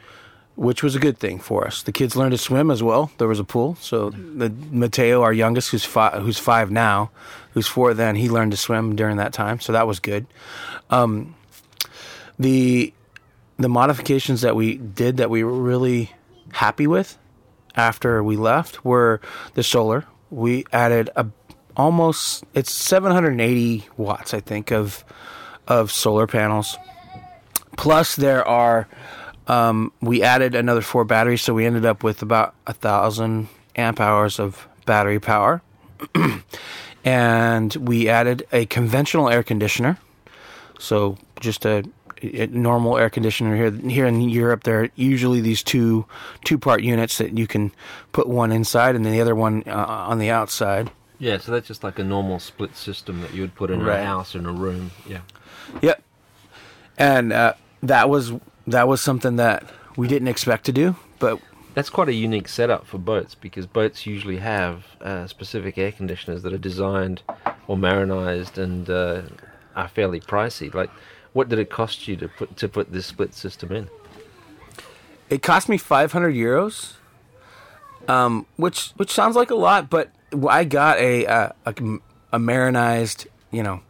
which 0.57 0.83
was 0.83 0.95
a 0.95 0.99
good 0.99 1.19
thing 1.19 1.39
for 1.39 1.67
us. 1.67 1.83
The 1.83 1.93
kids 1.93 2.17
learned 2.17 2.33
to 2.33 2.39
swim 2.39 2.71
as 2.71 2.83
well. 2.83 3.11
There 3.19 3.29
was 3.29 3.39
a 3.39 3.45
pool, 3.45 3.77
so 3.79 4.09
the 4.11 4.49
Mateo, 4.49 5.21
our 5.23 5.33
youngest, 5.33 5.71
who's 5.71 5.85
five, 5.85 6.23
who's 6.23 6.39
five 6.39 6.71
now, 6.71 7.11
who's 7.53 7.67
four 7.67 7.93
then, 7.93 8.17
he 8.17 8.31
learned 8.31 8.53
to 8.53 8.57
swim 8.57 8.97
during 8.97 9.19
that 9.19 9.35
time, 9.35 9.61
so 9.61 9.73
that 9.73 9.87
was 9.87 10.01
good. 10.01 10.27
Um, 10.89 11.35
the 12.39 12.93
the 13.59 13.69
modifications 13.69 14.41
that 14.43 14.57
we 14.57 14.77
did 14.77 15.19
that 15.19 15.31
we 15.31 15.45
were 15.45 15.53
really 15.53 16.13
happy 16.53 16.87
with 16.87 17.19
after 17.75 18.23
we 18.23 18.37
left 18.37 18.85
were 18.85 19.21
the 19.55 19.63
solar. 19.63 20.05
We 20.31 20.65
added 20.73 21.11
a 21.17 21.27
almost 21.77 22.45
it's 22.55 22.73
780 22.73 23.87
watts, 23.97 24.33
I 24.35 24.41
think, 24.41 24.71
of 24.73 25.05
of 25.69 25.93
solar 25.93 26.27
panels. 26.27 26.77
Plus, 27.77 28.17
there 28.17 28.47
are 28.47 28.89
um, 29.47 29.93
we 30.01 30.23
added 30.23 30.55
another 30.55 30.81
four 30.81 31.05
batteries, 31.05 31.43
so 31.43 31.55
we 31.55 31.67
ended 31.67 31.85
up 31.85 32.03
with 32.03 32.23
about 32.23 32.55
a 32.67 32.73
thousand 32.73 33.49
amp 33.77 34.01
hours 34.01 34.41
of 34.41 34.67
battery 34.87 35.21
power. 35.21 35.63
and 37.05 37.75
we 37.77 38.09
added 38.09 38.47
a 38.53 38.67
conventional 38.67 39.29
air 39.29 39.43
conditioner, 39.43 39.99
so 40.79 41.17
just 41.41 41.65
a, 41.65 41.85
a 42.23 42.47
normal 42.49 42.97
air 42.99 43.09
conditioner 43.11 43.57
here. 43.57 43.71
Here 43.71 44.07
in 44.07 44.21
Europe, 44.21 44.65
there 44.65 44.83
are 44.83 44.89
usually 44.97 45.41
these 45.41 45.63
two 45.63 46.07
two 46.45 46.59
part 46.59 46.83
units 46.83 47.19
that 47.19 47.37
you 47.39 47.47
can 47.47 47.73
put 48.13 48.27
one 48.27 48.53
inside 48.53 48.97
and 48.97 49.05
then 49.05 49.13
the 49.13 49.21
other 49.21 49.35
one 49.35 49.63
uh, 49.67 49.75
on 49.75 50.19
the 50.19 50.31
outside. 50.31 50.91
Yeah, 51.19 51.39
so 51.39 51.53
that's 51.53 51.67
just 51.69 51.83
like 51.83 51.99
a 51.99 52.05
normal 52.05 52.39
split 52.39 52.77
system 52.77 53.23
that 53.23 53.33
you 53.33 53.41
would 53.41 53.55
put 53.55 53.71
in 53.71 53.83
Right. 53.83 54.01
a 54.01 54.05
house 54.05 54.35
in 54.35 54.45
a 54.45 54.53
room. 54.53 54.91
Yeah. 55.09 55.21
Yep. 55.81 56.03
And 56.99 57.33
uh, 57.33 57.55
that 57.83 58.09
was 58.09 58.33
that 58.67 58.89
was 58.89 59.01
something 59.01 59.37
that 59.37 59.65
we 59.97 60.09
didn't 60.09 60.29
expect 60.29 60.65
to 60.67 60.73
do, 60.73 60.97
but 61.19 61.41
That's 61.75 61.91
quite 61.91 62.09
a 62.09 62.15
unique 62.15 62.49
setup 62.49 62.87
for 62.87 62.99
boats 62.99 63.35
because 63.35 63.67
boats 63.67 64.07
usually 64.07 64.39
have 64.39 64.85
uh, 65.01 65.27
specific 65.27 65.79
air 65.79 65.93
conditioners 65.93 66.43
that 66.43 66.53
are 66.53 66.59
designed 66.59 67.23
or 67.67 67.77
marinized 67.77 68.59
and 68.59 68.89
uh, 68.91 69.23
are 69.75 69.89
fairly 69.89 70.21
pricey. 70.21 70.73
Like, 70.73 70.91
what 71.33 71.49
did 71.49 71.59
it 71.59 71.71
cost 71.71 72.09
you 72.09 72.17
to 72.17 72.29
put 72.29 72.57
to 72.57 72.69
put 72.69 72.93
this 72.93 73.07
split 73.07 73.35
system 73.35 73.73
in? 73.73 73.89
it 75.29 75.43
cost 75.43 75.69
me 75.69 75.77
500 75.77 76.35
euros, 76.35 76.95
um, 78.09 78.47
which 78.57 78.91
which 78.97 79.11
sounds 79.13 79.37
like 79.37 79.51
a 79.51 79.55
lot, 79.55 79.91
but 79.91 80.11
I 80.49 80.65
got 80.65 80.99
a 80.99 81.25
a, 81.25 81.55
a, 81.65 81.75
a 82.33 82.39
marinized, 82.39 83.27
you 83.51 83.63
know, 83.63 83.81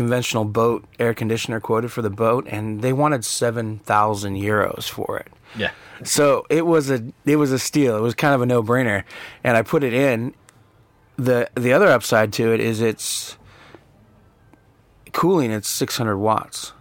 conventional 0.00 0.46
boat 0.46 0.80
air 0.98 1.12
conditioner 1.12 1.60
quoted 1.60 1.90
for 1.92 2.02
the 2.02 2.14
boat, 2.24 2.46
and 2.48 2.80
they 2.80 2.92
wanted 3.02 3.22
seven 3.22 3.80
thousand 3.80 4.34
euros 4.36 4.88
for 4.88 5.18
it. 5.18 5.28
Yeah. 5.62 5.72
So 6.04 6.46
it 6.48 6.64
was 6.64 6.90
a 6.90 6.98
it 7.26 7.36
was 7.36 7.52
a 7.52 7.58
steal. 7.58 7.92
It 8.00 8.00
was 8.00 8.14
kind 8.14 8.34
of 8.34 8.40
a 8.40 8.46
no 8.46 8.62
brainer, 8.62 9.02
and 9.44 9.58
I 9.58 9.62
put 9.62 9.84
it 9.84 9.92
in. 9.92 10.32
the 11.16 11.50
The 11.54 11.72
other 11.76 11.88
upside 11.88 12.32
to 12.38 12.44
it 12.54 12.60
is 12.60 12.80
it's 12.80 13.36
cooling. 15.12 15.50
It's 15.50 15.68
six 15.68 15.98
hundred 15.98 16.16
watts, 16.16 16.72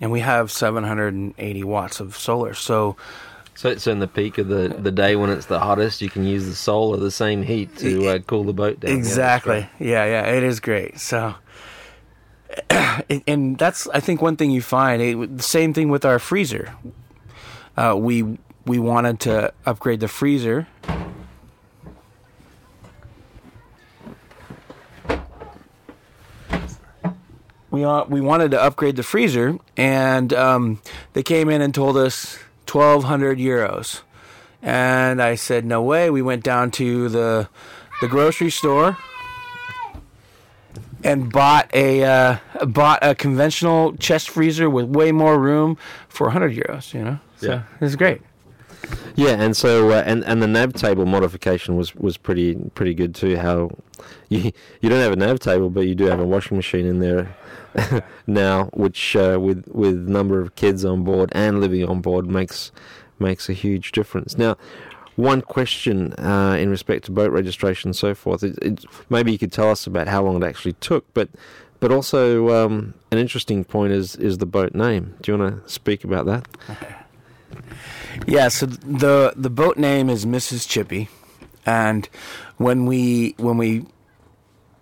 and 0.00 0.12
we 0.12 0.20
have 0.20 0.52
seven 0.52 0.84
hundred 0.84 1.14
and 1.14 1.34
eighty 1.38 1.64
watts 1.64 1.98
of 1.98 2.16
solar. 2.16 2.54
So 2.54 2.96
So 3.54 3.70
it's 3.70 3.86
in 3.88 3.98
the 3.98 4.08
peak 4.08 4.38
of 4.38 4.46
the, 4.46 4.68
the 4.68 4.92
day 4.92 5.16
when 5.16 5.30
it's 5.30 5.46
the 5.46 5.58
hottest. 5.58 6.00
You 6.00 6.10
can 6.10 6.24
use 6.24 6.46
the 6.46 6.54
solar, 6.54 6.96
the 6.96 7.10
same 7.10 7.42
heat, 7.42 7.76
to 7.78 7.90
uh, 8.08 8.18
cool 8.20 8.44
the 8.44 8.52
boat 8.52 8.78
down. 8.80 8.92
Exactly, 8.92 9.66
yeah, 9.80 10.04
yeah, 10.06 10.36
it 10.36 10.44
is 10.44 10.60
great. 10.60 11.00
So. 11.00 11.34
and- 13.26 13.58
that's, 13.58 13.88
I 13.88 14.00
think, 14.00 14.20
one 14.22 14.36
thing 14.36 14.50
you 14.50 14.62
find. 14.62 15.00
It, 15.02 15.36
the 15.38 15.42
same 15.42 15.72
thing 15.72 15.88
with 15.88 16.04
our 16.04 16.18
freezer. 16.18 16.74
Uh, 17.76 17.94
we 17.96 18.38
we 18.66 18.78
wanted 18.78 19.18
to 19.20 19.52
upgrade 19.66 20.00
the 20.00 20.08
freezer 20.08 20.66
we 27.70 27.84
uh, 27.84 28.04
we 28.04 28.20
wanted 28.20 28.50
to 28.52 28.62
upgrade 28.62 28.96
the 28.96 29.02
freezer, 29.02 29.58
and 29.76 30.32
um, 30.34 30.80
they 31.14 31.22
came 31.22 31.48
in 31.48 31.60
and 31.62 31.74
told 31.74 31.96
us 31.96 32.38
twelve 32.66 33.04
hundred 33.04 33.38
euros, 33.38 34.02
and 34.60 35.20
I 35.20 35.34
said 35.34 35.64
no 35.64 35.82
way. 35.82 36.10
We 36.10 36.22
went 36.22 36.44
down 36.44 36.70
to 36.72 37.08
the 37.08 37.48
the 38.00 38.08
grocery 38.08 38.50
store 38.50 38.98
and 41.04 41.32
bought 41.32 41.70
a 41.74 42.04
uh, 42.04 42.36
bought 42.66 42.98
a 43.02 43.14
conventional 43.14 43.96
chest 43.96 44.30
freezer 44.30 44.68
with 44.70 44.86
way 44.86 45.12
more 45.12 45.38
room 45.38 45.76
for 46.08 46.30
hundred 46.30 46.54
euros. 46.54 46.94
You 46.94 47.04
know, 47.04 47.18
so 47.36 47.46
Yeah. 47.48 47.62
it 47.80 47.80
was 47.84 47.96
great. 47.96 48.20
Yeah, 49.14 49.32
and 49.40 49.56
so 49.56 49.90
uh, 49.90 50.02
and 50.06 50.24
and 50.24 50.42
the 50.42 50.48
nav 50.48 50.72
table 50.72 51.06
modification 51.06 51.76
was 51.76 51.94
was 51.94 52.16
pretty 52.16 52.56
pretty 52.74 52.94
good 52.94 53.14
too. 53.14 53.36
How 53.36 53.70
you 54.28 54.52
you 54.80 54.88
don't 54.90 55.00
have 55.00 55.12
a 55.12 55.16
nav 55.16 55.38
table, 55.38 55.70
but 55.70 55.86
you 55.86 55.94
do 55.94 56.06
have 56.06 56.18
a 56.20 56.26
washing 56.26 56.56
machine 56.56 56.86
in 56.86 56.98
there 56.98 57.34
now, 58.26 58.64
which 58.72 59.14
uh, 59.14 59.38
with 59.40 59.66
with 59.68 59.96
number 60.08 60.40
of 60.40 60.54
kids 60.56 60.84
on 60.84 61.04
board 61.04 61.30
and 61.32 61.60
living 61.60 61.84
on 61.88 62.00
board 62.00 62.26
makes 62.26 62.72
makes 63.18 63.48
a 63.48 63.52
huge 63.52 63.92
difference. 63.92 64.36
Now, 64.36 64.56
one 65.16 65.42
question 65.42 66.12
uh, 66.14 66.56
in 66.58 66.70
respect 66.70 67.04
to 67.04 67.12
boat 67.12 67.32
registration 67.32 67.88
and 67.88 67.96
so 67.96 68.14
forth. 68.14 68.42
It, 68.42 68.58
it, 68.62 68.84
maybe 69.10 69.32
you 69.32 69.38
could 69.38 69.52
tell 69.52 69.70
us 69.70 69.86
about 69.86 70.08
how 70.08 70.22
long 70.22 70.42
it 70.42 70.46
actually 70.46 70.74
took, 70.74 71.12
but 71.14 71.28
but 71.80 71.90
also 71.90 72.50
um, 72.50 72.94
an 73.10 73.18
interesting 73.18 73.64
point 73.64 73.92
is 73.92 74.16
is 74.16 74.38
the 74.38 74.46
boat 74.46 74.74
name. 74.74 75.16
Do 75.20 75.32
you 75.32 75.38
want 75.38 75.64
to 75.64 75.70
speak 75.70 76.04
about 76.04 76.26
that? 76.26 76.48
Yeah, 78.26 78.48
so 78.48 78.66
the 78.66 79.32
the 79.36 79.50
boat 79.50 79.76
name 79.76 80.08
is 80.08 80.26
Mrs. 80.26 80.68
Chippy, 80.68 81.08
and 81.66 82.08
when 82.56 82.86
we 82.86 83.34
when 83.38 83.56
we 83.56 83.86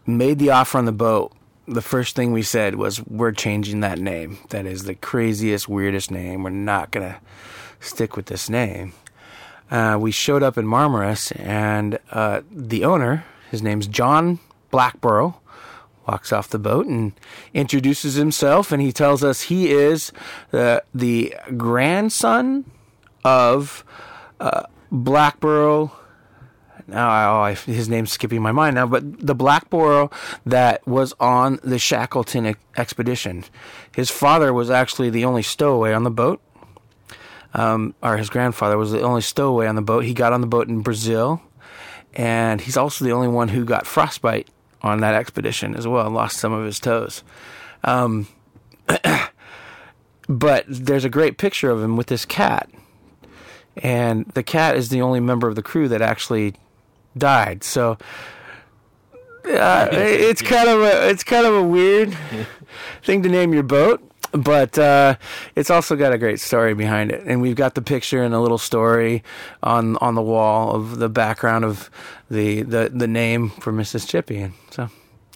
made 0.06 0.38
the 0.38 0.50
offer 0.50 0.78
on 0.78 0.84
the 0.84 0.92
boat, 0.92 1.32
the 1.66 1.82
first 1.82 2.16
thing 2.16 2.32
we 2.32 2.42
said 2.42 2.74
was 2.74 3.04
we're 3.06 3.32
changing 3.32 3.80
that 3.80 3.98
name. 3.98 4.38
That 4.50 4.66
is 4.66 4.84
the 4.84 4.94
craziest, 4.94 5.68
weirdest 5.68 6.10
name. 6.10 6.42
We're 6.42 6.50
not 6.50 6.90
gonna 6.90 7.20
stick 7.80 8.16
with 8.16 8.26
this 8.26 8.50
name. 8.50 8.92
Uh, 9.70 9.96
we 10.00 10.10
showed 10.10 10.42
up 10.42 10.58
in 10.58 10.66
Marmaris, 10.66 11.32
and 11.38 11.98
uh, 12.10 12.40
the 12.50 12.84
owner, 12.84 13.24
his 13.50 13.62
name's 13.62 13.86
John 13.86 14.40
Blackborow, 14.72 15.34
walks 16.08 16.32
off 16.32 16.48
the 16.48 16.58
boat 16.58 16.86
and 16.86 17.12
introduces 17.54 18.14
himself, 18.14 18.72
and 18.72 18.82
he 18.82 18.90
tells 18.90 19.22
us 19.22 19.42
he 19.42 19.70
is 19.70 20.12
uh, 20.52 20.80
the 20.92 21.34
grandson 21.56 22.68
of 23.24 23.84
uh, 24.40 24.64
Blackborow. 24.90 25.92
Now, 26.88 27.08
I, 27.08 27.52
oh, 27.52 27.54
his 27.54 27.88
name's 27.88 28.10
skipping 28.10 28.42
my 28.42 28.50
mind 28.50 28.74
now, 28.74 28.86
but 28.86 29.24
the 29.24 29.36
Blackborow 29.36 30.12
that 30.46 30.84
was 30.84 31.14
on 31.20 31.60
the 31.62 31.78
Shackleton 31.78 32.56
expedition. 32.76 33.44
His 33.94 34.10
father 34.10 34.52
was 34.52 34.70
actually 34.70 35.10
the 35.10 35.24
only 35.24 35.42
stowaway 35.42 35.92
on 35.92 36.02
the 36.02 36.10
boat, 36.10 36.40
um, 37.55 37.94
or 38.03 38.16
his 38.16 38.30
grandfather 38.30 38.76
was 38.76 38.92
the 38.92 39.03
only 39.03 39.22
stowaway 39.22 39.66
on 39.66 39.74
the 39.74 39.82
boat. 39.82 40.05
He 40.05 40.14
got 40.14 40.32
on 40.32 40.40
the 40.40 40.46
boat 40.46 40.68
in 40.68 40.80
Brazil, 40.80 41.42
and 42.14 42.61
he's 42.61 42.76
also 42.76 43.05
the 43.05 43.12
only 43.12 43.28
one 43.28 43.48
who 43.48 43.64
got 43.64 43.86
frostbite 43.86 44.48
on 44.82 45.01
that 45.01 45.14
expedition 45.14 45.74
as 45.74 45.86
well, 45.86 46.07
and 46.07 46.14
lost 46.14 46.38
some 46.38 46.53
of 46.53 46.64
his 46.64 46.78
toes. 46.78 47.22
Um, 47.84 48.28
but 50.28 50.64
there's 50.68 51.05
a 51.05 51.11
great 51.11 51.38
picture 51.38 51.70
of 51.70 51.82
him 51.82 51.96
with 51.96 52.07
this 52.07 52.24
cat, 52.24 52.70
and 53.76 54.26
the 54.34 54.42
cat 54.42 54.76
is 54.76 54.88
the 54.88 55.03
only 55.03 55.20
member 55.20 55.48
of 55.48 55.57
the 55.57 55.62
crew 55.62 55.88
that 55.88 56.03
actually 56.03 56.55
died. 57.16 57.64
So. 57.64 57.98
Uh, 59.42 59.88
it's 59.92 60.42
kind 60.42 60.68
of 60.68 60.82
a 60.82 61.09
it's 61.09 61.24
kind 61.24 61.46
of 61.46 61.55
a 61.55 61.62
weird 61.62 62.14
thing 63.03 63.22
to 63.22 63.28
name 63.28 63.55
your 63.55 63.62
boat, 63.62 64.09
but 64.32 64.78
uh, 64.78 65.16
it's 65.56 65.70
also 65.70 65.96
got 65.96 66.12
a 66.12 66.18
great 66.18 66.40
story 66.40 66.74
behind 66.74 67.10
it. 67.10 67.22
And 67.26 67.40
we've 67.42 67.56
got 67.56 67.74
the 67.74 67.82
picture 67.82 68.22
and 68.22 68.34
a 68.34 68.40
little 68.40 68.58
story 68.58 69.22
on 69.62 69.96
on 69.98 70.14
the 70.14 70.22
wall 70.22 70.74
of 70.74 70.98
the 70.98 71.08
background 71.08 71.64
of 71.64 71.90
the 72.30 72.62
the, 72.62 72.90
the 72.94 73.08
name 73.08 73.50
for 73.50 73.72
Mrs. 73.72 74.08
Chippy. 74.08 74.38
And 74.40 74.52
so 74.70 74.88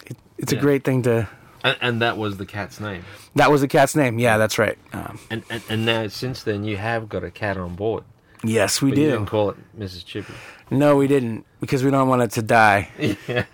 it, 0.05 0.17
it's 0.37 0.51
a 0.53 0.55
great 0.57 0.83
thing 0.83 1.01
to. 1.03 1.27
And, 1.63 1.77
and 1.81 2.01
that 2.01 2.17
was 2.17 2.37
the 2.37 2.45
cat's 2.45 2.79
name. 2.79 3.03
That 3.35 3.49
was 3.49 3.61
the 3.61 3.67
cat's 3.67 3.95
name. 3.95 4.19
Yeah, 4.19 4.37
that's 4.37 4.59
right. 4.59 4.77
Um, 4.93 5.17
And, 5.31 5.43
and 5.49 5.63
and 5.69 5.85
now 5.85 6.07
since 6.07 6.43
then 6.43 6.63
you 6.63 6.77
have 6.77 7.09
got 7.09 7.23
a 7.23 7.31
cat 7.31 7.57
on 7.57 7.75
board. 7.75 8.03
yes, 8.43 8.81
we 8.83 8.91
but 8.91 8.97
you 8.99 9.05
do. 9.05 9.11
didn't 9.11 9.25
call 9.27 9.49
it 9.49 9.57
Mrs. 9.77 10.05
Chippy. 10.05 10.33
No, 10.69 10.95
we 10.95 11.07
didn't 11.07 11.45
because 11.59 11.83
we 11.83 11.89
don't 11.91 12.07
want 12.07 12.21
it 12.21 12.31
to 12.31 12.41
die. 12.43 12.89
yeah. 13.27 13.45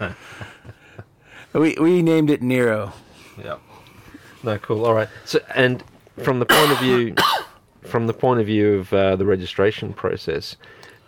We 1.53 1.75
we 1.79 2.01
named 2.01 2.29
it 2.29 2.41
Nero. 2.41 2.91
Yeah. 3.37 3.57
No, 4.43 4.57
cool. 4.59 4.85
All 4.85 4.93
right. 4.93 5.09
So, 5.25 5.39
and 5.55 5.83
from 6.23 6.39
the 6.39 6.45
point 6.45 6.71
of 6.71 6.79
view, 6.79 7.15
from 7.83 8.07
the 8.07 8.13
point 8.13 8.39
of 8.39 8.45
view 8.45 8.75
of 8.75 8.93
uh, 8.93 9.15
the 9.15 9.25
registration 9.25 9.93
process, 9.93 10.55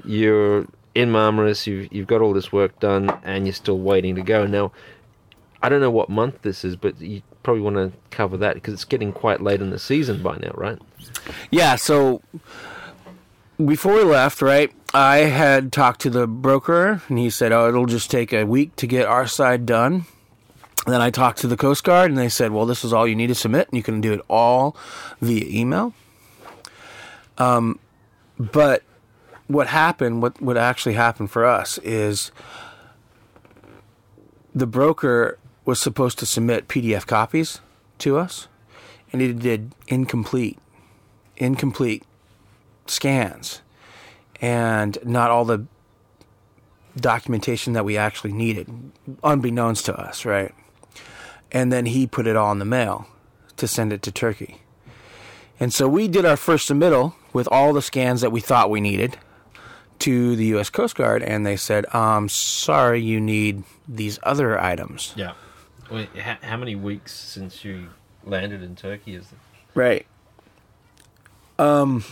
you're 0.05 0.67
in 0.95 1.11
Marmaris. 1.11 1.67
You've 1.67 1.91
you've 1.91 2.07
got 2.07 2.21
all 2.21 2.33
this 2.33 2.51
work 2.51 2.79
done, 2.79 3.09
and 3.23 3.45
you're 3.45 3.53
still 3.53 3.79
waiting 3.79 4.15
to 4.15 4.21
go. 4.21 4.45
Now, 4.45 4.71
I 5.61 5.69
don't 5.69 5.81
know 5.81 5.91
what 5.91 6.09
month 6.09 6.41
this 6.41 6.63
is, 6.65 6.75
but 6.75 6.99
you 7.01 7.21
probably 7.41 7.61
want 7.61 7.75
to 7.75 7.91
cover 8.09 8.37
that 8.37 8.55
because 8.55 8.73
it's 8.73 8.85
getting 8.85 9.11
quite 9.11 9.41
late 9.41 9.61
in 9.61 9.69
the 9.69 9.79
season 9.79 10.23
by 10.23 10.37
now, 10.37 10.51
right? 10.55 10.79
Yeah, 11.51 11.75
so 11.75 12.21
before 13.63 13.95
we 13.95 14.03
left, 14.03 14.41
right, 14.41 14.71
I 14.93 15.17
had 15.17 15.71
talked 15.71 16.01
to 16.01 16.09
the 16.09 16.27
broker 16.27 17.01
and 17.07 17.19
he 17.19 17.29
said, 17.29 17.51
Oh, 17.51 17.67
it'll 17.67 17.85
just 17.85 18.09
take 18.09 18.33
a 18.33 18.45
week 18.45 18.75
to 18.77 18.87
get 18.87 19.05
our 19.05 19.27
side 19.27 19.65
done. 19.65 20.05
Then 20.85 21.01
I 21.01 21.09
talked 21.11 21.39
to 21.39 21.47
the 21.47 21.55
Coast 21.55 21.83
Guard 21.83 22.11
and 22.11 22.17
they 22.17 22.29
said, 22.29 22.51
Well, 22.51 22.65
this 22.65 22.83
is 22.83 22.91
all 22.91 23.07
you 23.07 23.15
need 23.15 23.27
to 23.27 23.35
submit 23.35 23.69
and 23.69 23.77
you 23.77 23.83
can 23.83 24.01
do 24.01 24.13
it 24.13 24.21
all 24.29 24.75
via 25.21 25.45
email. 25.47 25.93
Um, 27.37 27.79
but 28.37 28.83
what 29.47 29.67
happened, 29.67 30.21
what, 30.21 30.41
what 30.41 30.57
actually 30.57 30.95
happened 30.95 31.31
for 31.31 31.45
us 31.45 31.77
is 31.79 32.31
the 34.53 34.67
broker 34.67 35.37
was 35.65 35.79
supposed 35.79 36.19
to 36.19 36.25
submit 36.25 36.67
PDF 36.67 37.05
copies 37.05 37.61
to 37.99 38.17
us 38.17 38.47
and 39.11 39.21
he 39.21 39.31
did 39.31 39.71
incomplete 39.87 40.59
incomplete 41.37 42.03
scans 42.85 43.61
and 44.41 44.97
not 45.03 45.31
all 45.31 45.45
the 45.45 45.65
documentation 46.97 47.73
that 47.73 47.85
we 47.85 47.97
actually 47.97 48.33
needed, 48.33 48.91
unbeknownst 49.23 49.85
to 49.85 49.95
us, 49.95 50.25
right? 50.25 50.53
And 51.53 51.71
then 51.71 51.85
he 51.85 52.07
put 52.07 52.27
it 52.27 52.35
all 52.35 52.51
in 52.51 52.59
the 52.59 52.65
mail 52.65 53.07
to 53.57 53.67
send 53.67 53.93
it 53.93 54.01
to 54.01 54.11
Turkey. 54.11 54.57
And 55.59 55.71
so 55.71 55.87
we 55.87 56.07
did 56.07 56.25
our 56.25 56.35
first 56.35 56.67
submittal 56.67 57.13
with 57.31 57.47
all 57.51 57.71
the 57.73 57.81
scans 57.81 58.21
that 58.21 58.31
we 58.31 58.41
thought 58.41 58.69
we 58.69 58.81
needed 58.81 59.17
to 59.99 60.35
the 60.35 60.45
U.S. 60.47 60.69
Coast 60.69 60.95
Guard, 60.95 61.23
and 61.23 61.45
they 61.45 61.55
said, 61.55 61.85
um, 61.95 62.27
sorry, 62.27 62.99
you 63.01 63.21
need 63.21 63.63
these 63.87 64.19
other 64.23 64.59
items. 64.59 65.13
Yeah. 65.15 65.33
Wait, 65.89 66.09
how, 66.17 66.37
how 66.41 66.57
many 66.57 66.75
weeks 66.75 67.13
since 67.13 67.63
you 67.63 67.89
landed 68.25 68.63
in 68.63 68.75
Turkey 68.75 69.15
is 69.15 69.25
it? 69.25 69.37
Right. 69.75 70.05
Um, 71.59 72.03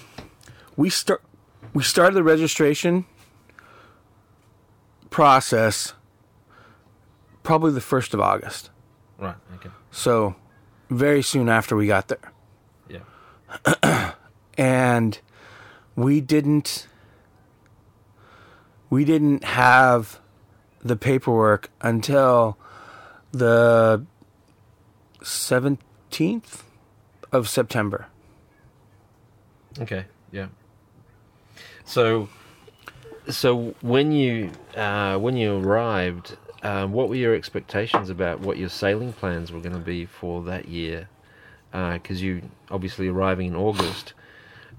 we 0.76 0.90
start 0.90 1.22
we 1.74 1.84
started 1.84 2.16
the 2.16 2.24
registration 2.24 3.06
process 5.10 5.94
probably 7.44 7.72
the 7.72 7.82
first 7.82 8.14
of 8.14 8.22
August. 8.22 8.70
Right. 9.22 9.36
Okay. 9.56 9.70
So 9.92 10.36
very 10.90 11.22
soon 11.22 11.48
after 11.48 11.76
we 11.76 11.88
got 11.88 12.10
there, 12.10 12.34
Yeah. 12.90 14.14
and 14.58 15.20
we 15.96 16.20
didn't 16.22 16.88
we 18.90 19.06
didn't 19.06 19.44
have 19.44 20.20
the 20.84 20.96
paperwork 20.98 21.70
until 21.82 22.58
the 23.32 24.06
seventeenth 25.24 26.64
of 27.32 27.48
September. 27.48 28.08
Okay. 29.80 30.06
Yeah. 30.32 30.48
So, 31.86 32.28
so 33.30 33.76
when 33.82 34.12
you 34.12 34.52
uh, 34.76 35.18
when 35.18 35.38
you 35.38 35.58
arrived, 35.58 36.38
um, 36.64 36.92
what 36.92 37.10
were 37.10 37.16
your 37.16 37.34
expectations 37.36 38.10
about 38.10 38.40
what 38.40 38.58
your 38.58 38.70
sailing 38.70 39.14
plans 39.14 39.52
were 39.52 39.60
going 39.60 39.74
to 39.74 39.80
be 39.80 40.06
for 40.06 40.44
that 40.44 40.68
year? 40.68 41.08
Because 41.72 42.22
you 42.22 42.42
obviously 42.70 43.08
arriving 43.08 43.48
in 43.48 43.56
August. 43.56 44.14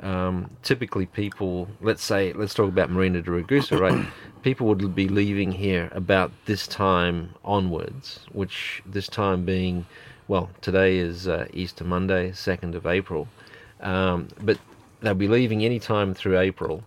Um, 0.01 0.51
typically, 0.63 1.07
people, 1.07 1.69
let's 1.81 2.03
say, 2.03 2.33
let's 2.33 2.55
talk 2.55 2.69
about 2.69 2.91
Marina 2.91 3.23
di 3.23 3.31
Ragusa, 3.31 3.79
right? 3.79 4.07
people 4.43 4.67
would 4.67 4.95
be 4.95 5.09
leaving 5.09 5.53
here 5.53 5.89
about 5.93 6.33
this 6.47 6.67
time 6.67 7.35
onwards, 7.45 8.21
which 8.33 8.83
this 8.85 9.09
time 9.09 9.45
being, 9.45 9.87
well, 10.29 10.51
today 10.61 10.99
is 10.99 11.29
uh, 11.29 11.47
Easter 11.53 11.85
Monday, 11.85 12.31
2nd 12.31 12.75
of 12.75 12.87
April. 12.87 13.29
Um, 13.81 14.29
but 14.41 14.59
they'll 15.01 15.15
be 15.15 15.29
leaving 15.29 15.65
any 15.65 15.79
time 15.79 16.15
through 16.15 16.39
April, 16.39 16.83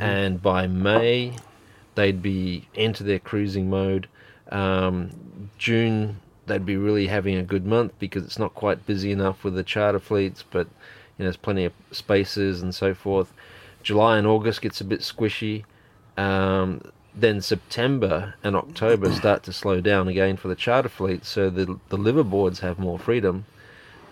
and 0.00 0.40
by 0.42 0.66
May, 0.66 1.36
they'd 1.94 2.22
be 2.22 2.68
into 2.74 3.02
their 3.02 3.18
cruising 3.18 3.68
mode. 3.70 4.08
Um, 4.54 5.50
June, 5.58 6.20
they'd 6.46 6.64
be 6.64 6.76
really 6.76 7.08
having 7.08 7.36
a 7.36 7.42
good 7.42 7.66
month 7.66 7.92
because 7.98 8.24
it's 8.24 8.38
not 8.38 8.54
quite 8.54 8.86
busy 8.86 9.10
enough 9.10 9.44
with 9.44 9.54
the 9.54 9.64
charter 9.64 9.98
fleets, 9.98 10.44
but 10.48 10.66
you 10.66 11.22
know 11.22 11.24
there's 11.24 11.36
plenty 11.36 11.64
of 11.64 11.72
spaces 11.90 12.62
and 12.62 12.74
so 12.74 12.94
forth. 12.94 13.32
July 13.82 14.16
and 14.16 14.26
August 14.26 14.62
gets 14.62 14.80
a 14.80 14.84
bit 14.84 15.00
squishy. 15.00 15.64
Um, 16.16 16.80
then 17.14 17.40
September 17.40 18.34
and 18.42 18.56
October 18.56 19.12
start 19.22 19.42
to 19.44 19.52
slow 19.52 19.80
down 19.80 20.08
again 20.08 20.36
for 20.36 20.48
the 20.48 20.54
charter 20.54 20.88
fleet, 20.88 21.24
so 21.24 21.50
the 21.50 21.78
the 21.88 21.98
liveaboards 21.98 22.60
have 22.60 22.78
more 22.78 22.98
freedom. 22.98 23.44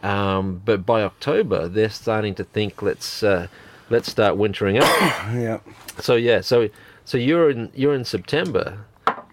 Um, 0.03 0.61
but 0.64 0.84
by 0.84 1.03
October, 1.03 1.68
they're 1.68 1.88
starting 1.88 2.34
to 2.34 2.45
think 2.45 2.82
let's 2.82 3.22
uh, 3.22 3.47
let's 3.90 4.11
start 4.11 4.36
wintering 4.36 4.78
up. 4.78 4.88
Yeah. 5.32 5.61
so 5.99 6.16
yeah, 6.16 6.40
so 6.40 6.68
so 7.05 7.16
you're 7.16 7.51
in 7.51 7.70
you're 7.74 7.95
in 7.95 8.05
September, 8.05 8.84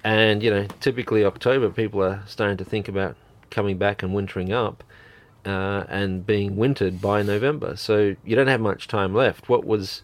and 0.04 0.42
you 0.44 0.50
know 0.50 0.68
typically 0.80 1.26
October 1.26 1.70
people 1.70 2.04
are 2.04 2.24
starting 2.28 2.58
to 2.58 2.66
think 2.66 2.88
about 2.88 3.16
coming 3.50 3.78
back 3.78 4.04
and 4.04 4.14
wintering 4.14 4.52
up, 4.52 4.84
uh, 5.46 5.84
and 5.90 6.26
being 6.26 6.56
wintered 6.56 7.02
by 7.02 7.24
November. 7.24 7.76
So 7.76 8.16
you 8.24 8.36
don't 8.36 8.48
have 8.48 8.62
much 8.62 8.88
time 8.88 9.14
left. 9.14 9.50
What 9.50 9.66
was 9.66 10.02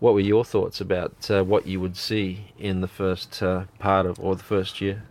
what 0.00 0.14
were 0.14 0.20
your 0.20 0.44
thoughts 0.44 0.80
about 0.80 1.30
uh, 1.30 1.42
what 1.42 1.66
you 1.66 1.80
would 1.80 1.96
see 1.96 2.52
in 2.58 2.80
the 2.80 2.88
first 2.88 3.42
uh, 3.42 3.64
part 3.78 4.06
of 4.06 4.20
or 4.20 4.36
the 4.36 4.42
first 4.42 4.80
year? 4.80 5.02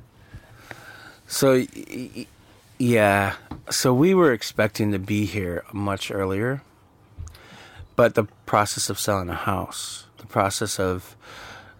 So, 1.27 1.65
yeah. 2.77 3.35
So 3.69 3.93
we 3.93 4.13
were 4.13 4.33
expecting 4.33 4.91
to 4.91 4.99
be 4.99 5.25
here 5.25 5.63
much 5.73 6.11
earlier, 6.11 6.61
but 7.95 8.13
the 8.13 8.25
process 8.45 8.89
of 8.89 8.99
selling 8.99 9.29
a 9.29 9.35
house, 9.35 10.05
the 10.17 10.27
process 10.27 10.79
of 10.79 11.15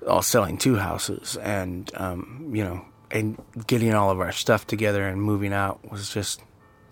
all 0.08 0.22
selling 0.22 0.58
two 0.58 0.76
houses, 0.76 1.38
and 1.38 1.90
um, 1.96 2.52
you 2.54 2.64
know, 2.64 2.86
and 3.12 3.38
getting 3.68 3.94
all 3.94 4.10
of 4.10 4.20
our 4.20 4.32
stuff 4.32 4.68
together 4.68 5.08
and 5.08 5.22
moving 5.22 5.54
out 5.54 5.90
was 5.92 6.10
just. 6.10 6.42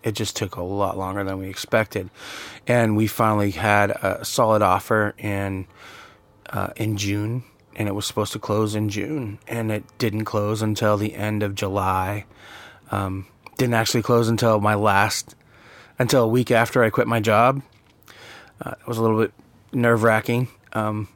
It 0.03 0.13
just 0.13 0.35
took 0.35 0.55
a 0.55 0.63
lot 0.63 0.97
longer 0.97 1.23
than 1.23 1.37
we 1.37 1.47
expected, 1.47 2.09
and 2.65 2.97
we 2.97 3.05
finally 3.05 3.51
had 3.51 3.91
a 3.91 4.25
solid 4.25 4.63
offer 4.63 5.13
in 5.19 5.67
uh, 6.49 6.69
in 6.75 6.97
June, 6.97 7.43
and 7.75 7.87
it 7.87 7.91
was 7.91 8.07
supposed 8.07 8.33
to 8.33 8.39
close 8.39 8.73
in 8.73 8.89
June, 8.89 9.37
and 9.47 9.71
it 9.71 9.83
didn't 9.99 10.25
close 10.25 10.63
until 10.63 10.97
the 10.97 11.13
end 11.13 11.43
of 11.43 11.53
July. 11.53 12.25
Um, 12.89 13.27
didn't 13.57 13.75
actually 13.75 14.01
close 14.01 14.27
until 14.27 14.59
my 14.59 14.73
last, 14.73 15.35
until 15.99 16.23
a 16.23 16.27
week 16.27 16.49
after 16.49 16.83
I 16.83 16.89
quit 16.89 17.07
my 17.07 17.19
job. 17.19 17.61
Uh, 18.59 18.73
it 18.79 18.87
was 18.87 18.97
a 18.97 19.01
little 19.03 19.19
bit 19.19 19.33
nerve 19.71 20.03
wracking, 20.03 20.47
um, 20.73 21.07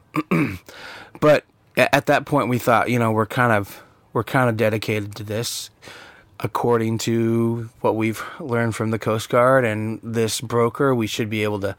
at 1.96 2.04
that 2.06 2.26
point 2.26 2.50
we 2.50 2.58
thought, 2.58 2.90
you 2.90 2.98
know, 2.98 3.10
we're 3.10 3.24
kind 3.24 3.52
of 3.52 3.82
we're 4.12 4.22
kind 4.22 4.50
of 4.50 4.56
dedicated 4.58 5.14
to 5.14 5.24
this, 5.24 5.70
according 6.38 6.98
to 6.98 7.70
what 7.80 7.96
we've 7.96 8.22
learned 8.38 8.76
from 8.76 8.90
the 8.90 8.98
Coast 8.98 9.30
Guard 9.30 9.64
and 9.64 9.98
this 10.02 10.42
broker. 10.42 10.94
We 10.94 11.06
should 11.06 11.30
be 11.30 11.42
able 11.42 11.58
to 11.60 11.74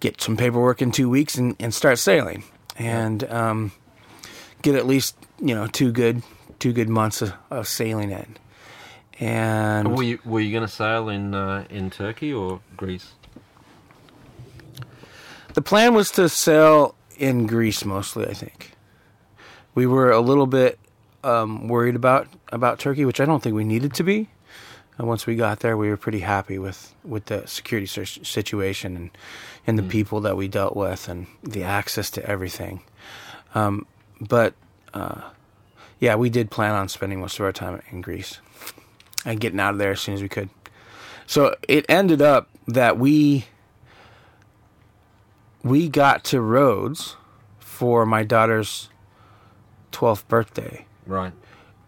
get 0.00 0.20
some 0.20 0.36
paperwork 0.36 0.82
in 0.82 0.90
two 0.90 1.08
weeks 1.08 1.36
and, 1.36 1.54
and 1.60 1.72
start 1.72 2.00
sailing, 2.00 2.42
and 2.78 3.22
um, 3.30 3.70
get 4.62 4.74
at 4.74 4.88
least 4.88 5.16
you 5.38 5.54
know 5.54 5.68
two 5.68 5.92
good 5.92 6.24
two 6.58 6.72
good 6.72 6.88
months 6.88 7.22
of, 7.22 7.32
of 7.48 7.68
sailing 7.68 8.10
in. 8.10 8.36
And 9.20 9.96
Were 9.96 10.02
you 10.02 10.18
were 10.24 10.40
you 10.40 10.50
going 10.50 10.66
to 10.66 10.72
sail 10.72 11.08
in 11.08 11.32
uh, 11.32 11.64
in 11.70 11.90
Turkey 11.90 12.32
or 12.32 12.60
Greece? 12.76 13.12
The 15.54 15.62
plan 15.62 15.94
was 15.94 16.10
to 16.12 16.28
sail 16.28 16.96
in 17.16 17.46
Greece 17.46 17.84
mostly. 17.84 18.26
I 18.26 18.34
think 18.34 18.72
we 19.74 19.86
were 19.86 20.10
a 20.10 20.20
little 20.20 20.46
bit 20.46 20.78
um, 21.24 21.68
worried 21.68 21.96
about 21.96 22.28
about 22.52 22.78
Turkey, 22.78 23.04
which 23.04 23.20
I 23.20 23.24
don't 23.24 23.42
think 23.42 23.54
we 23.54 23.64
needed 23.64 23.94
to 23.94 24.02
be. 24.02 24.28
And 24.98 25.08
once 25.08 25.26
we 25.26 25.34
got 25.34 25.60
there, 25.60 25.78
we 25.78 25.88
were 25.88 25.96
pretty 25.96 26.20
happy 26.20 26.58
with 26.58 26.94
with 27.04 27.26
the 27.26 27.46
security 27.46 27.86
situation 27.86 28.96
and 28.96 29.10
and 29.66 29.78
the 29.78 29.82
people 29.82 30.20
that 30.22 30.36
we 30.36 30.48
dealt 30.48 30.76
with 30.76 31.08
and 31.08 31.26
the 31.42 31.62
access 31.62 32.10
to 32.10 32.26
everything. 32.26 32.82
Um, 33.54 33.86
but 34.20 34.54
uh, 34.92 35.22
yeah, 35.98 36.16
we 36.16 36.28
did 36.28 36.50
plan 36.50 36.74
on 36.74 36.88
spending 36.88 37.20
most 37.20 37.38
of 37.38 37.44
our 37.46 37.52
time 37.52 37.80
in 37.90 38.02
Greece 38.02 38.40
and 39.24 39.40
getting 39.40 39.58
out 39.58 39.72
of 39.72 39.78
there 39.78 39.92
as 39.92 40.00
soon 40.00 40.14
as 40.14 40.22
we 40.22 40.28
could. 40.28 40.50
So 41.26 41.54
it 41.66 41.86
ended 41.88 42.20
up 42.20 42.50
that 42.66 42.98
we 42.98 43.46
we 45.62 45.88
got 45.88 46.24
to 46.24 46.42
Rhodes 46.42 47.16
for 47.58 48.04
my 48.04 48.22
daughter's 48.22 48.89
12th 49.92 50.26
birthday, 50.28 50.86
Right. 51.06 51.32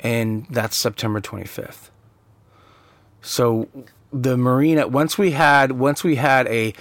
and 0.00 0.46
that's 0.50 0.76
September 0.76 1.20
25th. 1.20 1.90
So 3.20 3.68
the 4.12 4.36
marina 4.36 4.86
once 4.88 5.16
we 5.16 5.30
had 5.30 5.72
once 5.72 6.04
we 6.04 6.16
had 6.16 6.46
a 6.48 6.74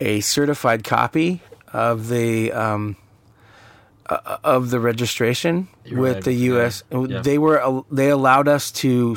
a 0.00 0.20
certified 0.20 0.84
copy 0.84 1.40
of 1.72 2.08
the 2.08 2.52
um, 2.52 2.96
uh, 4.06 4.36
of 4.44 4.70
the 4.70 4.78
registration 4.80 5.68
You 5.84 5.96
were 5.96 6.02
with 6.14 6.24
the 6.24 6.32
U.S. 6.34 6.82
yeah. 6.90 7.20
They 7.22 7.38
were 7.38 7.82
they 7.90 8.10
allowed 8.10 8.48
us 8.48 8.70
to 8.72 9.16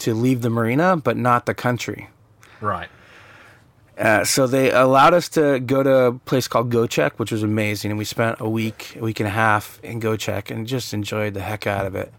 to 0.00 0.14
leave 0.14 0.42
the 0.42 0.50
marina, 0.50 0.96
but 0.96 1.16
not 1.16 1.46
the 1.46 1.54
country. 1.54 2.08
Right. 2.60 2.88
Uh, 3.98 4.24
so 4.24 4.46
they 4.46 4.70
allowed 4.70 5.14
us 5.14 5.28
to 5.30 5.58
go 5.60 5.82
to 5.82 5.96
a 6.06 6.12
place 6.12 6.48
called 6.48 6.70
Göcek, 6.70 7.12
which 7.12 7.32
was 7.32 7.42
amazing, 7.42 7.90
and 7.90 7.98
we 7.98 8.04
spent 8.04 8.40
a 8.40 8.48
week, 8.48 8.94
a 8.96 9.00
week 9.00 9.20
and 9.20 9.26
a 9.26 9.30
half 9.30 9.80
in 9.82 10.00
Göcek, 10.00 10.50
and 10.50 10.66
just 10.66 10.92
enjoyed 10.92 11.32
the 11.32 11.40
heck 11.40 11.66
out 11.66 11.86
of 11.86 11.94
it. 11.94 12.12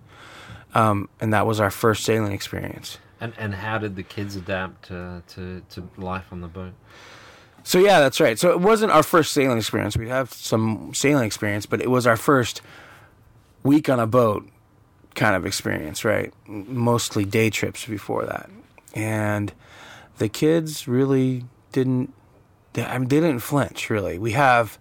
Um, 0.73 1.07
and 1.21 1.33
that 1.33 1.45
was 1.45 1.59
our 1.59 1.69
first 1.69 2.03
sailing 2.03 2.31
experience. 2.31 2.97
And 3.19 3.33
and 3.37 3.53
how 3.53 3.77
did 3.77 3.95
the 3.95 4.03
kids 4.03 4.35
adapt 4.35 4.91
uh, 4.91 5.21
to 5.29 5.61
to 5.69 5.89
life 5.97 6.25
on 6.31 6.41
the 6.41 6.47
boat? 6.47 6.73
So 7.63 7.79
yeah, 7.79 7.99
that's 7.99 8.19
right. 8.19 8.39
So 8.39 8.51
it 8.51 8.59
wasn't 8.59 8.91
our 8.91 9.03
first 9.03 9.33
sailing 9.33 9.57
experience. 9.57 9.97
We'd 9.97 10.07
have 10.07 10.31
some 10.33 10.93
sailing 10.93 11.25
experience, 11.25 11.65
but 11.65 11.81
it 11.81 11.91
was 11.91 12.07
our 12.07 12.17
first 12.17 12.61
week 13.63 13.89
on 13.89 13.99
a 13.99 14.07
boat 14.07 14.47
kind 15.15 15.35
of 15.35 15.45
experience, 15.45 16.05
right? 16.05 16.33
Mostly 16.47 17.25
day 17.25 17.49
trips 17.49 17.85
before 17.85 18.25
that, 18.25 18.49
and 18.93 19.51
the 20.17 20.29
kids 20.29 20.87
really 20.87 21.43
didn't. 21.77 22.13
They, 22.73 22.83
I 22.83 22.97
mean, 22.97 23.07
they 23.09 23.19
didn't 23.19 23.39
flinch. 23.39 23.89
Really, 23.89 24.17
we 24.17 24.31
have 24.31 24.77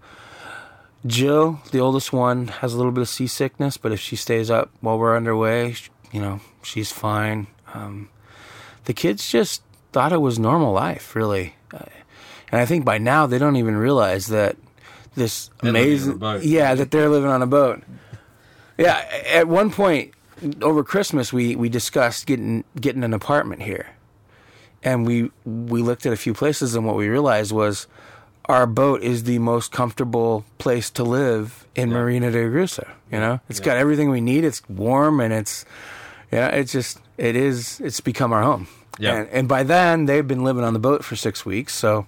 Jill, 1.07 1.61
the 1.71 1.79
oldest 1.81 2.13
one, 2.13 2.49
has 2.49 2.75
a 2.75 2.77
little 2.77 2.93
bit 2.93 3.03
of 3.03 3.09
seasickness, 3.09 3.77
but 3.77 3.93
if 3.93 4.01
she 4.01 4.17
stays 4.17 4.51
up 4.51 4.71
while 4.81 4.99
we're 4.99 5.17
underway, 5.17 5.73
sh- 5.73 5.91
you 6.13 6.21
know, 6.21 6.41
she's 6.63 6.91
fine. 6.91 7.47
Um, 7.75 8.09
the 8.85 8.93
kids 8.95 9.31
just 9.31 9.63
thought 9.93 10.13
it 10.13 10.21
was 10.21 10.39
normal 10.39 10.73
life, 10.73 11.15
really. 11.15 11.55
Uh, 11.73 11.85
and 12.51 12.61
I 12.61 12.67
think 12.67 12.85
by 12.85 12.99
now 12.99 13.27
they 13.27 13.39
don't 13.39 13.57
even 13.57 13.77
realize 13.77 14.29
that 14.29 14.57
this 15.15 15.51
They're 15.63 15.73
living 15.73 16.13
on 16.23 16.23
a 16.23 16.27
amazing, 16.27 16.51
yeah, 16.51 16.75
that 16.75 16.91
they're 16.91 17.09
living 17.09 17.31
on 17.31 17.43
a 17.43 17.47
boat. 17.47 17.83
Yeah, 18.79 19.05
at 19.27 19.49
one 19.49 19.71
point 19.71 20.13
over 20.61 20.85
Christmas, 20.85 21.33
we 21.33 21.57
we 21.57 21.69
discussed 21.69 22.27
getting 22.27 22.65
getting 22.81 23.05
an 23.05 23.15
apartment 23.15 23.63
here, 23.63 23.87
and 24.87 25.05
we 25.07 25.31
we 25.45 25.83
looked 25.83 26.07
at 26.07 26.13
a 26.13 26.17
few 26.17 26.33
places, 26.33 26.75
and 26.77 26.87
what 26.87 26.95
we 26.97 27.09
realized 27.09 27.51
was 27.53 27.87
our 28.47 28.67
boat 28.67 29.03
is 29.03 29.25
the 29.25 29.39
most 29.41 29.73
comfortable 29.73 30.45
place 30.59 30.89
to 30.91 31.03
live 31.03 31.67
in 31.75 31.91
Yeah. 31.91 31.97
Marina 31.99 32.31
di 32.31 32.39
Ragusa. 32.39 32.87
You 33.11 33.19
know, 33.19 33.41
it's 33.49 33.59
Yeah. 33.59 33.67
got 33.67 33.77
everything 33.77 34.09
we 34.11 34.21
need. 34.21 34.45
It's 34.45 34.63
warm 34.69 35.19
and 35.21 35.33
it's 35.35 35.65
yeah, 36.31 36.49
it's 36.55 36.71
just 36.73 37.01
it 37.19 37.35
is. 37.35 37.81
It's 37.81 38.01
become 38.01 38.33
our 38.33 38.43
home. 38.43 38.69
Yeah. 38.99 39.17
and, 39.17 39.29
and 39.29 39.45
by 39.49 39.63
then 39.65 40.07
they've 40.07 40.27
been 40.27 40.45
living 40.45 40.65
on 40.65 40.73
the 40.73 40.79
boat 40.89 41.05
for 41.05 41.17
six 41.17 41.45
weeks. 41.45 41.75
So 41.75 42.07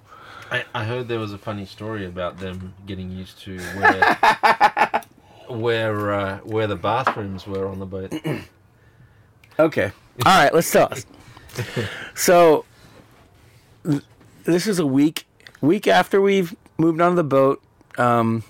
I, 0.49 0.63
I 0.73 0.83
heard 0.85 1.07
there 1.07 1.19
was 1.19 1.33
a 1.33 1.37
funny 1.37 1.65
story 1.65 2.05
about 2.05 2.39
them 2.39 2.73
getting 2.87 3.11
used 3.11 3.37
to 3.45 3.59
where 3.77 5.01
where 5.49 6.13
uh, 6.13 6.37
where 6.47 6.67
the 6.67 6.75
bathrooms 6.77 7.45
were 7.45 7.67
on 7.67 7.79
the 7.79 7.85
boat. 7.85 8.13
Okay. 9.59 9.91
All 10.25 10.37
right, 10.41 10.53
let's 10.53 10.71
tell 10.71 10.87
us. 10.89 11.05
so 12.15 12.63
th- 13.85 14.03
this 14.45 14.67
is 14.67 14.79
a 14.79 14.85
week 14.85 15.25
week 15.61 15.87
after 15.87 16.21
we've 16.21 16.55
moved 16.77 17.01
onto 17.01 17.15
the 17.15 17.23
boat. 17.23 17.61
Um, 17.97 18.43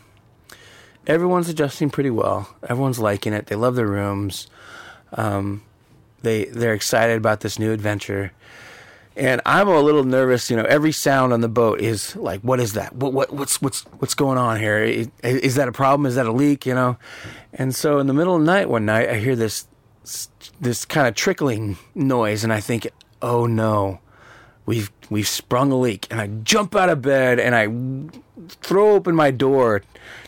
everyone's 1.08 1.50
adjusting 1.50 1.90
pretty 1.90 2.12
well. 2.12 2.56
Everyone's 2.68 3.00
liking 3.00 3.34
it. 3.34 3.48
They 3.48 3.56
love 3.56 3.76
their 3.76 3.88
rooms. 3.88 4.48
Um, 5.14 5.64
they 6.22 6.46
they're 6.46 6.74
excited 6.74 7.18
about 7.18 7.42
this 7.42 7.60
new 7.60 7.72
adventure. 7.72 8.32
And 9.16 9.42
I'm 9.46 9.68
a 9.68 9.82
little 9.82 10.06
nervous. 10.06 10.50
You 10.50 10.56
know, 10.56 10.64
every 10.64 10.94
sound 10.94 11.34
on 11.34 11.42
the 11.42 11.50
boat 11.50 11.82
is 11.82 12.16
like, 12.16 12.42
"What 12.42 12.60
is 12.60 12.74
that? 12.74 12.96
What 12.96 13.12
what 13.12 13.34
what's 13.34 13.62
what's 13.62 13.82
what's 13.98 14.14
going 14.14 14.38
on 14.38 14.60
here? 14.60 14.82
Is, 14.84 15.10
is 15.24 15.56
that 15.56 15.68
a 15.68 15.74
problem? 15.74 16.06
Is 16.06 16.16
that 16.16 16.26
a 16.26 16.32
leak? 16.32 16.66
You 16.66 16.76
know?" 16.76 16.98
And 17.54 17.76
so, 17.76 18.00
in 18.00 18.08
the 18.08 18.14
middle 18.14 18.36
of 18.36 18.42
the 18.42 18.46
night, 18.46 18.70
one 18.70 18.86
night, 18.86 19.10
I 19.10 19.16
hear 19.16 19.36
this 19.36 19.68
this 20.62 20.86
kind 20.86 21.08
of 21.08 21.16
trickling 21.16 21.78
noise, 21.96 22.44
and 22.46 22.54
I 22.54 22.62
think, 22.62 22.88
"Oh 23.22 23.46
no, 23.46 24.00
we've 24.70 24.92
we've 25.10 25.28
sprung 25.28 25.72
a 25.72 25.80
leak." 25.80 26.08
And 26.12 26.22
I 26.22 26.28
jump 26.44 26.76
out 26.76 26.90
of 26.90 27.02
bed 27.02 27.40
and 27.40 27.56
I 27.56 27.66
throw 28.62 28.92
open 28.92 29.16
my 29.16 29.32
door 29.32 29.82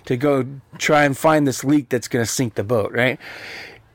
to 0.05 0.17
go 0.17 0.45
try 0.77 1.03
and 1.05 1.17
find 1.17 1.47
this 1.47 1.63
leak 1.63 1.89
that's 1.89 2.07
going 2.07 2.25
to 2.25 2.31
sink 2.31 2.55
the 2.55 2.63
boat, 2.63 2.91
right? 2.91 3.19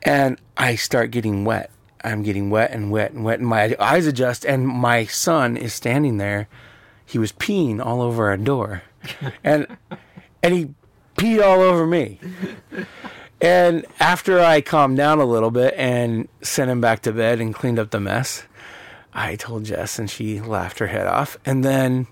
And 0.03 0.39
I 0.55 0.75
start 0.75 1.11
getting 1.11 1.45
wet. 1.45 1.69
I'm 2.03 2.23
getting 2.23 2.49
wet 2.49 2.71
and 2.71 2.91
wet 2.91 3.11
and 3.11 3.25
wet, 3.25 3.39
and 3.39 3.47
my 3.47 3.75
eyes 3.79 4.07
adjust, 4.07 4.45
and 4.45 4.67
my 4.67 5.05
son 5.05 5.57
is 5.57 5.73
standing 5.73 6.17
there. 6.17 6.47
He 7.05 7.17
was 7.17 7.31
peeing 7.31 7.83
all 7.83 8.01
over 8.01 8.29
our 8.29 8.37
door, 8.37 8.83
and 9.43 9.67
and 10.41 10.53
he 10.53 10.69
peed 11.17 11.43
all 11.43 11.59
over 11.59 11.85
me. 11.85 12.19
And 13.41 13.85
after 13.99 14.39
I 14.39 14.61
calmed 14.61 14.97
down 14.97 15.19
a 15.19 15.25
little 15.25 15.51
bit 15.51 15.73
and 15.77 16.27
sent 16.41 16.71
him 16.71 16.81
back 16.81 17.01
to 17.03 17.11
bed 17.11 17.39
and 17.39 17.53
cleaned 17.53 17.77
up 17.79 17.91
the 17.91 17.99
mess, 17.99 18.43
I 19.19 19.35
told 19.35 19.65
Jess, 19.65 19.97
and 19.99 20.09
she 20.09 20.39
laughed 20.39 20.77
her 20.79 20.87
head 20.87 21.07
off. 21.07 21.37
And 21.45 21.65
then, 21.65 22.07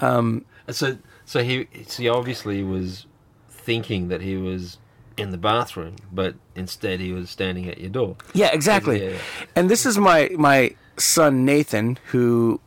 um, 0.00 0.44
So 0.70 0.98
so 1.24 1.42
he 1.42 1.68
so 1.86 2.02
he 2.02 2.08
obviously 2.08 2.62
was 2.64 3.06
thinking 3.48 4.08
that 4.08 4.20
he 4.20 4.36
was 4.36 4.78
in 5.16 5.30
the 5.30 5.38
bathroom, 5.38 5.94
but 6.12 6.34
instead 6.56 6.98
he 6.98 7.12
was 7.12 7.30
standing 7.30 7.68
at 7.68 7.78
your 7.78 7.90
door. 7.90 8.16
yeah, 8.34 8.50
exactly. 8.52 9.02
Yeah, 9.04 9.10
yeah. 9.10 9.18
And 9.54 9.70
this 9.70 9.86
is 9.86 9.98
my 9.98 10.30
my 10.34 10.74
son 10.98 11.44
Nathan, 11.44 11.98
who 12.06 12.60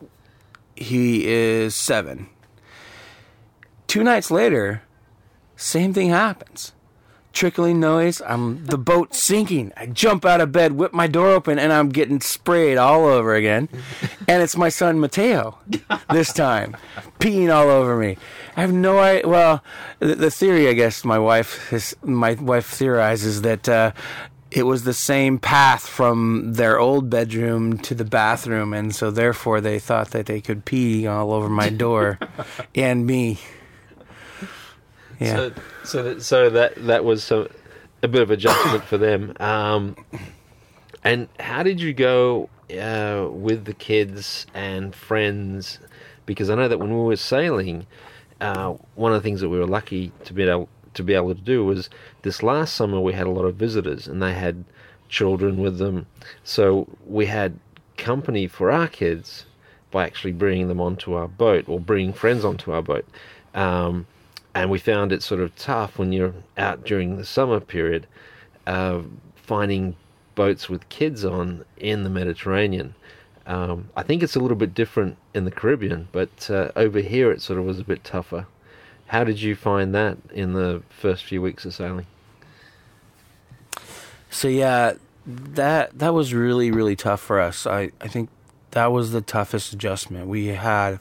he 0.75 1.27
is 1.27 1.75
seven. 1.75 2.27
Two 3.87 4.03
nights 4.03 4.31
later, 4.31 4.81
Same 5.57 5.93
thing 5.93 6.09
happens. 6.09 6.71
Trickling 7.35 7.81
noise. 7.81 8.21
I'm 8.25 8.65
the 8.65 8.77
boat 8.77 9.13
sinking. 9.13 9.73
I 9.75 9.87
jump 9.87 10.23
out 10.23 10.39
of 10.39 10.53
bed, 10.53 10.71
whip 10.71 10.93
my 10.93 11.05
door 11.05 11.31
open, 11.31 11.59
and 11.59 11.73
I'm 11.73 11.89
getting 11.89 12.21
sprayed 12.21 12.77
all 12.77 13.03
over 13.03 13.35
again. 13.35 13.67
And 14.25 14.41
it's 14.41 14.55
my 14.55 14.69
son 14.69 15.01
Mateo 15.01 15.57
this 16.09 16.31
time, 16.31 16.77
peeing 17.19 17.53
all 17.53 17.67
over 17.67 17.97
me. 17.97 18.15
I 18.55 18.61
have 18.61 18.71
no 18.71 18.99
idea. 18.99 19.27
Well, 19.27 19.61
the, 19.99 20.15
the 20.15 20.31
theory, 20.31 20.69
I 20.69 20.73
guess, 20.73 21.03
my 21.03 21.19
wife 21.19 21.73
is, 21.73 21.93
my 22.03 22.35
wife 22.35 22.67
theorizes 22.67 23.41
that 23.41 23.67
uh, 23.67 23.91
it 24.49 24.63
was 24.63 24.85
the 24.85 24.93
same 24.93 25.37
path 25.37 25.85
from 25.85 26.53
their 26.53 26.79
old 26.79 27.09
bedroom 27.09 27.77
to 27.79 27.93
the 27.93 28.05
bathroom, 28.05 28.73
and 28.73 28.95
so 28.95 29.11
therefore 29.11 29.59
they 29.59 29.77
thought 29.77 30.11
that 30.11 30.27
they 30.27 30.39
could 30.39 30.63
pee 30.63 31.05
all 31.05 31.33
over 31.33 31.49
my 31.49 31.67
door 31.67 32.17
and 32.75 33.05
me. 33.05 33.39
Yeah. 35.19 35.35
So, 35.35 35.53
so 35.83 36.03
that, 36.03 36.21
so 36.21 36.49
that 36.49 36.85
that 36.85 37.05
was 37.05 37.23
so, 37.23 37.49
a 38.03 38.07
bit 38.07 38.21
of 38.21 38.31
adjustment 38.31 38.83
for 38.83 38.97
them. 38.97 39.33
Um, 39.39 39.95
and 41.03 41.27
how 41.39 41.63
did 41.63 41.79
you 41.79 41.93
go 41.93 42.49
uh, 42.71 43.27
with 43.29 43.65
the 43.65 43.73
kids 43.73 44.47
and 44.53 44.95
friends? 44.95 45.79
Because 46.25 46.49
I 46.49 46.55
know 46.55 46.67
that 46.67 46.79
when 46.79 46.89
we 46.89 47.03
were 47.03 47.15
sailing, 47.15 47.85
uh, 48.41 48.73
one 48.95 49.13
of 49.13 49.21
the 49.21 49.27
things 49.27 49.41
that 49.41 49.49
we 49.49 49.59
were 49.59 49.67
lucky 49.67 50.11
to 50.25 50.33
be 50.33 50.43
able 50.43 50.69
to 50.95 51.03
be 51.03 51.13
able 51.13 51.35
to 51.35 51.41
do 51.41 51.65
was 51.65 51.89
this 52.21 52.41
last 52.41 52.73
summer 52.75 52.99
we 52.99 53.13
had 53.13 53.27
a 53.27 53.29
lot 53.29 53.43
of 53.43 53.55
visitors 53.55 54.07
and 54.07 54.21
they 54.21 54.33
had 54.33 54.63
children 55.09 55.57
with 55.57 55.77
them, 55.77 56.07
so 56.43 56.87
we 57.05 57.25
had 57.25 57.59
company 57.97 58.47
for 58.47 58.71
our 58.71 58.87
kids 58.87 59.45
by 59.91 60.05
actually 60.05 60.31
bringing 60.33 60.67
them 60.67 60.81
onto 60.81 61.13
our 61.13 61.27
boat 61.27 61.69
or 61.69 61.79
bringing 61.79 62.11
friends 62.11 62.43
onto 62.43 62.71
our 62.71 62.81
boat. 62.81 63.05
Um, 63.53 64.07
and 64.55 64.71
we 64.71 64.79
found 64.79 65.11
it 65.11 65.21
sort 65.21 65.41
of 65.41 65.53
tough 65.57 65.99
when 65.99 66.13
you're 66.13 66.33
out 66.57 66.85
during 66.85 67.17
the 67.17 67.25
summer 67.25 67.59
period 67.59 68.07
uh, 68.65 69.01
finding 69.35 69.95
boats 70.33 70.69
with 70.69 70.87
kids 70.89 71.23
on 71.23 71.65
in 71.77 72.03
the 72.03 72.09
Mediterranean. 72.09 72.95
Um, 73.45 73.89
I 73.95 74.01
think 74.01 74.23
it's 74.23 74.35
a 74.35 74.39
little 74.39 74.57
bit 74.57 74.73
different 74.73 75.17
in 75.33 75.45
the 75.45 75.51
Caribbean, 75.51 76.07
but 76.11 76.49
uh, 76.49 76.71
over 76.75 76.99
here 76.99 77.31
it 77.31 77.41
sort 77.41 77.59
of 77.59 77.65
was 77.65 77.79
a 77.79 77.83
bit 77.83 78.03
tougher. 78.03 78.47
How 79.07 79.23
did 79.23 79.41
you 79.41 79.55
find 79.55 79.93
that 79.93 80.17
in 80.33 80.53
the 80.53 80.81
first 80.89 81.25
few 81.25 81.41
weeks 81.41 81.65
of 81.65 81.75
sailing? 81.75 82.07
So 84.31 84.47
yeah, 84.47 84.93
that 85.27 85.99
that 85.99 86.13
was 86.13 86.33
really 86.33 86.71
really 86.71 86.95
tough 86.95 87.21
for 87.21 87.39
us. 87.39 87.67
I 87.67 87.91
I 88.01 88.07
think 88.07 88.29
that 88.71 88.91
was 88.91 89.11
the 89.11 89.21
toughest 89.21 89.73
adjustment. 89.73 90.27
We 90.27 90.47
had 90.47 90.99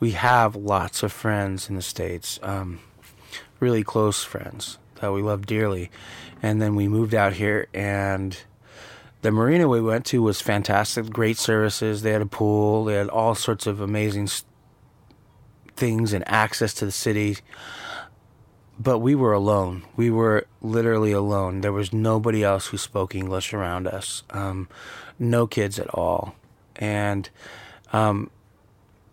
we 0.00 0.12
have 0.12 0.56
lots 0.56 1.02
of 1.02 1.12
friends 1.12 1.68
in 1.68 1.76
the 1.76 1.82
states, 1.82 2.38
um, 2.42 2.80
really 3.60 3.82
close 3.82 4.24
friends 4.24 4.78
that 4.96 5.12
we 5.12 5.22
love 5.22 5.46
dearly, 5.46 5.90
and 6.42 6.60
then 6.60 6.74
we 6.74 6.88
moved 6.88 7.14
out 7.14 7.34
here 7.34 7.68
and. 7.72 8.38
The 9.20 9.32
marina 9.32 9.66
we 9.66 9.80
went 9.80 10.06
to 10.06 10.22
was 10.22 10.40
fantastic, 10.40 11.10
great 11.10 11.38
services. 11.38 12.02
They 12.02 12.12
had 12.12 12.22
a 12.22 12.26
pool, 12.26 12.84
they 12.84 12.94
had 12.94 13.08
all 13.08 13.34
sorts 13.34 13.66
of 13.66 13.80
amazing 13.80 14.28
things 15.74 16.12
and 16.12 16.22
access 16.28 16.72
to 16.74 16.84
the 16.84 16.92
city 16.92 17.38
but 18.78 19.00
we 19.00 19.14
were 19.14 19.32
alone. 19.32 19.84
We 19.96 20.10
were 20.10 20.46
literally 20.62 21.12
alone. 21.12 21.62
There 21.62 21.72
was 21.72 21.92
nobody 21.92 22.44
else 22.44 22.68
who 22.68 22.78
spoke 22.78 23.14
English 23.14 23.52
around 23.52 23.88
us. 23.88 24.22
Um, 24.30 24.68
no 25.18 25.46
kids 25.46 25.78
at 25.78 25.88
all. 25.92 26.36
And 26.76 27.28
um, 27.92 28.30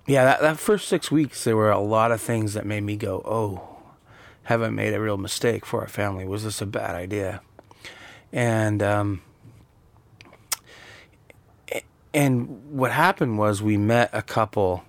yeah, 0.08 0.24
that, 0.26 0.42
that 0.42 0.60
first 0.60 0.88
six 0.88 1.10
weeks, 1.10 1.44
there 1.44 1.56
were 1.56 1.72
a 1.72 1.80
lot 1.80 2.12
of 2.12 2.22
things 2.22 2.54
that 2.54 2.66
made 2.66 2.82
me 2.82 2.96
go, 2.96 3.22
"Oh, 3.26 3.78
have 4.44 4.62
I 4.62 4.70
made 4.70 4.94
a 4.94 5.02
real 5.02 5.18
mistake 5.18 5.66
for 5.66 5.82
our 5.82 5.88
family? 5.88 6.26
Was 6.26 6.44
this 6.44 6.62
a 6.62 6.66
bad 6.66 6.96
idea?" 6.96 7.42
And 8.32 8.84
um, 8.84 9.22
and 12.16 12.72
what 12.72 12.92
happened 12.92 13.38
was 13.38 13.62
we 13.62 13.78
met 13.78 14.10
a 14.14 14.22
couple 14.22 14.86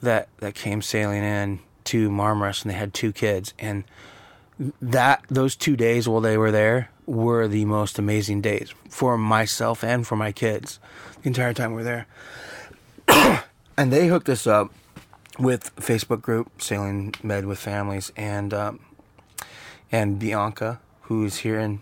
that 0.00 0.28
that 0.38 0.54
came 0.54 0.82
sailing 0.82 1.24
in 1.24 1.60
to 1.84 2.10
Marmaris 2.10 2.62
and 2.62 2.70
they 2.70 2.76
had 2.76 2.92
two 2.92 3.10
kids 3.10 3.54
and 3.58 3.84
that 4.80 5.24
those 5.28 5.56
two 5.56 5.76
days 5.76 6.06
while 6.06 6.20
they 6.20 6.36
were 6.36 6.50
there 6.50 6.90
were 7.06 7.48
the 7.48 7.64
most 7.64 7.98
amazing 7.98 8.40
days 8.42 8.72
for 8.88 9.16
myself 9.16 9.82
and 9.82 10.06
for 10.06 10.16
my 10.16 10.30
kids 10.30 10.78
the 11.22 11.28
entire 11.28 11.54
time 11.54 11.70
we 11.70 11.82
were 11.82 12.06
there 13.08 13.46
and 13.76 13.92
they 13.92 14.06
hooked 14.08 14.28
us 14.28 14.46
up 14.46 14.72
with 15.38 15.74
Facebook 15.76 16.22
group 16.22 16.60
sailing 16.62 17.14
med 17.22 17.44
with 17.46 17.58
families 17.58 18.12
and 18.16 18.54
um, 18.54 18.80
and 19.90 20.18
Bianca 20.18 20.80
who's 21.02 21.38
here 21.38 21.58
in 21.58 21.80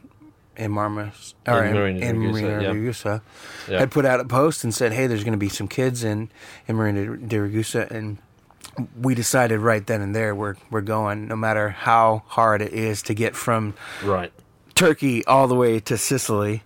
in 0.56 0.70
Marmaris 0.70 1.34
or 1.46 1.64
In 1.64 1.76
in, 1.76 2.02
in 2.02 2.18
Marina 2.18 2.60
di. 2.60 2.66
Ragusa 2.66 3.22
Yeah. 3.68 3.78
had 3.80 3.90
put 3.90 4.04
out 4.04 4.20
a 4.20 4.24
post 4.24 4.64
and 4.64 4.74
said 4.74 4.92
hey 4.92 5.06
there's 5.06 5.24
going 5.24 5.32
to 5.32 5.38
be 5.38 5.48
some 5.48 5.68
kids 5.68 6.02
in 6.04 6.30
in 6.66 6.76
Marina 6.76 7.16
di 7.16 7.36
Ragusa 7.36 7.90
and 7.90 8.18
we 9.00 9.14
decided 9.14 9.60
right 9.60 9.86
then 9.86 10.00
and 10.00 10.14
there 10.14 10.34
we're 10.34 10.56
we're 10.70 10.80
going 10.80 11.28
no 11.28 11.36
matter 11.36 11.70
how 11.70 12.22
hard 12.26 12.62
it 12.62 12.72
is 12.72 13.02
to 13.02 13.14
get 13.14 13.36
from 13.36 13.74
Right. 14.02 14.32
Turkey 14.74 15.24
all 15.26 15.46
the 15.46 15.54
way 15.54 15.78
to 15.80 15.96
Sicily 15.98 16.62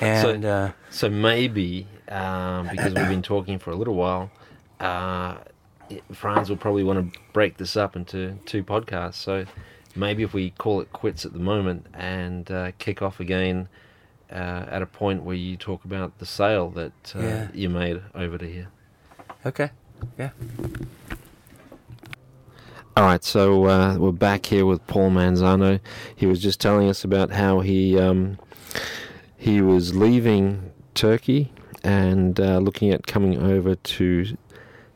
and 0.00 0.42
So- 0.42 0.48
uh, 0.48 0.70
So 0.90 1.08
maybe 1.08 1.86
um, 2.08 2.68
because 2.68 2.92
we've 2.94 3.08
been 3.08 3.22
talking 3.22 3.58
for 3.58 3.70
a 3.70 3.76
little 3.76 3.94
while, 3.94 4.30
uh, 4.80 5.36
Franz 6.12 6.48
will 6.50 6.56
probably 6.56 6.84
want 6.84 7.12
to 7.14 7.20
break 7.32 7.56
this 7.58 7.76
up 7.76 7.96
into 7.96 8.38
two 8.44 8.62
podcasts. 8.64 9.14
So 9.14 9.44
maybe 9.94 10.22
if 10.22 10.34
we 10.34 10.50
call 10.50 10.80
it 10.80 10.92
quits 10.92 11.24
at 11.24 11.32
the 11.32 11.38
moment 11.38 11.86
and 11.94 12.50
uh, 12.50 12.72
kick 12.78 13.02
off 13.02 13.20
again 13.20 13.68
uh, 14.30 14.64
at 14.68 14.82
a 14.82 14.86
point 14.86 15.22
where 15.22 15.36
you 15.36 15.56
talk 15.56 15.84
about 15.84 16.18
the 16.18 16.26
sale 16.26 16.70
that 16.70 16.92
uh, 17.14 17.20
Yeah. 17.20 17.48
you 17.54 17.68
made 17.68 18.02
over 18.14 18.36
to 18.38 18.46
here. 18.46 18.68
okay 19.46 19.70
yeah 20.18 20.30
All 22.96 23.04
right, 23.04 23.22
so 23.22 23.66
uh, 23.66 23.96
we're 23.98 24.10
back 24.12 24.46
here 24.46 24.64
with 24.64 24.84
Paul 24.86 25.10
Manzano. 25.10 25.80
He 26.14 26.24
was 26.26 26.40
just 26.40 26.60
telling 26.60 26.88
us 26.88 27.04
about 27.04 27.30
how 27.30 27.60
he 27.60 27.98
um, 27.98 28.38
he 29.36 29.60
was 29.60 29.94
leaving 29.94 30.72
Turkey 30.94 31.52
and 31.84 32.40
uh, 32.40 32.56
looking 32.58 32.90
at 32.90 33.06
coming 33.06 33.38
over 33.38 33.74
to 33.74 34.36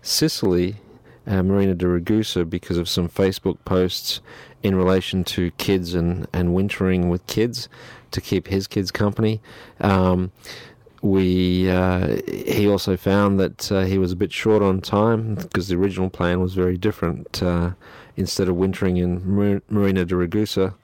Sicily, 0.03 0.77
uh, 1.27 1.43
Marina 1.43 1.75
di 1.75 1.87
Ragusa, 1.87 2.49
because 2.49 2.77
of 2.77 2.89
some 2.89 3.09
Facebook 3.09 3.59
posts 3.65 4.21
in 4.63 4.75
relation 4.75 5.25
to 5.25 5.51
kids 5.53 5.95
and, 5.95 6.27
and 6.33 6.55
wintering 6.55 7.09
with 7.09 7.27
kids 7.27 7.69
to 8.11 8.21
keep 8.21 8.49
his 8.49 8.67
kids 8.67 8.91
company. 8.91 9.41
Um, 9.81 10.33
we 11.03 11.71
uh, 11.71 12.21
he 12.27 12.69
also 12.69 12.97
found 12.97 13.41
that 13.41 13.73
uh, 13.73 13.85
he 13.85 13.97
was 13.97 14.13
a 14.13 14.17
bit 14.17 14.33
short 14.33 14.63
on 14.63 14.83
time 14.83 15.35
because 15.35 15.69
the 15.69 15.77
original 15.77 16.11
plan 16.11 16.41
was 16.41 16.55
very 16.55 16.77
different. 16.77 17.43
Uh, 17.43 17.71
instead 18.17 18.49
of 18.49 18.57
wintering 18.57 18.99
in 18.99 19.23
Mar- 19.27 19.63
Marina 19.71 20.05
di 20.05 20.15
Ragusa, 20.15 20.75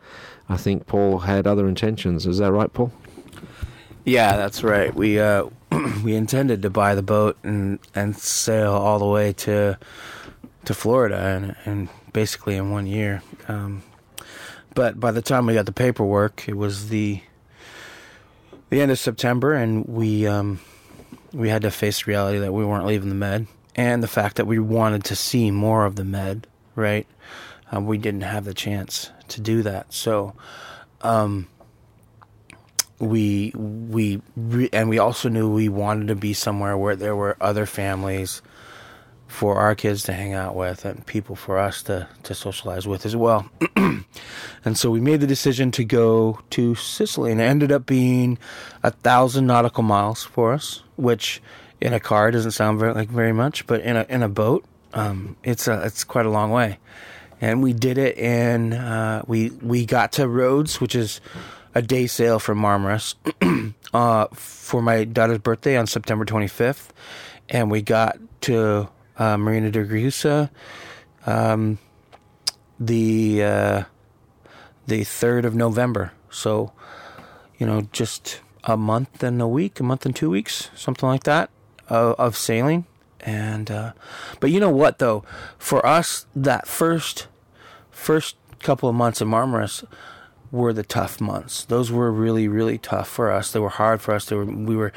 I 0.49 0.57
think 0.57 0.87
Paul 0.87 1.19
had 1.21 1.47
other 1.47 1.69
intentions. 1.69 2.27
Is 2.27 2.39
that 2.39 2.53
right, 2.53 2.73
Paul? 2.73 2.93
Yeah, 4.07 4.37
that's 4.37 4.63
right. 4.63 4.95
We 4.95 5.19
uh, 5.19 5.47
we 6.05 6.15
intended 6.15 6.63
to 6.63 6.71
buy 6.71 6.95
the 6.95 7.03
boat 7.03 7.37
and 7.43 7.81
and 7.93 8.17
sail 8.17 8.73
all 8.73 9.01
the 9.01 9.07
way 9.07 9.33
to 9.33 9.77
to 10.65 10.75
Florida 10.75 11.19
and 11.19 11.57
and 11.65 11.89
basically 12.13 12.55
in 12.55 12.71
one 12.71 12.87
year. 12.87 13.23
Um, 13.49 13.83
but 14.75 15.01
by 15.01 15.11
the 15.11 15.23
time 15.23 15.45
we 15.47 15.55
got 15.55 15.67
the 15.67 15.73
paperwork, 15.73 16.49
it 16.49 16.57
was 16.57 16.89
the 16.89 17.21
the 18.71 18.81
end 18.81 18.93
of 18.93 18.99
September, 19.01 19.55
and 19.55 19.85
we 19.87 20.25
um, 20.25 20.61
we 21.33 21.49
had 21.49 21.63
to 21.63 21.73
face 21.73 22.07
reality 22.07 22.39
that 22.39 22.53
we 22.53 22.65
weren't 22.65 22.87
leaving 22.87 23.09
the 23.09 23.17
Med, 23.17 23.49
and 23.75 24.05
the 24.05 24.09
fact 24.09 24.37
that 24.37 24.47
we 24.47 24.61
wanted 24.61 25.03
to 25.07 25.17
see 25.17 25.51
more 25.51 25.85
of 25.85 25.97
the 25.97 26.05
Med. 26.05 26.47
Right, 26.77 27.09
um, 27.73 27.87
we 27.87 27.99
didn't 27.99 28.21
have 28.21 28.45
the 28.45 28.55
chance 28.55 29.11
to 29.31 29.41
do 29.41 29.65
that. 29.65 29.93
So. 29.93 30.37
Um, 31.03 31.49
we 32.99 33.53
we 33.57 34.21
re- 34.37 34.71
and 34.73 34.89
we 34.89 34.99
also 34.99 35.29
knew 35.29 35.53
we 35.53 35.69
wanted 35.69 36.09
to 36.09 36.15
be 36.15 36.33
somewhere 36.33 36.77
where 36.77 36.97
there 36.97 37.17
were 37.17 37.37
other 37.41 37.67
families 37.67 38.43
for 39.27 39.57
our 39.57 39.75
kids 39.75 40.05
to 40.05 40.13
hang 40.13 40.35
out 40.35 40.55
with 40.55 40.85
and 40.85 41.05
people 41.07 41.37
for 41.37 41.59
us 41.59 41.83
to 41.83 42.09
to 42.23 42.35
socialize 42.35 42.87
with 42.87 43.05
as 43.05 43.17
well. 43.17 43.49
and 43.77 44.79
so 44.79 44.91
we 44.91 45.01
made 45.01 45.21
the 45.21 45.27
decision 45.27 45.71
to 45.73 45.85
go 45.85 46.41
to 46.51 46.75
Sicily, 46.75 47.33
and 47.33 47.41
it 47.41 47.45
ended 47.45 47.73
up 47.73 47.87
being 47.87 48.39
a 48.83 48.91
thousand 48.91 49.47
nautical 49.47 49.83
miles 49.83 50.25
for 50.25 50.53
us, 50.53 50.83
which 50.97 51.43
in 51.81 51.93
a 51.93 52.01
car 52.01 52.31
doesn't 52.31 52.53
sound 52.53 52.79
very 52.79 52.95
like 52.95 53.09
very 53.09 53.33
much, 53.33 53.67
but 53.67 53.81
in 53.81 53.97
a 53.97 54.07
in 54.09 54.23
a 54.23 54.29
boat, 54.29 54.65
um, 54.95 55.37
it's 55.45 55.69
a 55.69 55.83
it's 55.83 56.05
quite 56.05 56.27
a 56.27 56.31
long 56.31 56.51
way. 56.51 56.79
And 57.39 57.63
we 57.63 57.75
did 57.75 57.99
it 57.99 58.17
and 58.17 58.73
uh, 58.73 59.23
we 59.27 59.51
we 59.51 59.85
got 59.85 60.13
to 60.13 60.27
Rhodes, 60.27 60.81
which 60.81 60.95
is 60.95 61.21
a 61.77 61.83
day 61.83 62.07
sail 62.07 62.39
from 62.39 62.59
Marmaris, 62.59 63.17
uh, 63.95 64.27
for 64.33 64.81
my 64.81 65.05
daughter's 65.05 65.41
birthday 65.41 65.77
on 65.77 65.87
September 65.87 66.25
25th, 66.25 66.89
and 67.51 67.71
we 67.71 67.83
got 67.83 68.17
to 68.41 68.89
uh, 69.19 69.37
Marina 69.37 69.71
di 69.71 69.81
Ragusa 69.81 70.49
um, 71.27 71.79
the 72.81 73.43
uh, 73.45 73.83
the 74.87 75.05
third 75.05 75.45
of 75.45 75.55
November. 75.55 76.13
So, 76.31 76.73
you 77.59 77.67
know, 77.67 77.89
just 77.93 78.41
a 78.65 78.79
month 78.79 79.23
and 79.23 79.41
a 79.43 79.47
week, 79.47 79.79
a 79.79 79.83
month 79.83 80.07
and 80.07 80.17
two 80.17 80.31
weeks, 80.31 80.71
something 80.75 81.07
like 81.07 81.25
that, 81.25 81.51
of, 81.91 82.15
of 82.15 82.37
sailing. 82.39 82.87
And 83.21 83.71
uh, 83.71 83.93
but 84.41 84.51
you 84.51 84.61
know 84.61 84.71
what 84.71 84.99
though, 84.99 85.25
for 85.59 85.85
us, 85.85 86.27
that 86.35 86.67
first 86.67 87.27
first 87.91 88.37
couple 88.61 88.89
of 88.89 88.95
months 88.95 89.21
in 89.21 89.29
Marmaris 89.29 89.85
were 90.51 90.73
the 90.73 90.83
tough 90.83 91.21
months. 91.21 91.65
Those 91.65 91.91
were 91.91 92.11
really 92.11 92.49
really 92.49 92.79
tough 92.79 93.09
for 93.09 93.31
us. 93.31 93.53
They 93.53 93.61
were 93.61 93.69
hard 93.69 94.01
for 94.01 94.15
us. 94.15 94.27
They 94.27 94.37
were 94.37 94.45
we 94.45 94.77
were 94.77 94.93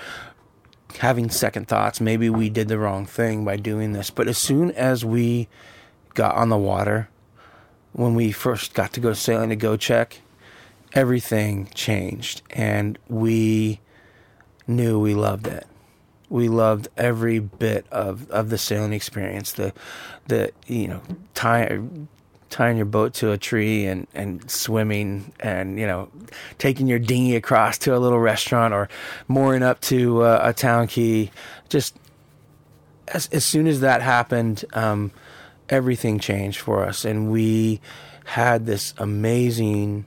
having 0.99 1.29
second 1.29 1.67
thoughts. 1.67 2.01
Maybe 2.01 2.29
we 2.29 2.49
did 2.49 2.67
the 2.67 2.79
wrong 2.79 3.05
thing 3.05 3.45
by 3.45 3.57
doing 3.57 3.93
this. 3.93 4.09
But 4.09 4.27
as 4.27 4.37
soon 4.37 4.71
as 4.71 5.05
we 5.05 5.47
got 6.13 6.35
on 6.35 6.49
the 6.49 6.57
water, 6.57 7.09
when 7.93 8.15
we 8.15 8.31
first 8.31 8.73
got 8.73 8.93
to 8.93 8.99
go 8.99 9.13
sailing 9.13 9.49
to 9.49 9.55
Göcek, 9.55 10.17
everything 10.93 11.69
changed, 11.73 12.41
and 12.51 12.97
we 13.07 13.79
knew 14.67 14.99
we 14.99 15.13
loved 15.13 15.47
it. 15.47 15.65
We 16.29 16.47
loved 16.47 16.87
every 16.95 17.39
bit 17.39 17.85
of, 17.91 18.29
of 18.29 18.49
the 18.49 18.57
sailing 18.57 18.93
experience. 18.93 19.51
The 19.51 19.73
the 20.27 20.51
you 20.67 20.87
know 20.87 21.01
tying 21.33 22.07
tying 22.49 22.77
your 22.77 22.85
boat 22.85 23.13
to 23.15 23.31
a 23.31 23.37
tree 23.37 23.85
and, 23.85 24.07
and 24.13 24.49
swimming 24.49 25.31
and 25.39 25.79
you 25.79 25.85
know 25.85 26.09
taking 26.57 26.87
your 26.87 26.99
dinghy 26.99 27.35
across 27.35 27.77
to 27.79 27.95
a 27.95 27.99
little 27.99 28.19
restaurant 28.19 28.73
or 28.73 28.89
mooring 29.27 29.63
up 29.63 29.79
to 29.81 30.23
uh, 30.23 30.41
a 30.43 30.53
town 30.53 30.87
quay. 30.87 31.31
Just 31.69 31.95
as 33.07 33.27
as 33.31 33.45
soon 33.45 33.67
as 33.67 33.81
that 33.81 34.01
happened, 34.01 34.65
um, 34.73 35.11
everything 35.69 36.19
changed 36.19 36.59
for 36.59 36.83
us, 36.85 37.05
and 37.05 37.31
we 37.31 37.79
had 38.25 38.65
this 38.65 38.93
amazing 38.97 40.05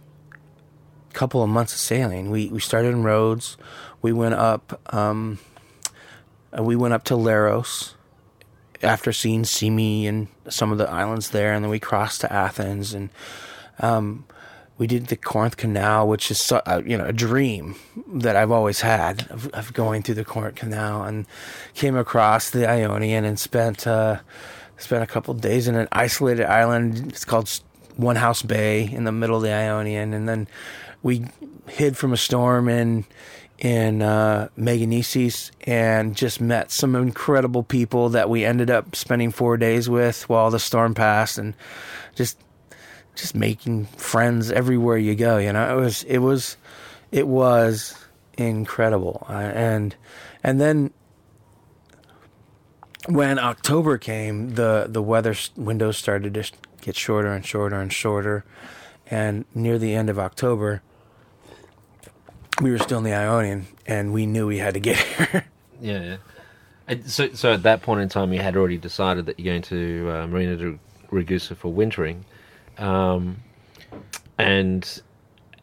couple 1.13 1.43
of 1.43 1.49
months 1.49 1.73
of 1.73 1.79
sailing. 1.79 2.31
We 2.31 2.49
we 2.49 2.61
started 2.61 2.89
in 2.89 3.03
Rhodes. 3.03 3.57
We 4.01 4.13
went 4.13 4.35
up. 4.35 4.81
Um, 4.95 5.39
we 6.59 6.77
went 6.77 6.93
up 6.93 7.05
to 7.05 7.15
Leros 7.15 7.95
after 8.83 9.13
seeing 9.13 9.43
Symi 9.43 10.09
and 10.09 10.29
some 10.49 10.73
of 10.73 10.79
the 10.79 10.89
islands 10.89 11.31
there, 11.31 11.53
and 11.53 11.65
then 11.65 11.71
we 11.71 11.81
crossed 11.81 12.21
to 12.23 12.33
Athens, 12.33 12.95
and 12.95 13.11
um, 13.81 14.25
we 14.79 14.87
did 14.87 15.07
the 15.07 15.17
Corinth 15.17 15.57
Canal, 15.57 16.09
which 16.09 16.31
is 16.31 16.53
uh, 16.53 16.83
you 16.85 16.97
know 16.97 17.05
a 17.05 17.13
dream 17.13 17.77
that 18.15 18.37
I've 18.37 18.51
always 18.51 18.81
had 18.81 19.31
of, 19.31 19.49
of 19.49 19.73
going 19.73 20.03
through 20.03 20.17
the 20.17 20.25
Corinth 20.25 20.57
Canal, 20.57 21.05
and 21.05 21.27
came 21.75 21.97
across 21.97 22.51
the 22.51 22.69
Ionian 22.69 23.25
and 23.25 23.39
spent 23.39 23.87
uh, 23.87 24.21
spent 24.79 25.03
a 25.03 25.07
couple 25.07 25.35
days 25.35 25.69
in 25.69 25.77
an 25.77 25.89
isolated 25.93 26.47
island. 26.47 27.09
It's 27.09 27.25
called 27.25 27.49
One 27.97 28.17
House 28.17 28.43
Bay 28.43 28.91
in 28.91 29.05
the 29.05 29.13
middle 29.13 29.37
of 29.37 29.43
the 29.43 29.53
Ionian, 29.53 30.13
and 30.13 30.29
then 30.29 30.49
we 31.03 31.27
hid 31.69 31.97
from 31.97 32.13
a 32.13 32.17
storm 32.17 32.69
in 32.69 33.05
in 33.63 34.03
uh, 34.03 34.49
Meganisi 34.59 35.53
and 35.63 36.17
just 36.17 36.41
met 36.41 36.73
some 36.73 36.97
incredible 36.97 37.63
people 37.63 38.09
that 38.09 38.29
we 38.29 38.45
ended 38.45 38.71
up 38.71 38.97
spending 38.97 39.31
four 39.31 39.57
days 39.57 39.89
with 39.89 40.29
while 40.29 40.51
the 40.51 40.59
storm 40.59 40.95
passed, 40.95 41.39
and 41.39 41.55
just 42.17 42.39
just 43.15 43.37
making 43.37 43.85
friends 43.87 44.51
everywhere 44.51 44.97
you 44.97 45.15
go. 45.15 45.39
You 45.39 45.53
know, 45.53 45.79
it 45.79 45.81
was 45.81 46.03
it 46.05 46.19
was 46.19 46.57
it 47.13 47.29
was 47.29 47.97
incredible, 48.37 49.25
uh, 49.29 49.35
and 49.35 49.95
and 50.43 50.61
then 50.61 50.91
when 53.07 53.39
October 53.39 53.97
came, 53.97 54.57
the 54.57 54.87
the 54.89 55.03
weather 55.03 55.37
windows 55.57 55.97
started 55.97 56.35
to 56.35 56.51
get 56.81 56.97
shorter 56.97 57.33
and 57.33 57.47
shorter 57.47 57.81
and 57.81 57.93
shorter, 57.93 58.45
and 59.07 59.45
near 59.55 59.79
the 59.79 59.95
end 59.95 60.11
of 60.11 60.19
October, 60.19 60.83
we 62.63 62.71
were 62.71 62.79
still 62.79 62.99
in 62.99 63.05
the 63.05 63.13
Ionian, 63.13 63.67
and 63.87 64.13
we 64.13 64.25
knew 64.25 64.47
we 64.47 64.59
had 64.59 64.75
to 64.75 64.81
get 64.81 64.97
here. 64.99 65.45
Yeah. 65.81 66.01
yeah. 66.01 66.17
And 66.87 67.11
so, 67.11 67.33
so 67.33 67.53
at 67.53 67.65
that 67.65 67.83
point 67.83 68.01
in 68.01 68.09
time, 68.09 68.33
you 68.33 68.41
had 68.41 68.57
already 68.57 68.79
decided 68.79 69.27
that 69.27 69.39
you're 69.39 69.53
going 69.53 69.63
to 69.63 70.11
uh, 70.11 70.27
Marina 70.29 70.57
di 70.57 70.79
Ragusa 71.11 71.57
for 71.57 71.73
wintering. 71.73 72.25
Um, 72.79 73.39
and 74.39 75.03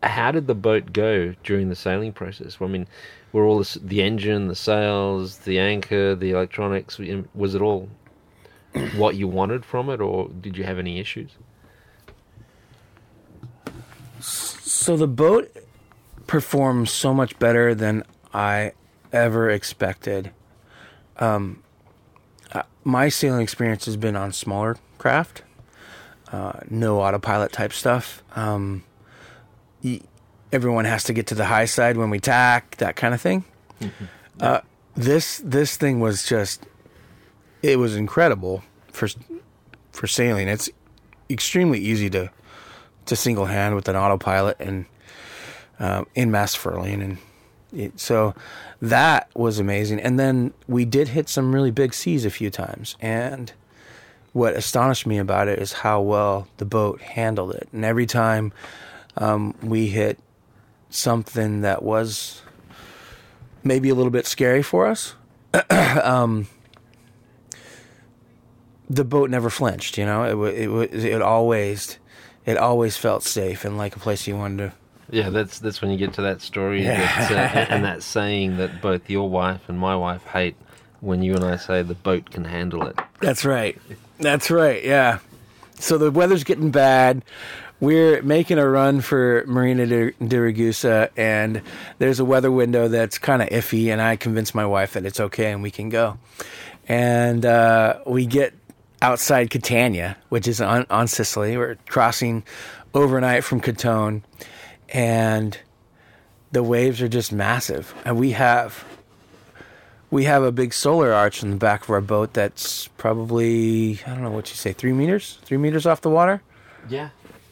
how 0.04 0.32
did 0.32 0.48
the 0.48 0.56
boat 0.56 0.94
go 0.94 1.36
during 1.44 1.70
the 1.70 1.76
sailing 1.76 2.14
process? 2.14 2.58
I 2.62 2.68
mean, 2.68 2.88
were 3.32 3.46
all 3.46 3.60
this, 3.60 3.76
the 3.76 4.02
engine, 4.02 4.48
the 4.48 4.56
sails, 4.56 5.40
the 5.40 5.60
anchor, 5.60 6.16
the 6.16 6.32
electronics, 6.32 7.00
was 7.34 7.56
it 7.56 7.62
all 7.62 7.90
what 8.96 9.16
you 9.16 9.28
wanted 9.28 9.66
from 9.66 9.90
it, 9.90 10.02
or 10.02 10.30
did 10.30 10.58
you 10.58 10.64
have 10.64 10.78
any 10.80 11.00
issues? 11.00 11.32
so 14.22 14.98
the 14.98 15.08
boat 15.08 15.56
performed 16.30 16.88
so 16.88 17.12
much 17.12 17.38
better 17.40 17.74
than 17.74 18.04
I 18.32 18.74
ever 19.12 19.50
expected. 19.50 20.30
Um, 21.18 21.64
uh, 22.52 22.62
my 22.84 23.10
sailing 23.10 23.42
experience 23.42 23.86
has 23.86 23.98
been 23.98 24.16
on 24.16 24.32
smaller 24.32 24.78
craft, 25.00 25.42
uh, 26.32 26.60
no 26.70 27.02
autopilot 27.02 27.52
type 27.52 27.74
stuff. 27.74 28.22
Um, 28.36 28.84
y- 29.84 30.02
everyone 30.52 30.86
has 30.86 31.04
to 31.06 31.14
get 31.14 31.26
to 31.28 31.36
the 31.36 31.46
high 31.46 31.66
side 31.66 31.98
when 31.98 32.12
we 32.12 32.20
tack, 32.20 32.78
that 32.78 32.96
kind 32.96 33.16
of 33.16 33.22
thing. 33.22 33.44
Uh, 34.40 34.62
this 34.96 35.42
this 35.44 35.78
thing 35.78 36.00
was 36.00 36.28
just, 36.28 36.64
it 37.64 37.80
was 37.80 37.96
incredible 37.96 38.62
for 38.92 39.08
for 39.92 40.06
sailing. 40.06 40.48
It's 40.48 40.70
extremely 41.28 41.80
easy 41.80 42.10
to 42.12 42.30
to 43.08 43.16
single 43.16 43.46
hand 43.46 43.74
with 43.74 43.88
an 43.88 43.96
autopilot 43.96 44.58
and 44.60 44.86
um, 45.80 46.06
in 46.16 46.32
mast 46.32 46.58
furling 46.58 47.02
and 47.02 47.18
it, 47.72 48.00
so 48.00 48.34
that 48.82 49.30
was 49.36 49.60
amazing. 49.60 50.00
And 50.00 50.20
then 50.20 50.54
we 50.68 50.86
did 50.86 51.10
hit 51.10 51.30
some 51.30 51.54
really 51.54 51.72
big 51.72 51.94
seas 51.94 52.26
a 52.26 52.30
few 52.30 52.50
times 52.50 52.96
and 53.00 53.52
what 54.34 54.54
astonished 54.56 55.08
me 55.08 55.18
about 55.18 55.48
it 55.48 55.60
is 55.60 55.74
how 55.74 56.02
well 56.02 56.48
the 56.58 56.66
boat 56.66 57.02
handled 57.02 57.56
it. 57.56 57.68
And 57.74 57.84
every 57.84 58.06
time 58.06 58.54
um, 59.18 59.56
we 59.62 59.88
hit 59.88 60.20
something 60.90 61.62
that 61.62 61.84
was 61.84 62.42
maybe 63.64 63.90
a 63.90 63.96
little 63.96 64.12
bit 64.12 64.26
scary 64.26 64.64
for 64.64 64.88
us 64.88 65.14
um, 65.70 66.48
the 68.90 69.04
boat 69.04 69.30
never 69.30 69.50
flinched 69.50 69.98
you 69.98 70.06
know? 70.06 70.48
It 70.48 70.70
it 70.70 71.06
it 71.06 71.22
always 71.22 71.98
it 72.46 72.58
always 72.58 72.98
felt 72.98 73.24
safe 73.24 73.66
and 73.66 73.78
like 73.78 73.96
a 73.96 74.00
place 74.00 74.28
you 74.28 74.36
wanted 74.36 74.70
to 74.70 74.79
Yeah, 75.12 75.30
that's 75.30 75.60
that's 75.60 75.82
when 75.82 75.92
you 75.92 75.98
get 75.98 76.14
to 76.14 76.22
that 76.24 76.42
story 76.42 76.84
Yeah. 76.84 77.30
that, 77.30 77.56
uh, 77.56 77.60
and 77.74 77.84
that 77.86 78.04
saying 78.04 78.58
that 78.58 78.82
both 78.82 79.10
your 79.10 79.30
wife 79.30 79.62
and 79.68 79.78
my 79.80 79.96
wife 79.96 80.24
hate 80.26 80.56
when 81.02 81.24
you 81.24 81.34
and 81.36 81.44
I 81.44 81.56
say 81.56 81.82
the 81.82 81.94
boat 81.96 82.30
can 82.30 82.44
handle 82.46 82.86
it. 82.86 82.98
That's 83.22 83.46
right. 83.46 83.78
That's 84.20 84.52
right. 84.52 84.84
Yeah. 84.84 85.20
So 85.80 85.98
the 85.98 86.12
weather's 86.12 86.44
getting 86.44 86.72
bad. 86.72 87.24
We're 87.80 88.22
making 88.22 88.58
a 88.60 88.68
run 88.68 89.00
for 89.00 89.46
Marina 89.48 89.86
di, 89.86 90.12
di 90.12 90.36
Ragusa, 90.36 91.10
and 91.16 91.62
there's 91.98 92.20
a 92.20 92.26
weather 92.26 92.52
window 92.52 92.90
that's 92.90 93.18
kind 93.18 93.42
of 93.42 93.48
iffy. 93.50 93.88
And 93.88 94.02
I 94.02 94.18
convinced 94.18 94.54
my 94.54 94.66
wife 94.66 94.94
that 94.94 95.06
it's 95.06 95.22
okay 95.22 95.54
and 95.54 95.64
we 95.64 95.72
can 95.72 95.88
go. 95.88 96.18
And 96.90 97.46
uh, 97.46 98.00
we 98.06 98.26
get 98.26 98.54
outside 99.02 99.50
Catania, 99.50 100.18
which 100.28 100.46
is 100.48 100.60
on, 100.60 100.86
on 100.90 101.08
Sicily. 101.08 101.56
We're 101.56 101.78
crossing 101.88 102.44
overnight 102.94 103.46
from 103.46 103.62
Crotone, 103.62 104.24
and 104.94 105.58
the 106.52 106.64
waves 106.64 107.02
are 107.02 107.08
just 107.08 107.32
massive. 107.32 107.94
And 108.06 108.18
we 108.18 108.32
have 108.32 108.84
we 110.12 110.24
have 110.24 110.44
a 110.44 110.52
big 110.52 110.74
solar 110.74 111.14
arch 111.14 111.44
in 111.44 111.52
the 111.52 111.56
back 111.56 111.84
of 111.84 111.90
our 111.92 112.02
boat 112.02 112.34
that's 112.34 112.88
probably 112.98 114.00
I 114.06 114.10
don't 114.10 114.24
know 114.24 114.32
what 114.32 114.50
you 114.50 114.56
say, 114.56 114.74
three 114.74 114.94
meters, 114.94 115.40
three 115.44 115.58
meters 115.58 115.86
off 115.86 116.02
the 116.02 116.10
water. 116.10 116.42
Yeah. 116.90 117.10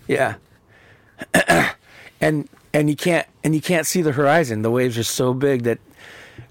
Yeah, 0.07 0.35
and 2.21 2.47
and 2.73 2.89
you 2.89 2.95
can't 2.95 3.27
and 3.43 3.53
you 3.53 3.61
can't 3.61 3.85
see 3.85 4.01
the 4.01 4.13
horizon. 4.13 4.61
The 4.61 4.71
waves 4.71 4.97
are 4.97 5.03
so 5.03 5.33
big 5.33 5.63
that 5.63 5.79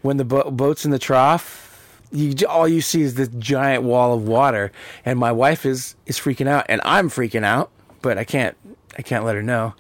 when 0.03 0.19
the 0.19 0.25
bo- 0.25 0.51
boat's 0.51 0.85
in 0.85 0.91
the 0.91 0.99
trough, 0.99 2.03
you 2.13 2.35
all 2.47 2.69
you 2.69 2.83
see 2.83 3.01
is 3.01 3.15
this 3.15 3.29
giant 3.39 3.83
wall 3.83 4.13
of 4.13 4.29
water. 4.29 4.73
And 5.07 5.19
my 5.19 5.33
wife 5.33 5.65
is 5.65 5.97
is 6.05 6.19
freaking 6.19 6.49
out, 6.49 6.67
and 6.69 6.83
I'm 6.85 7.09
freaking 7.09 7.45
out, 7.45 7.71
but 8.03 8.19
I 8.19 8.25
can't 8.25 8.57
I 8.99 9.03
can't 9.03 9.25
let 9.25 9.35
her 9.35 9.43
know. 9.43 9.75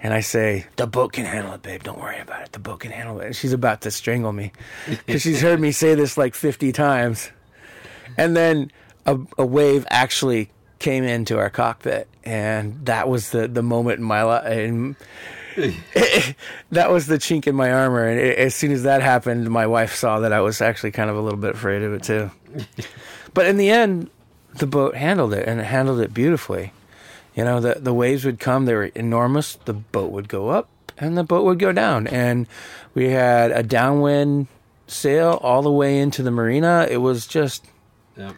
And 0.00 0.14
I 0.14 0.20
say, 0.20 0.66
the 0.76 0.86
boat 0.86 1.12
can 1.14 1.24
handle 1.24 1.52
it, 1.54 1.62
babe. 1.62 1.82
Don't 1.82 1.98
worry 1.98 2.20
about 2.20 2.42
it. 2.42 2.52
The 2.52 2.60
boat 2.60 2.80
can 2.80 2.92
handle 2.92 3.18
it. 3.20 3.26
And 3.26 3.36
she's 3.36 3.52
about 3.52 3.80
to 3.82 3.90
strangle 3.90 4.32
me 4.32 4.52
because 5.06 5.22
she's 5.22 5.40
heard 5.40 5.60
me 5.60 5.72
say 5.72 5.94
this 5.96 6.16
like 6.16 6.34
50 6.34 6.70
times. 6.72 7.30
And 8.16 8.36
then 8.36 8.70
a, 9.06 9.18
a 9.36 9.44
wave 9.44 9.86
actually 9.90 10.50
came 10.78 11.02
into 11.02 11.36
our 11.38 11.50
cockpit, 11.50 12.06
and 12.24 12.86
that 12.86 13.08
was 13.08 13.30
the, 13.30 13.48
the 13.48 13.62
moment 13.62 13.98
in 13.98 14.04
my 14.04 14.22
life. 14.22 14.96
That 16.70 16.90
was 16.92 17.08
the 17.08 17.16
chink 17.18 17.48
in 17.48 17.56
my 17.56 17.72
armor. 17.72 18.06
And 18.06 18.20
a- 18.20 18.40
as 18.40 18.54
soon 18.54 18.70
as 18.70 18.84
that 18.84 19.02
happened, 19.02 19.50
my 19.50 19.66
wife 19.66 19.94
saw 19.96 20.20
that 20.20 20.32
I 20.32 20.40
was 20.40 20.60
actually 20.60 20.92
kind 20.92 21.10
of 21.10 21.16
a 21.16 21.20
little 21.20 21.38
bit 21.40 21.56
afraid 21.56 21.82
of 21.82 21.92
it 21.94 22.04
too. 22.04 22.30
but 23.34 23.46
in 23.46 23.56
the 23.56 23.70
end, 23.70 24.08
the 24.54 24.68
boat 24.68 24.94
handled 24.94 25.32
it, 25.32 25.48
and 25.48 25.58
it 25.58 25.64
handled 25.64 25.98
it 26.00 26.14
beautifully. 26.14 26.72
You 27.38 27.44
know, 27.44 27.60
the 27.60 27.76
the 27.78 27.94
waves 27.94 28.24
would 28.24 28.40
come; 28.40 28.64
they 28.64 28.74
were 28.74 28.86
enormous. 28.96 29.54
The 29.64 29.72
boat 29.72 30.10
would 30.10 30.28
go 30.28 30.48
up, 30.48 30.68
and 30.98 31.16
the 31.16 31.22
boat 31.22 31.44
would 31.44 31.60
go 31.60 31.70
down, 31.70 32.08
and 32.08 32.48
we 32.94 33.10
had 33.10 33.52
a 33.52 33.62
downwind 33.62 34.48
sail 34.88 35.38
all 35.40 35.62
the 35.62 35.70
way 35.70 36.00
into 36.00 36.24
the 36.24 36.32
marina. 36.32 36.88
It 36.90 36.96
was 36.96 37.28
just, 37.28 37.64
Yeah. 38.16 38.32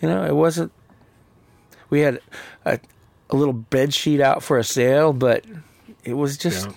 you 0.00 0.08
know, 0.08 0.24
it 0.24 0.36
wasn't. 0.36 0.70
We 1.90 2.02
had 2.02 2.20
a, 2.64 2.78
a 3.28 3.34
little 3.34 3.52
bed 3.52 3.92
sheet 3.92 4.20
out 4.20 4.40
for 4.40 4.56
a 4.56 4.62
sail, 4.62 5.12
but 5.12 5.44
it 6.04 6.14
was 6.14 6.36
just 6.36 6.68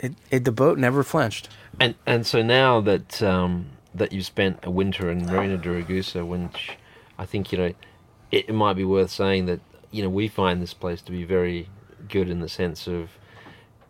it, 0.00 0.12
it. 0.30 0.44
The 0.44 0.52
boat 0.52 0.76
never 0.76 1.02
flinched. 1.02 1.48
And 1.80 1.94
and 2.04 2.26
so 2.26 2.42
now 2.42 2.82
that 2.82 3.22
um, 3.22 3.70
that 3.94 4.12
you've 4.12 4.26
spent 4.26 4.58
a 4.62 4.70
winter 4.70 5.10
in 5.10 5.24
Marina 5.24 5.56
di 5.56 5.70
Ragusa, 5.70 6.26
which 6.26 6.76
I 7.18 7.24
think 7.24 7.52
you 7.52 7.56
know, 7.58 7.72
it, 8.30 8.50
it 8.50 8.52
might 8.54 8.74
be 8.74 8.84
worth 8.84 9.10
saying 9.10 9.46
that 9.46 9.60
you 9.94 10.02
know 10.02 10.08
we 10.08 10.26
find 10.26 10.60
this 10.60 10.74
place 10.74 11.00
to 11.02 11.12
be 11.12 11.22
very 11.22 11.68
good 12.08 12.28
in 12.28 12.40
the 12.40 12.48
sense 12.48 12.88
of 12.88 13.10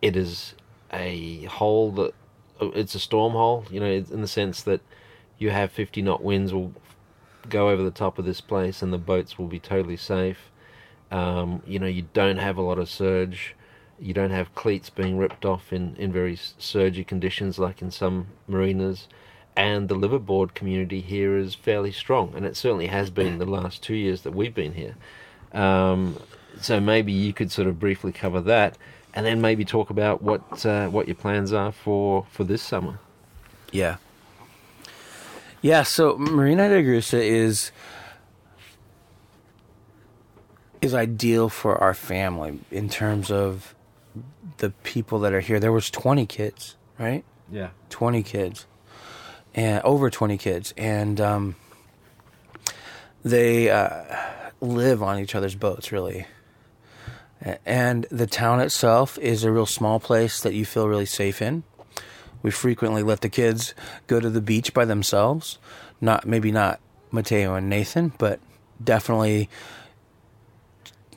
it 0.01 0.15
is 0.15 0.53
a 0.93 1.45
hole 1.45 1.91
that 1.91 2.13
it's 2.61 2.93
a 2.93 2.99
storm 2.99 3.33
hole. 3.33 3.65
You 3.71 3.79
know, 3.79 3.91
in 3.91 4.21
the 4.21 4.27
sense 4.27 4.61
that 4.63 4.81
you 5.37 5.49
have 5.49 5.71
50 5.71 6.01
knot 6.03 6.23
winds 6.23 6.53
will 6.53 6.73
go 7.49 7.69
over 7.69 7.83
the 7.83 7.91
top 7.91 8.19
of 8.19 8.25
this 8.25 8.39
place, 8.39 8.81
and 8.81 8.93
the 8.93 8.99
boats 8.99 9.37
will 9.37 9.47
be 9.47 9.59
totally 9.59 9.97
safe. 9.97 10.51
Um, 11.11 11.63
you 11.65 11.79
know, 11.79 11.87
you 11.87 12.07
don't 12.13 12.37
have 12.37 12.57
a 12.57 12.61
lot 12.61 12.77
of 12.77 12.89
surge. 12.89 13.55
You 13.99 14.13
don't 14.13 14.31
have 14.31 14.53
cleats 14.53 14.89
being 14.89 15.17
ripped 15.17 15.45
off 15.45 15.71
in, 15.71 15.95
in 15.95 16.11
very 16.11 16.35
surgy 16.35 17.03
conditions 17.03 17.57
like 17.57 17.81
in 17.81 17.91
some 17.91 18.27
marinas. 18.47 19.07
And 19.55 19.87
the 19.87 19.95
liveaboard 19.95 20.53
community 20.53 20.99
here 20.99 21.37
is 21.37 21.55
fairly 21.55 21.91
strong, 21.91 22.33
and 22.35 22.45
it 22.45 22.57
certainly 22.57 22.87
has 22.87 23.09
been 23.09 23.37
the 23.37 23.45
last 23.45 23.81
two 23.81 23.95
years 23.95 24.21
that 24.21 24.35
we've 24.35 24.53
been 24.53 24.73
here. 24.73 24.95
Um, 25.55 26.19
so 26.61 26.79
maybe 26.79 27.11
you 27.11 27.33
could 27.33 27.51
sort 27.51 27.67
of 27.67 27.79
briefly 27.79 28.11
cover 28.11 28.41
that, 28.41 28.77
and 29.13 29.25
then 29.25 29.41
maybe 29.41 29.65
talk 29.65 29.89
about 29.89 30.21
what 30.21 30.65
uh, 30.65 30.87
what 30.89 31.07
your 31.07 31.15
plans 31.15 31.53
are 31.53 31.71
for, 31.71 32.25
for 32.29 32.43
this 32.43 32.61
summer. 32.61 32.99
Yeah. 33.71 33.97
Yeah, 35.61 35.81
so 35.83 36.17
Marina 36.17 36.69
di 36.69 36.75
Ragusa 36.75 37.19
is 37.19 37.71
is 40.81 40.93
ideal 40.93 41.49
for 41.49 41.77
our 41.77 41.95
family 41.95 42.59
in 42.69 42.89
terms 42.89 43.31
of 43.31 43.73
the 44.57 44.69
people 44.83 45.19
that 45.19 45.33
are 45.33 45.39
here. 45.39 45.59
There 45.59 45.71
was 45.71 45.89
20 45.89 46.27
kids, 46.27 46.75
right? 46.99 47.23
Yeah. 47.51 47.69
20 47.89 48.21
kids. 48.21 48.67
And 49.55 49.81
over 49.83 50.09
20 50.09 50.37
kids 50.37 50.73
and 50.77 51.19
um 51.19 51.55
they 53.23 53.71
uh, 53.71 54.03
live 54.61 55.03
on 55.03 55.19
each 55.19 55.35
other's 55.35 55.55
boats 55.55 55.91
really. 55.91 56.25
And 57.65 58.07
the 58.09 58.27
town 58.27 58.59
itself 58.59 59.17
is 59.19 59.43
a 59.43 59.51
real 59.51 59.65
small 59.65 59.99
place 59.99 60.41
that 60.41 60.53
you 60.53 60.65
feel 60.65 60.87
really 60.87 61.05
safe 61.05 61.41
in. 61.41 61.63
We 62.41 62.51
frequently 62.51 63.03
let 63.03 63.21
the 63.21 63.29
kids 63.29 63.73
go 64.07 64.19
to 64.19 64.29
the 64.29 64.41
beach 64.41 64.73
by 64.73 64.85
themselves. 64.85 65.57
Not 65.99 66.25
maybe 66.25 66.51
not 66.51 66.79
Mateo 67.11 67.55
and 67.55 67.69
Nathan, 67.69 68.13
but 68.17 68.39
definitely 68.83 69.49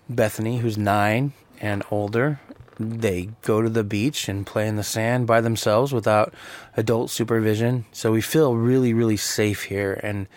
Bethany, 0.08 0.58
who's 0.58 0.78
nine 0.78 1.32
and 1.60 1.82
older. 1.90 2.40
They 2.80 3.30
go 3.42 3.60
to 3.60 3.68
the 3.68 3.84
beach 3.84 4.28
and 4.28 4.46
play 4.46 4.68
in 4.68 4.76
the 4.76 4.84
sand 4.84 5.26
by 5.26 5.40
themselves 5.40 5.92
without 5.92 6.32
adult 6.76 7.10
supervision. 7.10 7.86
So 7.92 8.12
we 8.12 8.20
feel 8.20 8.54
really, 8.54 8.94
really 8.94 9.16
safe 9.16 9.64
here, 9.64 9.98
and 10.02 10.28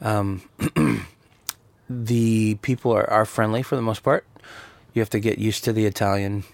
um, 0.00 0.42
the 1.88 2.56
people 2.62 2.92
are, 2.92 3.08
are 3.10 3.24
friendly 3.24 3.62
for 3.62 3.76
the 3.76 3.82
most 3.82 4.02
part. 4.02 4.26
You 4.94 5.00
have 5.00 5.10
to 5.10 5.20
get 5.20 5.38
used 5.38 5.64
to 5.64 5.72
the 5.72 5.86
Italian 5.86 6.44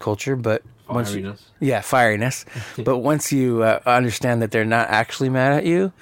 culture, 0.00 0.36
but 0.36 0.62
once 0.88 1.14
you, 1.14 1.34
yeah, 1.60 1.80
fieriness. 1.80 2.44
but 2.84 2.98
once 2.98 3.32
you 3.32 3.62
uh, 3.62 3.80
understand 3.86 4.42
that 4.42 4.50
they're 4.50 4.64
not 4.64 4.88
actually 4.90 5.28
mad 5.28 5.52
at 5.52 5.64
you, 5.64 5.92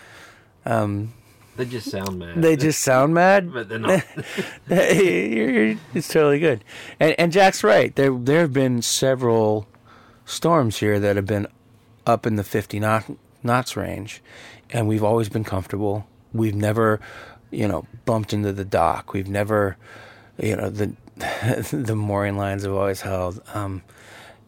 They 0.64 1.66
just 1.66 1.90
sound 1.90 2.18
mad. 2.18 2.40
they 2.40 2.56
just 2.56 2.80
sound 2.82 3.14
mad. 3.14 3.52
but 3.54 3.68
they're 3.68 3.78
not. 3.78 4.02
you're, 4.68 5.50
you're, 5.50 5.76
it's 5.94 6.08
totally 6.08 6.38
good. 6.38 6.64
And 6.98 7.14
and 7.18 7.32
Jack's 7.32 7.62
right. 7.62 7.94
There 7.94 8.12
there 8.12 8.40
have 8.40 8.52
been 8.52 8.82
several 8.82 9.66
storms 10.24 10.78
here 10.78 10.98
that 10.98 11.16
have 11.16 11.26
been 11.26 11.46
up 12.06 12.26
in 12.26 12.36
the 12.36 12.44
50 12.44 12.80
knot, 12.80 13.04
knots 13.42 13.76
range, 13.76 14.22
and 14.70 14.88
we've 14.88 15.04
always 15.04 15.28
been 15.28 15.44
comfortable. 15.44 16.06
We've 16.32 16.54
never, 16.54 16.98
you 17.52 17.68
know, 17.68 17.86
bumped 18.04 18.32
into 18.32 18.52
the 18.52 18.64
dock. 18.64 19.12
We've 19.12 19.28
never, 19.28 19.76
you 20.38 20.56
know, 20.56 20.70
the 20.70 20.92
the 21.72 21.94
mooring 21.94 22.36
lines 22.36 22.64
have 22.64 22.72
always 22.72 23.02
held. 23.02 23.40
Um, 23.54 23.82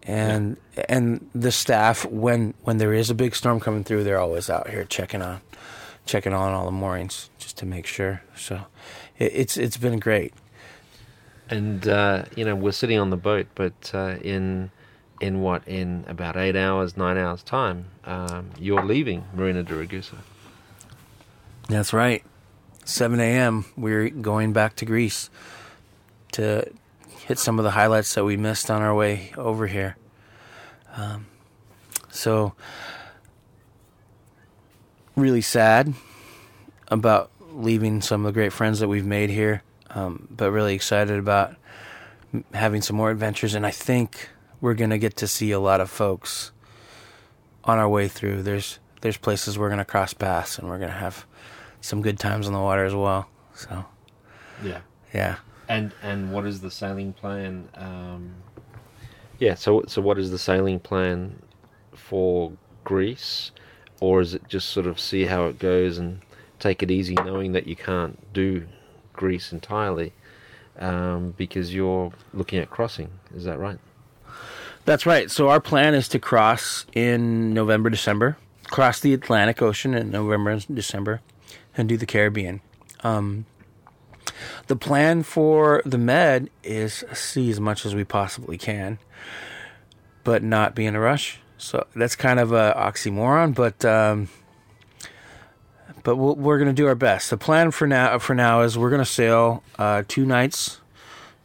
and 0.02 0.56
and 0.88 1.28
the 1.34 1.52
staff 1.52 2.04
when 2.06 2.54
when 2.62 2.78
there 2.78 2.92
is 2.92 3.10
a 3.10 3.14
big 3.14 3.36
storm 3.36 3.60
coming 3.60 3.84
through, 3.84 4.04
they're 4.04 4.18
always 4.18 4.50
out 4.50 4.68
here 4.68 4.84
checking 4.84 5.22
on 5.22 5.40
checking 6.06 6.32
on 6.34 6.52
all 6.52 6.64
the 6.66 6.72
moorings 6.72 7.30
just 7.38 7.56
to 7.58 7.66
make 7.66 7.86
sure. 7.86 8.22
So 8.36 8.66
it, 9.18 9.32
it's 9.34 9.56
it's 9.56 9.76
been 9.76 9.98
great. 9.98 10.34
and 11.50 11.86
uh, 11.86 12.24
you 12.36 12.44
know 12.44 12.54
we're 12.54 12.72
sitting 12.72 12.98
on 12.98 13.10
the 13.10 13.16
boat, 13.16 13.46
but 13.54 13.90
uh, 13.94 14.16
in 14.22 14.70
in 15.20 15.40
what 15.40 15.66
in 15.66 16.04
about 16.08 16.36
eight 16.36 16.56
hours, 16.56 16.96
nine 16.96 17.16
hours 17.16 17.42
time, 17.42 17.86
um, 18.04 18.50
you're 18.58 18.82
leaving 18.84 19.24
Marina 19.34 19.62
di 19.62 19.72
Ragusa. 19.74 20.18
That's 21.68 21.92
right. 21.92 22.22
7 22.84 23.18
a.m. 23.18 23.64
We're 23.76 24.10
going 24.10 24.52
back 24.52 24.76
to 24.76 24.84
Greece 24.84 25.30
to 26.32 26.70
hit 27.08 27.38
some 27.38 27.58
of 27.58 27.64
the 27.64 27.70
highlights 27.70 28.14
that 28.14 28.24
we 28.24 28.36
missed 28.36 28.70
on 28.70 28.82
our 28.82 28.94
way 28.94 29.32
over 29.36 29.66
here. 29.66 29.96
Um, 30.96 31.26
so, 32.10 32.54
really 35.16 35.40
sad 35.40 35.94
about 36.88 37.30
leaving 37.50 38.02
some 38.02 38.24
of 38.24 38.32
the 38.32 38.38
great 38.38 38.52
friends 38.52 38.80
that 38.80 38.88
we've 38.88 39.06
made 39.06 39.30
here, 39.30 39.62
um, 39.90 40.28
but 40.30 40.50
really 40.50 40.74
excited 40.74 41.18
about 41.18 41.56
having 42.52 42.82
some 42.82 42.96
more 42.96 43.10
adventures. 43.10 43.54
And 43.54 43.66
I 43.66 43.70
think 43.70 44.28
we're 44.60 44.74
going 44.74 44.90
to 44.90 44.98
get 44.98 45.16
to 45.16 45.26
see 45.26 45.50
a 45.52 45.60
lot 45.60 45.80
of 45.80 45.90
folks 45.90 46.52
on 47.64 47.78
our 47.78 47.88
way 47.88 48.08
through. 48.08 48.42
There's 48.42 48.78
there's 49.00 49.16
places 49.16 49.58
we're 49.58 49.68
going 49.68 49.78
to 49.78 49.84
cross 49.84 50.14
paths, 50.14 50.58
and 50.58 50.68
we're 50.68 50.78
going 50.78 50.90
to 50.90 50.96
have 50.96 51.26
some 51.84 52.00
good 52.00 52.18
times 52.18 52.46
on 52.46 52.52
the 52.54 52.58
water 52.60 52.84
as 52.86 52.94
well. 52.94 53.28
So 53.54 53.84
Yeah. 54.64 54.80
yeah, 55.12 55.36
And 55.68 55.92
and 56.02 56.32
what 56.32 56.46
is 56.46 56.60
the 56.62 56.70
sailing 56.70 57.12
plan? 57.12 57.68
Um, 57.74 58.34
yeah. 59.38 59.54
So 59.54 59.84
so 59.86 60.00
what 60.00 60.18
is 60.18 60.30
the 60.30 60.38
sailing 60.38 60.80
plan 60.80 61.42
for 61.94 62.52
Greece, 62.84 63.50
or 64.00 64.20
is 64.22 64.32
it 64.34 64.48
just 64.48 64.70
sort 64.70 64.86
of 64.86 64.98
see 64.98 65.26
how 65.26 65.46
it 65.46 65.58
goes 65.58 65.98
and 65.98 66.20
take 66.58 66.82
it 66.82 66.90
easy, 66.90 67.14
knowing 67.14 67.52
that 67.52 67.66
you 67.66 67.76
can't 67.76 68.16
do 68.32 68.66
Greece 69.12 69.52
entirely 69.52 70.12
um, 70.78 71.34
because 71.36 71.74
you're 71.74 72.12
looking 72.32 72.58
at 72.60 72.70
crossing? 72.70 73.10
Is 73.36 73.44
that 73.44 73.58
right? 73.58 73.78
that's 74.86 75.06
right. 75.06 75.30
So 75.30 75.48
our 75.50 75.60
plan 75.60 75.94
is 75.94 76.08
to 76.08 76.18
cross 76.18 76.84
in 76.94 77.52
November, 77.54 77.88
December, 77.90 78.36
cross 78.70 79.00
the 79.00 79.14
Atlantic 79.14 79.62
Ocean 79.62 79.94
in 79.94 80.10
November 80.10 80.50
and 80.50 80.74
December, 80.74 81.20
and 81.76 81.88
do 81.88 81.96
the 81.96 82.06
Caribbean. 82.06 82.60
Um, 83.02 83.46
the 84.66 84.76
plan 84.76 85.22
for 85.22 85.82
the 85.84 85.98
Med 85.98 86.50
is 86.62 87.04
see 87.12 87.50
as 87.50 87.60
much 87.60 87.84
as 87.84 87.94
we 87.94 88.04
possibly 88.04 88.56
can, 88.56 88.98
but 90.22 90.42
not 90.42 90.74
be 90.74 90.86
in 90.86 90.94
a 90.94 91.00
rush. 91.00 91.38
So 91.58 91.86
that's 91.94 92.16
kind 92.16 92.40
of 92.40 92.52
a 92.52 92.74
oxymoron, 92.76 93.54
but 93.54 93.84
um, 93.84 94.28
but 96.02 96.16
we'll, 96.16 96.34
we're 96.34 96.58
going 96.58 96.68
to 96.68 96.74
do 96.74 96.86
our 96.86 96.94
best. 96.94 97.30
The 97.30 97.36
plan 97.36 97.70
for 97.70 97.86
now 97.86 98.18
for 98.18 98.34
now 98.34 98.62
is 98.62 98.76
we're 98.76 98.90
going 98.90 99.00
to 99.00 99.06
sail 99.06 99.62
uh, 99.78 100.02
two 100.06 100.26
nights, 100.26 100.80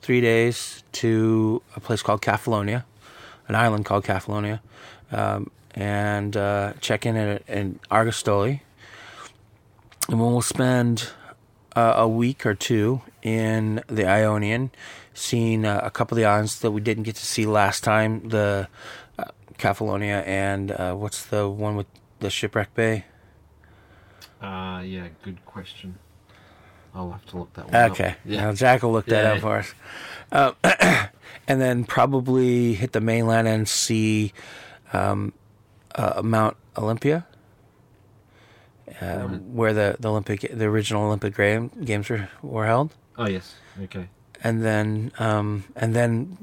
three 0.01 0.21
days 0.21 0.84
to 0.93 1.61
a 1.75 1.80
place 1.80 2.01
called 2.01 2.21
Kefalonia, 2.21 2.84
an 3.47 3.55
island 3.55 3.86
called 3.86 4.03
Kefalonia, 4.03 4.59
um, 5.11 5.51
and 5.75 6.36
uh, 6.36 6.73
check 6.82 7.05
in 7.05 7.15
at 7.15 7.47
in 7.47 7.80
Argostoli, 7.91 8.61
and 10.10 10.20
we'll 10.20 10.41
spend 10.41 11.10
uh, 11.76 11.93
a 11.97 12.07
week 12.07 12.45
or 12.45 12.53
two 12.55 13.01
in 13.22 13.84
the 13.88 14.05
Ionian, 14.05 14.72
seeing 15.14 15.66
uh, 15.66 15.82
a 15.84 15.91
couple 15.91 16.16
of 16.16 16.18
the 16.18 16.26
islands 16.26 16.60
that 16.60 16.72
we 16.72 16.82
didn't 16.82 17.03
get 17.03 17.16
to 17.16 17.26
see 17.26 17.45
last 17.45 17.84
time. 17.84 18.30
The 18.30 18.68
uh, 19.18 19.26
Kefalonia 19.57 20.26
and 20.28 20.72
uh, 20.72 20.93
what's 20.95 21.26
the 21.26 21.47
one 21.49 21.76
with 21.76 21.88
the 22.20 22.30
shipwreck 22.30 22.74
bay? 22.74 23.05
Uh, 24.41 24.82
yeah, 24.86 25.07
good 25.24 25.43
question. 25.45 25.97
I'll 26.95 27.12
have 27.12 27.26
to 27.28 27.38
look 27.38 27.53
that 27.53 27.66
one 27.66 27.76
Okay, 27.76 27.86
up. 27.86 27.91
Okay. 27.91 28.16
Yeah. 28.26 28.41
Now, 28.45 28.53
Jack 28.53 28.82
will 28.84 28.93
look 28.93 29.05
that 29.05 29.24
Yeah. 29.24 29.34
up 29.34 29.39
for 29.41 29.57
us. 29.57 29.74
Uh, 30.32 30.53
and 31.47 31.62
then 31.62 31.84
probably 31.84 32.74
hit 32.74 32.93
the 32.93 33.01
mainland 33.01 33.47
and 33.47 33.68
see 33.68 34.34
um, 34.91 35.34
uh, 35.93 36.22
Mount 36.24 36.57
Olympia, 36.78 37.28
um, 39.02 39.56
where 39.56 39.74
the, 39.74 39.96
the 40.00 40.10
Olympic, 40.10 40.42
the 40.42 40.66
original 40.66 41.04
Olympic 41.04 41.36
games 41.36 42.10
were, 42.10 42.30
were 42.42 42.66
held. 42.66 42.96
Oh, 43.18 43.28
yes. 43.28 43.56
Okay. 43.84 44.10
and 44.44 44.64
then 44.64 45.12
um, 45.20 45.66
and 45.76 45.94
then 45.96 46.38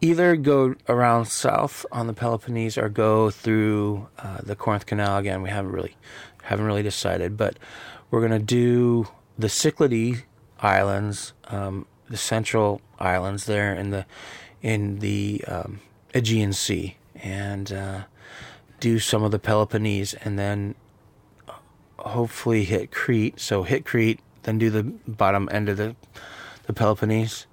either 0.00 0.36
go 0.36 0.74
around 0.88 1.26
south 1.26 1.86
on 1.92 2.06
the 2.06 2.12
Peloponnese 2.12 2.76
or 2.76 2.88
go 2.88 3.30
through 3.30 4.08
uh, 4.18 4.38
the 4.42 4.56
Corinth 4.56 4.86
Canal 4.86 5.18
again. 5.18 5.42
We 5.42 5.50
haven't 5.50 5.72
really 5.72 5.96
haven't 6.42 6.66
really 6.66 6.82
decided, 6.82 7.36
but 7.36 7.58
we're 8.10 8.20
gonna 8.20 8.38
do 8.38 9.08
the 9.38 9.48
Cyclades 9.48 10.22
Islands, 10.60 11.32
um, 11.48 11.86
the 12.08 12.16
Central 12.16 12.80
Islands 12.98 13.46
there 13.46 13.74
in 13.74 13.90
the 13.90 14.06
in 14.62 14.98
the 15.00 15.44
um, 15.46 15.80
Aegean 16.14 16.52
Sea, 16.52 16.96
and 17.16 17.72
uh, 17.72 18.04
do 18.80 18.98
some 18.98 19.22
of 19.22 19.30
the 19.30 19.38
Peloponnese, 19.38 20.14
and 20.14 20.38
then 20.38 20.74
hopefully 22.04 22.64
hit 22.64 22.90
Crete. 22.90 23.40
So 23.40 23.62
hit 23.62 23.84
Crete, 23.84 24.20
then 24.44 24.58
do 24.58 24.70
the 24.70 24.82
bottom 24.82 25.48
end 25.52 25.68
of 25.68 25.76
the 25.76 25.96
the 26.66 26.72
Peloponnese, 26.72 27.46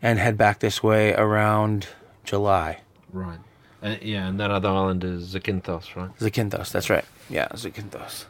and 0.00 0.18
head 0.18 0.36
back 0.36 0.60
this 0.60 0.82
way 0.82 1.14
around 1.14 1.88
July. 2.24 2.80
Right. 3.12 3.40
Uh, 3.82 3.96
yeah, 4.00 4.28
and 4.28 4.38
that 4.38 4.52
other 4.52 4.68
island 4.68 5.02
is 5.02 5.34
Zakynthos, 5.34 5.96
right? 5.96 6.16
Zakynthos, 6.18 6.70
that's 6.70 6.88
right. 6.88 7.04
Yeah, 7.28 7.48
Zakynthos. 7.48 8.26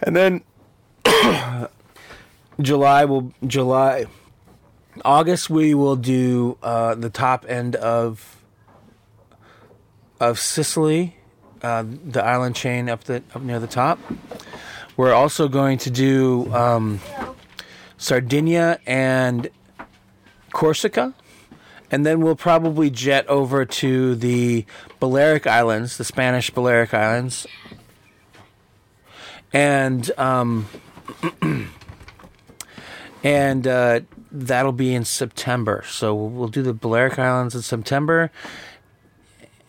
And 0.00 0.16
then 0.16 0.42
July 2.60 3.04
will 3.04 3.32
July 3.46 4.06
August 5.04 5.48
we 5.48 5.74
will 5.74 5.96
do 5.96 6.58
uh, 6.62 6.94
the 6.94 7.10
top 7.10 7.46
end 7.48 7.76
of 7.76 8.36
of 10.18 10.38
Sicily, 10.38 11.16
uh, 11.62 11.84
the 11.86 12.24
island 12.24 12.56
chain 12.56 12.88
up 12.88 13.04
the 13.04 13.22
up 13.34 13.42
near 13.42 13.58
the 13.58 13.66
top. 13.66 13.98
We're 14.96 15.12
also 15.12 15.48
going 15.48 15.78
to 15.78 15.90
do 15.90 16.52
um, 16.52 17.00
Sardinia 17.96 18.80
and 18.86 19.48
Corsica, 20.52 21.14
and 21.90 22.04
then 22.04 22.20
we'll 22.20 22.36
probably 22.36 22.90
jet 22.90 23.26
over 23.28 23.64
to 23.64 24.14
the 24.14 24.64
Balearic 24.98 25.46
Islands, 25.46 25.96
the 25.96 26.04
Spanish 26.04 26.50
Balearic 26.50 26.92
Islands, 26.92 27.46
and 29.52 30.10
um, 30.18 30.66
and 33.24 33.66
uh, 33.66 34.00
that'll 34.30 34.72
be 34.72 34.94
in 34.94 35.04
September. 35.04 35.84
So 35.88 36.14
we'll 36.14 36.48
do 36.48 36.62
the 36.62 36.74
Balearic 36.74 37.18
Islands 37.18 37.54
in 37.54 37.62
September, 37.62 38.30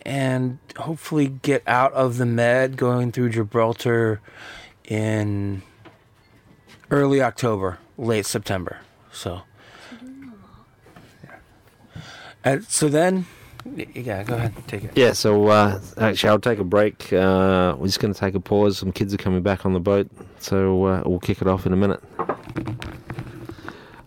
and 0.04 0.58
hopefully 0.76 1.28
get 1.28 1.62
out 1.66 1.92
of 1.92 2.18
the 2.18 2.26
Med, 2.26 2.76
going 2.76 3.12
through 3.12 3.30
Gibraltar 3.30 4.20
in 4.84 5.62
early 6.90 7.22
October, 7.22 7.78
late 7.96 8.26
September. 8.26 8.78
So, 9.12 9.42
and 12.44 12.64
so 12.64 12.88
then, 12.88 13.26
yeah, 13.94 14.24
go 14.24 14.34
ahead, 14.34 14.54
take 14.66 14.84
it. 14.84 14.92
Yeah, 14.96 15.12
so 15.12 15.46
uh, 15.48 15.80
actually, 15.98 16.30
I'll 16.30 16.40
take 16.40 16.58
a 16.58 16.64
break. 16.64 17.12
Uh, 17.12 17.76
we're 17.78 17.86
just 17.86 18.00
going 18.00 18.12
to 18.12 18.18
take 18.18 18.34
a 18.34 18.40
pause. 18.40 18.78
Some 18.78 18.92
kids 18.92 19.14
are 19.14 19.18
coming 19.18 19.42
back 19.42 19.64
on 19.64 19.72
the 19.72 19.80
boat, 19.80 20.10
so 20.38 20.84
uh, 20.84 21.02
we'll 21.06 21.20
kick 21.20 21.40
it 21.40 21.46
off 21.46 21.66
in 21.66 21.72
a 21.72 21.76
minute. 21.76 22.02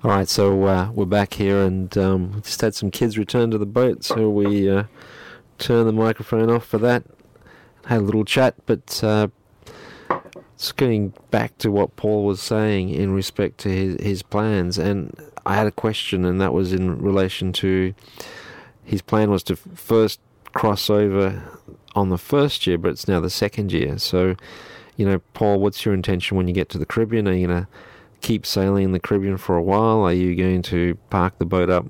All 0.04 0.12
right, 0.12 0.28
so 0.28 0.66
uh, 0.66 0.92
we're 0.92 1.06
back 1.06 1.34
here, 1.34 1.64
and 1.64 1.98
um, 1.98 2.42
just 2.44 2.62
had 2.62 2.76
some 2.76 2.92
kids 2.92 3.18
return 3.18 3.50
to 3.52 3.58
the 3.58 3.66
boat, 3.66 4.04
so 4.04 4.30
we 4.30 4.70
turned 5.58 5.88
the 5.88 5.94
microphone 5.94 6.50
off 6.50 6.66
for 6.66 6.78
that. 6.80 7.04
Had 7.86 8.00
a 8.00 8.04
little 8.04 8.26
chat, 8.26 8.56
but 8.66 9.04
uh, 9.04 9.28
just 10.58 10.78
getting 10.78 11.14
back 11.32 11.58
to 11.60 11.72
what 11.72 11.96
Paul 11.96 12.26
was 12.26 12.42
saying 12.42 12.90
in 12.90 13.14
respect 13.14 13.60
to 13.60 13.70
his, 13.70 14.02
his 14.02 14.24
plans, 14.24 14.78
and 14.78 15.16
I 15.46 15.56
had 15.56 15.68
a 15.68 15.72
question, 15.72 16.26
and 16.26 16.42
that 16.42 16.54
was 16.54 16.74
in 16.74 17.00
relation 17.00 17.54
to 17.54 17.94
his 18.84 19.02
plan 19.02 19.32
was 19.32 19.44
to 19.44 19.56
first 19.56 20.20
cross 20.54 20.90
over 20.90 21.44
on 21.96 22.10
the 22.10 22.18
first 22.18 22.66
year, 22.66 22.78
but 22.78 22.92
it's 22.92 23.08
now 23.08 23.20
the 23.20 23.30
second 23.30 23.72
year. 23.72 23.98
So, 23.98 24.36
you 24.96 25.06
know, 25.06 25.20
Paul, 25.34 25.60
what's 25.60 25.86
your 25.86 25.94
intention 25.94 26.38
when 26.38 26.48
you 26.48 26.54
get 26.54 26.70
to 26.70 26.78
the 26.78 26.86
Caribbean? 26.86 27.28
Are 27.28 27.34
you 27.34 27.48
going 27.48 27.64
to 27.64 27.68
keep 28.22 28.46
sailing 28.46 28.86
in 28.86 28.92
the 28.92 29.00
Caribbean 29.00 29.38
for 29.38 29.56
a 29.56 29.62
while? 29.62 30.02
Are 30.02 30.14
you 30.14 30.36
going 30.36 30.62
to 30.64 30.96
park 31.10 31.38
the 31.38 31.46
boat 31.46 31.70
up, 31.70 31.86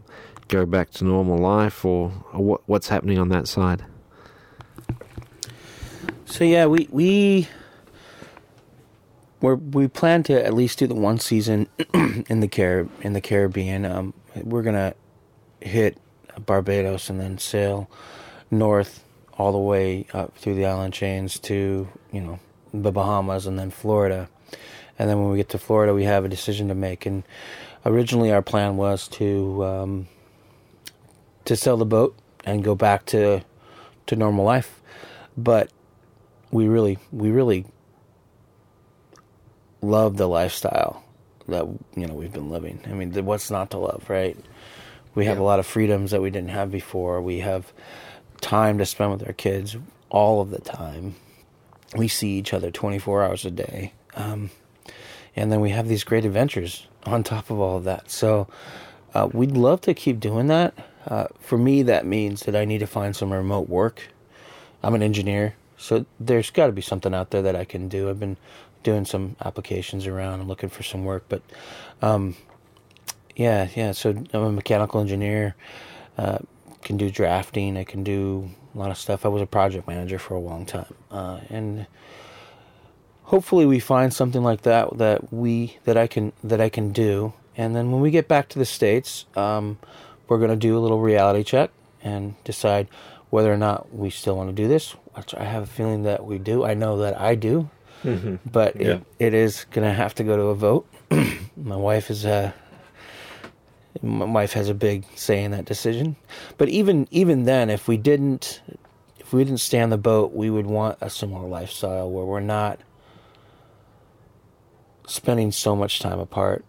go 0.48 0.66
back 0.66 0.92
to 0.92 1.06
normal 1.06 1.38
life, 1.38 1.84
or, 1.86 2.10
what, 2.32 2.62
what's 2.68 2.88
happening 2.90 3.18
on 3.18 3.30
that 3.30 3.48
side? 3.48 3.84
So 6.26 6.44
yeah, 6.44 6.66
we 6.66 6.88
we 6.92 7.48
we 9.42 9.88
plan 9.88 10.24
to 10.24 10.46
at 10.46 10.54
least 10.54 10.80
do 10.80 10.88
the 10.88 10.96
one 10.96 11.20
season 11.20 11.68
in 11.94 12.40
the 12.40 12.48
Car 12.48 12.88
in 13.02 13.14
the 13.14 13.22
Caribbean. 13.22 13.86
Um, 13.86 14.14
we're 14.36 14.64
gonna 14.64 14.96
hit 15.62 15.98
Barbados 16.46 17.10
and 17.10 17.20
then 17.20 17.38
sail 17.38 17.90
north 18.52 19.04
all 19.38 19.52
the 19.52 19.58
way 19.58 20.08
up 20.14 20.36
through 20.38 20.56
the 20.56 20.66
island 20.66 20.94
chains 20.94 21.40
to 21.40 21.88
you 22.12 22.22
know 22.22 22.40
the 22.74 22.92
Bahamas 22.92 23.46
and 23.48 23.58
then 23.58 23.72
Florida. 23.72 24.30
And 24.98 25.10
then 25.10 25.20
when 25.20 25.32
we 25.32 25.38
get 25.38 25.50
to 25.50 25.58
Florida, 25.58 25.94
we 25.94 26.06
have 26.06 26.24
a 26.26 26.30
decision 26.30 26.70
to 26.70 26.76
make. 26.76 27.06
And 27.06 27.24
originally, 27.86 28.32
our 28.32 28.42
plan 28.42 28.78
was 28.78 29.08
to 29.10 29.64
um, 29.66 30.08
to 31.46 31.56
sell 31.56 31.78
the 31.78 31.86
boat 31.86 32.16
and 32.44 32.64
go 32.64 32.76
back 32.76 33.06
to 33.08 33.42
to 34.08 34.16
normal 34.16 34.46
life, 34.46 34.82
but 35.38 35.70
we 36.52 36.68
really 36.68 36.98
we 37.12 37.30
really 37.32 37.66
love 39.82 40.18
the 40.18 40.28
lifestyle 40.28 41.04
that 41.48 41.66
you 41.96 42.08
know 42.08 42.14
we've 42.14 42.34
been 42.34 42.50
living. 42.50 42.80
I 42.86 42.94
mean, 42.94 43.12
what's 43.26 43.52
not 43.52 43.72
to 43.72 43.78
love, 43.78 44.06
right? 44.10 44.38
We 45.14 45.26
have 45.26 45.38
Yeah. 45.38 45.44
a 45.44 45.46
lot 45.46 45.60
of 45.60 45.66
freedoms 45.66 46.12
that 46.12 46.22
we 46.22 46.30
didn't 46.30 46.50
have 46.50 46.72
before. 46.72 47.22
We 47.22 47.40
have 47.40 47.72
time 48.42 48.78
to 48.80 48.86
spend 48.86 49.12
with 49.12 49.26
our 49.26 49.34
kids 49.34 49.78
all 50.10 50.42
of 50.42 50.50
the 50.50 50.60
time. 50.60 51.16
We 51.96 52.08
see 52.08 52.38
each 52.38 52.54
other 52.54 52.70
24 52.72 53.24
hours 53.24 53.46
a 53.46 53.52
day. 53.52 53.94
Um, 54.16 54.50
and 55.36 55.52
then 55.52 55.62
we 55.62 55.70
have 55.70 55.88
these 55.88 56.04
great 56.04 56.26
adventures 56.26 56.88
on 57.06 57.24
top 57.24 57.50
of 57.50 57.60
all 57.60 57.78
of 57.78 57.86
that. 57.86 58.10
So 58.12 58.48
uh, 59.14 59.30
we'd 59.32 59.52
love 59.52 59.82
to 59.82 59.94
keep 59.94 60.20
doing 60.20 60.48
that. 60.48 60.74
Uh, 61.06 61.28
for 61.40 61.58
me, 61.58 61.84
that 61.84 62.06
means 62.06 62.42
that 62.42 62.56
I 62.56 62.66
need 62.66 62.80
to 62.80 62.88
find 62.88 63.16
some 63.16 63.32
remote 63.32 63.70
work. 63.70 64.02
I'm 64.84 64.96
an 64.96 65.04
engineer, 65.04 65.56
so 65.78 66.06
there's 66.20 66.50
got 66.50 66.68
to 66.68 66.72
be 66.72 66.82
something 66.82 67.14
out 67.14 67.32
there 67.32 67.42
that 67.44 67.56
I 67.56 67.66
can 67.66 67.88
do. 67.88 68.10
I've 68.10 68.20
been 68.20 68.38
doing 68.84 69.06
some 69.06 69.36
applications 69.44 70.06
around 70.08 70.40
and 70.40 70.48
looking 70.48 70.70
for 70.70 70.84
some 70.84 71.06
work, 71.06 71.26
but 71.28 71.42
um, 72.02 72.36
yeah, 73.36 73.68
yeah. 73.76 73.92
So 73.92 74.12
I'm 74.34 74.44
a 74.44 74.52
mechanical 74.52 75.02
engineer. 75.02 75.56
Uh, 76.18 76.40
can 76.86 76.98
do 76.98 77.10
drafting. 77.10 77.78
I 77.78 77.84
can 77.84 78.04
do 78.04 78.50
a 78.74 78.78
lot 78.78 78.92
of 78.92 78.98
stuff. 78.98 79.26
I 79.26 79.30
was 79.30 79.42
a 79.42 79.48
project 79.48 79.88
manager 79.88 80.20
for 80.20 80.36
a 80.36 80.40
long 80.40 80.66
time, 80.66 80.94
uh, 81.12 81.40
and 81.50 81.88
hopefully 83.24 83.66
we 83.66 83.80
find 83.80 84.14
something 84.14 84.44
like 84.44 84.62
that 84.62 84.98
that 84.98 85.34
we 85.34 85.78
that 85.84 85.98
I 85.98 86.08
can 86.08 86.32
that 86.44 86.62
I 86.62 86.70
can 86.70 86.94
do. 86.94 87.34
And 87.58 87.76
then 87.76 87.92
when 87.92 88.02
we 88.02 88.12
get 88.12 88.28
back 88.28 88.50
to 88.50 88.60
the 88.60 88.66
states, 88.66 89.26
um, 89.36 89.80
we're 90.28 90.38
going 90.38 90.50
to 90.50 90.56
do 90.56 90.78
a 90.78 90.80
little 90.80 91.00
reality 91.00 91.44
check 91.44 91.72
and 92.02 92.36
decide 92.44 92.88
whether 93.30 93.52
or 93.52 93.58
not 93.58 93.94
we 93.94 94.10
still 94.10 94.36
want 94.38 94.50
to 94.50 94.56
do 94.56 94.68
this. 94.68 94.92
Which 95.16 95.34
I 95.36 95.44
have 95.44 95.64
a 95.64 95.68
feeling 95.68 96.04
that 96.04 96.26
we 96.26 96.38
do. 96.38 96.64
I 96.66 96.74
know 96.74 96.98
that 97.00 97.20
I 97.20 97.36
do, 97.36 97.70
but 98.04 98.76
Yeah. 98.76 98.88
it, 98.88 99.04
it 99.20 99.34
is 99.34 99.66
going 99.72 99.88
to 99.88 99.94
have 99.94 100.14
to 100.16 100.24
go 100.24 100.36
to 100.36 100.44
a 100.44 100.56
vote. 100.56 100.88
My 101.58 101.76
wife 101.78 102.10
is 102.12 102.26
uh, 102.26 102.52
my 104.02 104.26
wife 104.26 104.54
has 104.54 104.68
a 104.70 104.74
big 104.74 105.06
say 105.16 105.42
in 105.44 105.52
that 105.52 105.64
decision. 105.66 106.18
But 106.58 106.68
even 106.70 107.08
even 107.12 107.44
then, 107.46 107.70
if 107.70 107.88
we 107.88 107.96
didn't 107.98 108.62
if 109.20 109.32
we 109.34 109.44
didn't 109.46 109.62
stay 109.62 109.80
on 109.80 109.90
the 109.90 109.98
boat, 109.98 110.34
we 110.34 110.50
would 110.50 110.66
want 110.68 110.98
a 111.02 111.10
similar 111.10 111.48
lifestyle 111.48 112.12
where 112.12 112.26
we're 112.26 112.42
not 112.42 112.80
spending 115.08 115.52
so 115.52 115.76
much 115.76 116.00
time 116.00 116.20
apart. 116.20 116.66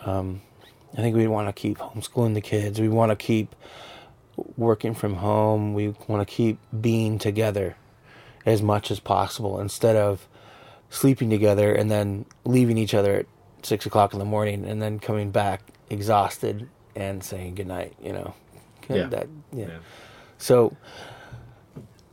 Um, 0.00 0.42
I 0.96 1.00
think 1.00 1.16
we 1.16 1.26
want 1.26 1.48
to 1.48 1.52
keep 1.52 1.78
homeschooling 1.78 2.34
the 2.34 2.40
kids. 2.40 2.80
We 2.80 2.88
want 2.88 3.10
to 3.10 3.16
keep 3.16 3.54
working 4.56 4.94
from 4.94 5.14
home. 5.14 5.74
We 5.74 5.94
want 6.08 6.26
to 6.26 6.34
keep 6.34 6.58
being 6.78 7.18
together 7.18 7.76
as 8.46 8.62
much 8.62 8.90
as 8.90 9.00
possible 9.00 9.60
instead 9.60 9.96
of 9.96 10.26
sleeping 10.88 11.28
together 11.30 11.74
and 11.74 11.90
then 11.90 12.24
leaving 12.44 12.78
each 12.78 12.94
other 12.94 13.14
at 13.14 13.26
six 13.62 13.84
o'clock 13.84 14.12
in 14.12 14.18
the 14.18 14.24
morning 14.24 14.64
and 14.64 14.80
then 14.80 14.98
coming 14.98 15.30
back 15.30 15.62
exhausted 15.90 16.68
and 16.94 17.22
saying 17.22 17.56
goodnight. 17.56 17.94
You 18.02 18.12
know, 18.12 18.34
Yeah. 18.88 19.06
That, 19.08 19.28
yeah. 19.52 19.78
So 20.38 20.76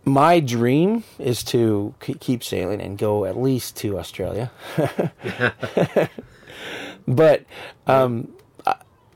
my 0.05 0.39
dream 0.39 1.03
is 1.19 1.43
to 1.45 1.93
keep 1.99 2.43
sailing 2.43 2.81
and 2.81 2.97
go 2.97 3.25
at 3.25 3.37
least 3.37 3.77
to 3.77 3.97
Australia. 3.97 4.51
but 7.07 7.45
um, 7.87 8.33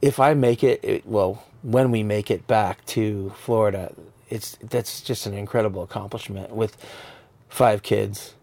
if 0.01 0.19
I 0.19 0.33
make 0.33 0.63
it, 0.63 0.79
it, 0.83 1.05
well, 1.05 1.43
when 1.63 1.91
we 1.91 2.03
make 2.03 2.29
it 2.31 2.47
back 2.47 2.85
to 2.87 3.31
Florida, 3.37 3.93
it's 4.29 4.57
that's 4.61 5.01
just 5.01 5.25
an 5.25 5.33
incredible 5.33 5.83
accomplishment 5.83 6.51
with 6.51 6.77
five 7.49 7.81
kids, 7.83 8.35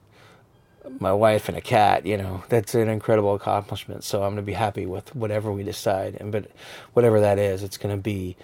my 1.01 1.13
wife 1.13 1.49
and 1.49 1.57
a 1.57 1.61
cat, 1.61 2.07
you 2.07 2.17
know, 2.17 2.43
that's 2.49 2.75
an 2.75 2.89
incredible 2.89 3.35
accomplishment. 3.35 4.05
So 4.05 4.19
I'm 4.23 4.31
going 4.31 4.37
to 4.37 4.43
be 4.43 4.53
happy 4.55 4.87
with 4.87 5.15
whatever 5.15 5.53
we 5.53 5.63
decide, 5.63 6.17
and 6.21 6.33
but 6.33 6.51
whatever 6.95 7.21
that 7.21 7.39
is, 7.39 7.63
it's 7.63 7.77
going 7.77 7.95
to 7.95 8.03
be 8.03 8.37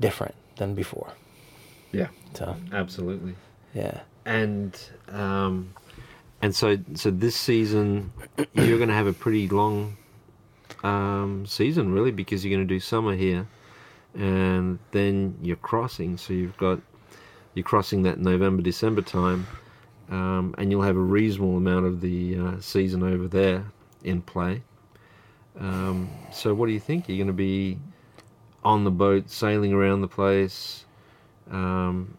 different 0.00 0.34
than 0.56 0.74
before. 0.74 1.12
Yeah, 1.92 2.08
So 2.34 2.56
absolutely. 2.72 3.34
yeah, 3.74 4.00
And 4.24 4.78
um, 5.08 5.74
and 6.42 6.54
so 6.54 6.78
so 6.94 7.10
this 7.10 7.36
season 7.36 8.12
you're 8.54 8.78
going 8.78 8.88
to 8.88 8.94
have 8.94 9.06
a 9.06 9.12
pretty 9.12 9.48
long 9.48 9.96
um, 10.82 11.44
season, 11.46 11.92
really, 11.92 12.10
because 12.10 12.44
you're 12.44 12.54
going 12.56 12.66
to 12.66 12.74
do 12.74 12.80
summer 12.80 13.14
here, 13.14 13.46
and 14.14 14.78
then 14.92 15.38
you're 15.42 15.56
crossing. 15.56 16.16
So 16.16 16.32
you've 16.32 16.56
got 16.56 16.80
you're 17.54 17.64
crossing 17.64 18.02
that 18.04 18.18
November 18.18 18.62
December 18.62 19.02
time, 19.02 19.46
um, 20.10 20.54
and 20.58 20.70
you'll 20.70 20.82
have 20.82 20.96
a 20.96 21.00
reasonable 21.00 21.56
amount 21.56 21.86
of 21.86 22.00
the 22.00 22.38
uh, 22.38 22.60
season 22.60 23.02
over 23.02 23.28
there 23.28 23.64
in 24.04 24.22
play. 24.22 24.62
Um, 25.58 26.08
so 26.32 26.54
what 26.54 26.66
do 26.66 26.72
you 26.72 26.80
think? 26.80 27.08
You're 27.08 27.18
going 27.18 27.26
to 27.26 27.32
be 27.32 27.78
on 28.64 28.84
the 28.84 28.90
boat, 28.90 29.30
sailing 29.30 29.72
around 29.72 30.00
the 30.00 30.08
place. 30.08 30.84
Um, 31.50 32.16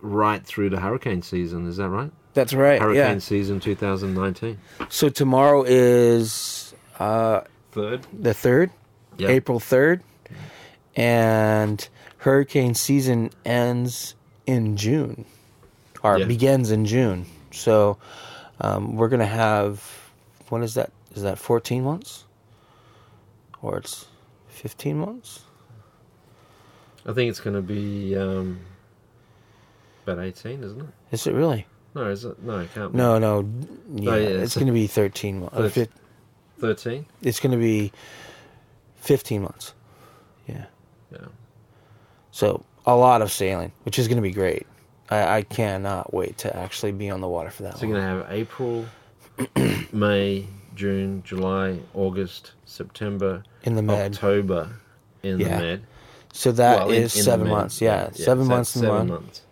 right 0.00 0.44
through 0.44 0.70
to 0.70 0.80
hurricane 0.80 1.22
season. 1.22 1.68
Is 1.68 1.76
that 1.76 1.88
right? 1.88 2.10
that's 2.34 2.54
right. 2.54 2.80
Hurricane 2.80 3.14
yeah. 3.14 3.18
season 3.18 3.60
2019. 3.60 4.58
So 4.88 5.08
tomorrow 5.08 5.64
is 5.66 6.74
uh, 6.98 7.42
Third. 7.72 8.06
the 8.12 8.34
third, 8.34 8.70
Yeah. 9.18 9.28
April 9.28 9.58
third, 9.60 10.02
and 10.96 11.88
hurricane 12.18 12.74
season 12.74 13.30
ends 13.44 14.14
in 14.46 14.76
June, 14.76 15.24
or 16.02 16.18
Yeah. 16.18 16.26
begins 16.26 16.70
in 16.70 16.84
June. 16.86 17.26
So 17.50 17.96
um, 18.60 18.96
we're 18.96 19.08
gonna 19.08 19.26
have 19.26 19.82
what 20.48 20.62
is 20.62 20.74
that? 20.74 20.92
Is 21.14 21.22
that 21.22 21.38
fourteen 21.38 21.82
months, 21.84 22.24
or 23.62 23.78
it's 23.78 24.06
fifteen 24.48 24.98
months? 24.98 25.40
I 27.06 27.12
think 27.12 27.30
it's 27.30 27.40
going 27.40 27.56
to 27.56 27.62
be 27.62 28.16
um, 28.16 28.60
about 30.06 30.20
18, 30.20 30.62
isn't 30.62 30.80
it? 30.80 30.86
Is 31.10 31.26
it 31.26 31.34
really? 31.34 31.66
No, 31.96 32.04
is 32.08 32.24
it? 32.24 32.40
No, 32.44 32.60
it 32.60 32.72
can't 32.72 32.92
be. 32.92 32.98
No, 32.98 33.18
no. 33.18 33.40
Yeah, 33.96 34.10
Oh, 34.12 34.14
yeah, 34.14 34.28
it's 34.28 34.52
so- 34.52 34.60
gonna 34.60 34.72
be 34.72 34.86
thirteen 34.86 35.40
months. 35.40 35.76
Thir- 36.62 36.74
Fif- 36.74 36.78
13? 36.82 37.06
It's 37.22 37.40
gonna 37.40 37.56
be 37.58 37.92
fifteen 38.96 39.42
months. 39.42 39.74
Yeah. 40.46 40.66
Yeah. 41.12 41.18
So 42.30 42.64
a 42.86 42.96
lot 42.96 43.20
of 43.22 43.30
sailing, 43.30 43.72
which 43.84 43.98
is 43.98 44.08
going 44.08 44.16
to 44.16 44.22
be 44.22 44.32
great. 44.32 44.66
I, 45.10 45.36
I 45.38 45.42
cannot 45.42 46.12
wait 46.14 46.38
to 46.38 46.56
actually 46.56 46.92
be 46.92 47.10
on 47.10 47.20
the 47.20 47.28
water 47.28 47.50
for 47.50 47.62
that. 47.64 47.78
So 47.78 47.86
you're 47.86 47.94
going 47.96 48.02
to 48.18 48.24
have 48.24 48.26
April, 48.32 48.86
May, 49.92 50.46
June, 50.74 51.22
July, 51.24 51.78
August, 51.94 52.52
September, 52.64 53.42
in 53.64 53.74
the 53.76 53.82
med. 53.82 54.14
October 54.14 54.70
in 55.22 55.38
Yeah. 55.40 55.48
the 55.58 55.62
Med. 55.62 55.82
So 56.32 56.50
that 56.52 56.74
is 56.74 56.78
Well, 56.80 56.90
in- 56.90 57.02
in 57.02 57.08
seven 57.10 57.48
months. 57.48 57.80
Yeah, 57.80 58.04
Yeah, 58.04 58.24
seven 58.24 58.44
so 58.46 58.48
months 58.50 58.74
in 58.76 58.82
the 58.82 58.88
seven 58.88 59.08
months 59.08 59.42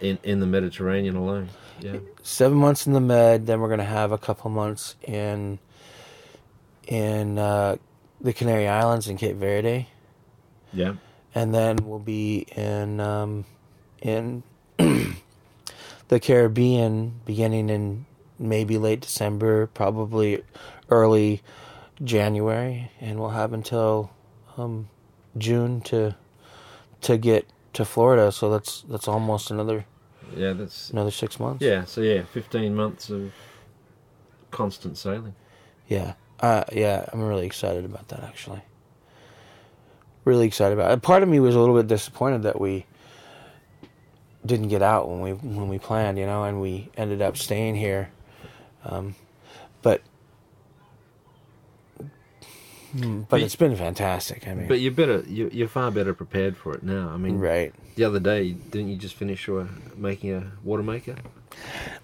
in 0.00 0.18
in 0.22 0.40
the 0.40 0.46
Mediterranean 0.46 1.16
alone. 1.16 1.48
Yeah. 1.80 1.96
Seven 2.22 2.56
months 2.56 2.86
in 2.86 2.92
the 2.92 3.00
med. 3.00 3.46
Then 3.46 3.60
we're 3.60 3.68
going 3.68 3.78
to 3.80 3.84
have 3.84 4.12
a 4.12 4.18
couple 4.18 4.50
months 4.50 4.94
in 5.02 5.58
in 6.88 7.38
uh, 7.38 7.76
the 8.20 8.32
Canary 8.32 8.66
Islands 8.66 9.06
and 9.06 9.18
Cape 9.18 9.36
Verde, 9.36 9.88
Yeah. 10.72 10.94
and 11.34 11.54
then 11.54 11.76
we'll 11.84 11.98
be 12.00 12.46
in 12.56 12.98
um, 12.98 13.44
in 14.02 14.42
the 16.08 16.18
Caribbean 16.20 17.20
beginning 17.24 17.68
in 17.70 18.06
maybe 18.38 18.78
late 18.78 19.00
December, 19.02 19.66
probably 19.68 20.42
early 20.90 21.42
January, 22.02 22.90
and 23.00 23.18
we'll 23.20 23.30
have 23.30 23.52
until 23.52 24.10
um, 24.56 24.88
June 25.36 25.80
to 25.82 26.16
to 27.02 27.18
get 27.18 27.46
to 27.74 27.84
Florida. 27.84 28.32
So 28.32 28.50
that's 28.50 28.82
that's 28.82 29.06
almost 29.08 29.50
another 29.50 29.84
Yeah, 30.34 30.52
that's 30.54 30.90
another 30.90 31.10
six 31.10 31.38
months. 31.38 31.62
yeah. 31.64 31.84
So 31.84 32.00
yeah, 32.00 32.22
15 32.22 32.74
months 32.74 33.10
of 33.10 33.32
constant 34.50 34.96
sailing. 34.96 35.34
yeah, 35.88 36.14
uh, 36.40 36.64
yeah. 36.72 37.06
I'm 37.12 37.22
really 37.22 37.46
excited 37.46 37.84
about 37.84 38.08
that. 38.08 38.22
Actually, 38.22 38.62
really 40.24 40.46
excited 40.46 40.78
about 40.78 40.92
it. 40.92 41.02
Part 41.02 41.22
of 41.22 41.28
me 41.28 41.40
was 41.40 41.54
a 41.54 41.60
little 41.60 41.76
bit 41.76 41.86
disappointed 41.86 42.42
that 42.42 42.60
we 42.60 42.86
didn't 44.46 44.68
get 44.68 44.82
out 44.82 45.08
when 45.08 45.20
we 45.20 45.32
when 45.32 45.68
we 45.68 45.78
planned, 45.78 46.18
you 46.18 46.26
know, 46.26 46.44
and 46.44 46.60
we 46.60 46.90
ended 46.96 47.20
up 47.22 47.36
staying 47.36 47.74
here. 47.76 48.10
Um, 48.84 49.14
but 49.82 50.02
but 52.94 53.28
But- 53.28 53.42
it's 53.42 53.56
been 53.56 53.76
fantastic. 53.76 54.48
I 54.48 54.54
mean, 54.54 54.68
But 54.68 54.80
you're 54.80 54.92
better. 54.92 55.22
You're, 55.26 55.48
you're 55.48 55.68
far 55.68 55.90
better 55.90 56.14
prepared 56.14 56.56
for 56.56 56.74
it 56.74 56.82
now. 56.82 57.10
I 57.12 57.16
mean, 57.16 57.38
right. 57.38 57.74
the 57.96 58.04
other 58.04 58.20
day, 58.20 58.52
didn't 58.52 58.88
you 58.88 58.96
just 58.96 59.14
finish 59.14 59.46
your 59.46 59.68
making 59.96 60.32
a 60.34 60.52
water 60.64 60.82
maker? 60.82 61.16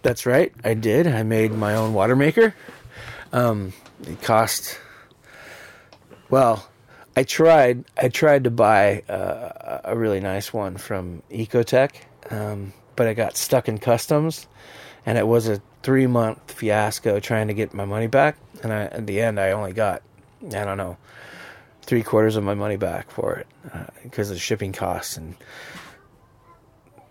That's 0.03 0.27
right. 0.27 0.53
I 0.63 0.75
did. 0.75 1.07
I 1.07 1.23
made 1.23 1.53
my 1.53 1.75
own 1.75 1.95
water 1.95 2.17
maker. 2.17 2.55
Um, 3.35 3.73
it 4.07 4.23
cost. 4.23 4.79
Well, 6.31 6.69
I 7.17 7.25
tried. 7.25 7.85
I 8.01 8.09
tried 8.09 8.45
to 8.45 8.51
buy 8.51 9.01
uh, 9.09 9.81
a 9.85 9.97
really 9.97 10.21
nice 10.21 10.53
one 10.53 10.77
from 10.77 11.25
Echotec, 11.33 11.91
um, 12.31 12.73
but 12.95 13.09
I 13.09 13.15
got 13.15 13.37
stuck 13.37 13.69
in 13.69 13.79
customs, 13.79 14.47
and 15.05 15.19
it 15.19 15.27
was 15.27 15.49
a 15.49 15.61
three 15.83 16.07
month 16.07 16.53
fiasco 16.53 17.19
trying 17.19 17.49
to 17.49 17.55
get 17.55 17.75
my 17.75 17.85
money 17.85 18.07
back. 18.07 18.37
And 18.63 18.73
I, 18.73 18.83
at 18.85 19.07
the 19.09 19.21
end, 19.21 19.41
I 19.41 19.51
only 19.51 19.73
got, 19.73 20.03
I 20.47 20.65
don't 20.65 20.79
know, 20.79 20.97
three 21.83 22.05
quarters 22.05 22.37
of 22.37 22.45
my 22.45 22.55
money 22.55 22.77
back 22.77 23.11
for 23.11 23.35
it 23.35 23.49
because 24.05 24.31
of 24.31 24.41
shipping 24.41 24.73
costs 24.73 25.17
and 25.17 25.35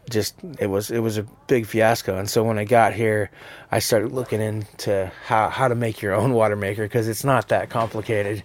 just 0.09 0.35
it 0.59 0.67
was 0.67 0.91
it 0.91 0.99
was 0.99 1.17
a 1.17 1.23
big 1.47 1.65
fiasco. 1.65 2.17
And 2.17 2.29
so 2.29 2.43
when 2.43 2.57
i 2.57 2.65
got 2.65 2.93
here 2.93 3.31
i 3.71 3.79
started 3.79 4.11
looking 4.11 4.41
into 4.41 5.11
how 5.25 5.49
how 5.49 5.67
to 5.67 5.75
make 5.75 6.01
your 6.01 6.13
own 6.13 6.33
water 6.33 6.55
maker 6.55 6.83
because 6.83 7.07
it's 7.07 7.23
not 7.23 7.49
that 7.49 7.69
complicated. 7.69 8.43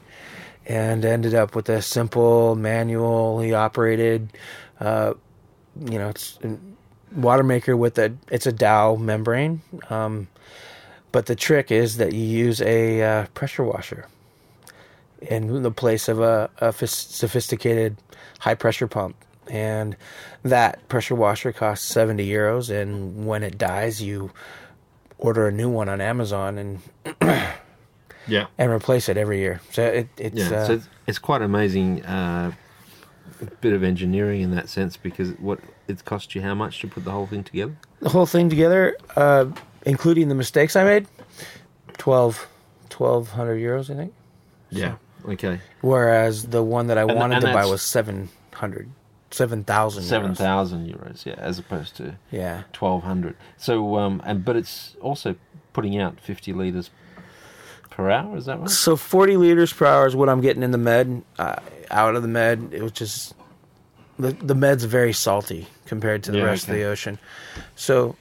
And 0.67 1.03
ended 1.03 1.35
up 1.35 1.55
with 1.55 1.71
a 1.71 1.81
simple 1.81 2.55
manually 2.55 3.55
operated 3.55 4.29
uh, 4.81 5.15
you 5.81 5.99
know 5.99 6.09
it's 6.09 6.39
water 7.15 7.43
maker 7.43 7.77
with 7.77 7.99
a 7.99 8.15
it's 8.31 8.47
a 8.47 8.53
dow 8.53 8.97
membrane. 8.97 9.63
Um, 9.91 10.29
but 11.11 11.27
the 11.27 11.35
trick 11.35 11.71
is 11.71 11.97
that 11.97 12.13
you 12.13 12.21
use 12.21 12.61
a 12.61 13.03
uh, 13.03 13.27
pressure 13.35 13.65
washer 13.65 14.07
in 15.23 15.63
the 15.63 15.71
place 15.71 16.09
of 16.09 16.21
a, 16.21 16.51
a 16.59 16.73
sophisticated 16.73 17.97
high 18.41 18.55
pressure 18.55 18.87
pump. 18.87 19.17
And 19.51 19.97
that 20.43 20.87
pressure 20.89 21.15
washer 21.15 21.53
costs 21.53 21.87
70 21.87 22.29
euros. 22.29 22.71
And 22.71 23.27
when 23.27 23.43
it 23.43 23.59
dies, 23.59 24.03
you 24.03 24.31
order 25.19 25.49
a 25.49 25.53
new 25.53 25.69
one 25.71 25.89
on 25.89 26.01
Amazon 26.01 26.59
and, 26.59 26.81
Yeah. 28.29 28.47
and 28.59 28.71
replace 28.71 29.09
it 29.09 29.17
every 29.17 29.39
year. 29.39 29.61
So 29.73 29.83
it, 29.85 30.09
it's, 30.17 30.37
Yeah. 30.37 30.51
uh, 30.59 30.67
so 30.67 30.73
it's, 30.75 30.89
it's 31.07 31.19
quite 31.19 31.43
amazing. 31.43 32.05
Uh, 32.05 32.53
bit 33.61 33.73
of 33.73 33.85
engineering 33.85 34.41
in 34.41 34.51
that 34.51 34.69
sense 34.69 34.97
because 34.97 35.31
what 35.39 35.61
it 35.87 36.05
cost 36.05 36.35
you 36.35 36.43
how 36.43 36.55
much 36.55 36.81
to 36.81 36.89
put 36.89 37.05
the 37.05 37.11
whole 37.13 37.27
thing 37.27 37.45
together? 37.45 37.77
the 38.01 38.09
whole 38.09 38.27
thing 38.27 38.51
together, 38.51 38.97
uh, 39.17 39.47
including 39.87 40.29
the 40.29 40.35
mistakes 40.35 40.75
I 40.77 40.83
made, 40.85 41.07
12, 41.99 42.47
1200 42.97 43.57
euros, 43.61 43.91
I 43.91 43.97
think. 43.97 44.13
Yeah. 44.71 44.97
Okay. 45.25 45.61
Whereas 45.83 46.45
the 46.49 46.63
one 46.63 46.89
that 46.89 46.99
I 46.99 47.03
And- 47.03 47.15
wanted 47.15 47.37
and 47.37 47.47
to 47.47 47.53
buy 47.53 47.65
was 47.67 47.81
700, 47.83 48.89
7,000 49.31 50.03
euros. 50.03 50.07
Seven 50.09 50.35
thousand 50.35 50.87
euros. 50.93 51.25
Yeah, 51.27 51.35
as 51.39 51.59
opposed 51.59 51.97
to 51.97 52.17
Yeah. 52.31 52.63
twelve 52.73 53.03
hundred. 53.03 53.37
So 53.57 53.97
um, 53.99 54.23
and 54.25 54.45
but 54.45 54.57
it's 54.57 54.97
also 55.01 55.37
putting 55.73 55.99
out 55.99 56.19
fifty 56.21 56.53
liters 56.53 56.91
per 57.91 58.11
hour. 58.11 58.37
Is 58.37 58.47
that 58.47 58.59
right? 58.61 58.71
So 58.71 58.97
40 58.97 59.37
liters 59.37 59.73
per 59.73 59.85
hour 59.87 60.07
is 60.07 60.15
what 60.17 60.29
I'm 60.29 60.41
getting 60.41 60.63
in 60.63 60.71
the 60.71 60.79
med. 60.79 61.23
Uh, 61.39 61.57
out 61.91 62.15
of 62.17 62.23
the 62.23 62.29
med, 62.29 62.71
it 62.73 62.83
was 62.83 62.93
just 62.93 63.35
the 64.19 64.33
the 64.33 64.55
med's 64.55 64.85
very 64.85 65.13
salty 65.13 65.67
compared 65.87 66.23
to 66.25 66.33
the 66.33 66.39
Yeah, 66.39 66.45
rest 66.45 66.69
of 66.69 66.75
the 66.75 66.85
ocean. 66.85 67.19
So 67.77 68.17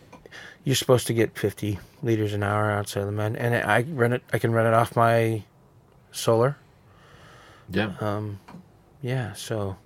you're 0.64 0.76
supposed 0.76 1.08
to 1.08 1.14
get 1.14 1.38
50 1.38 1.80
liters 2.04 2.34
an 2.34 2.44
hour 2.44 2.70
outside 2.72 3.02
of 3.02 3.06
the 3.06 3.12
med, 3.14 3.36
and 3.38 3.56
I 3.56 3.84
run 3.84 4.12
it. 4.14 4.24
I 4.34 4.40
can 4.40 4.52
run 4.52 4.66
it 4.68 4.74
off 4.74 4.96
my 4.96 5.44
solar. 6.12 6.58
Yeah. 7.70 7.94
Um, 8.02 8.40
yeah. 9.02 9.34
So 9.34 9.78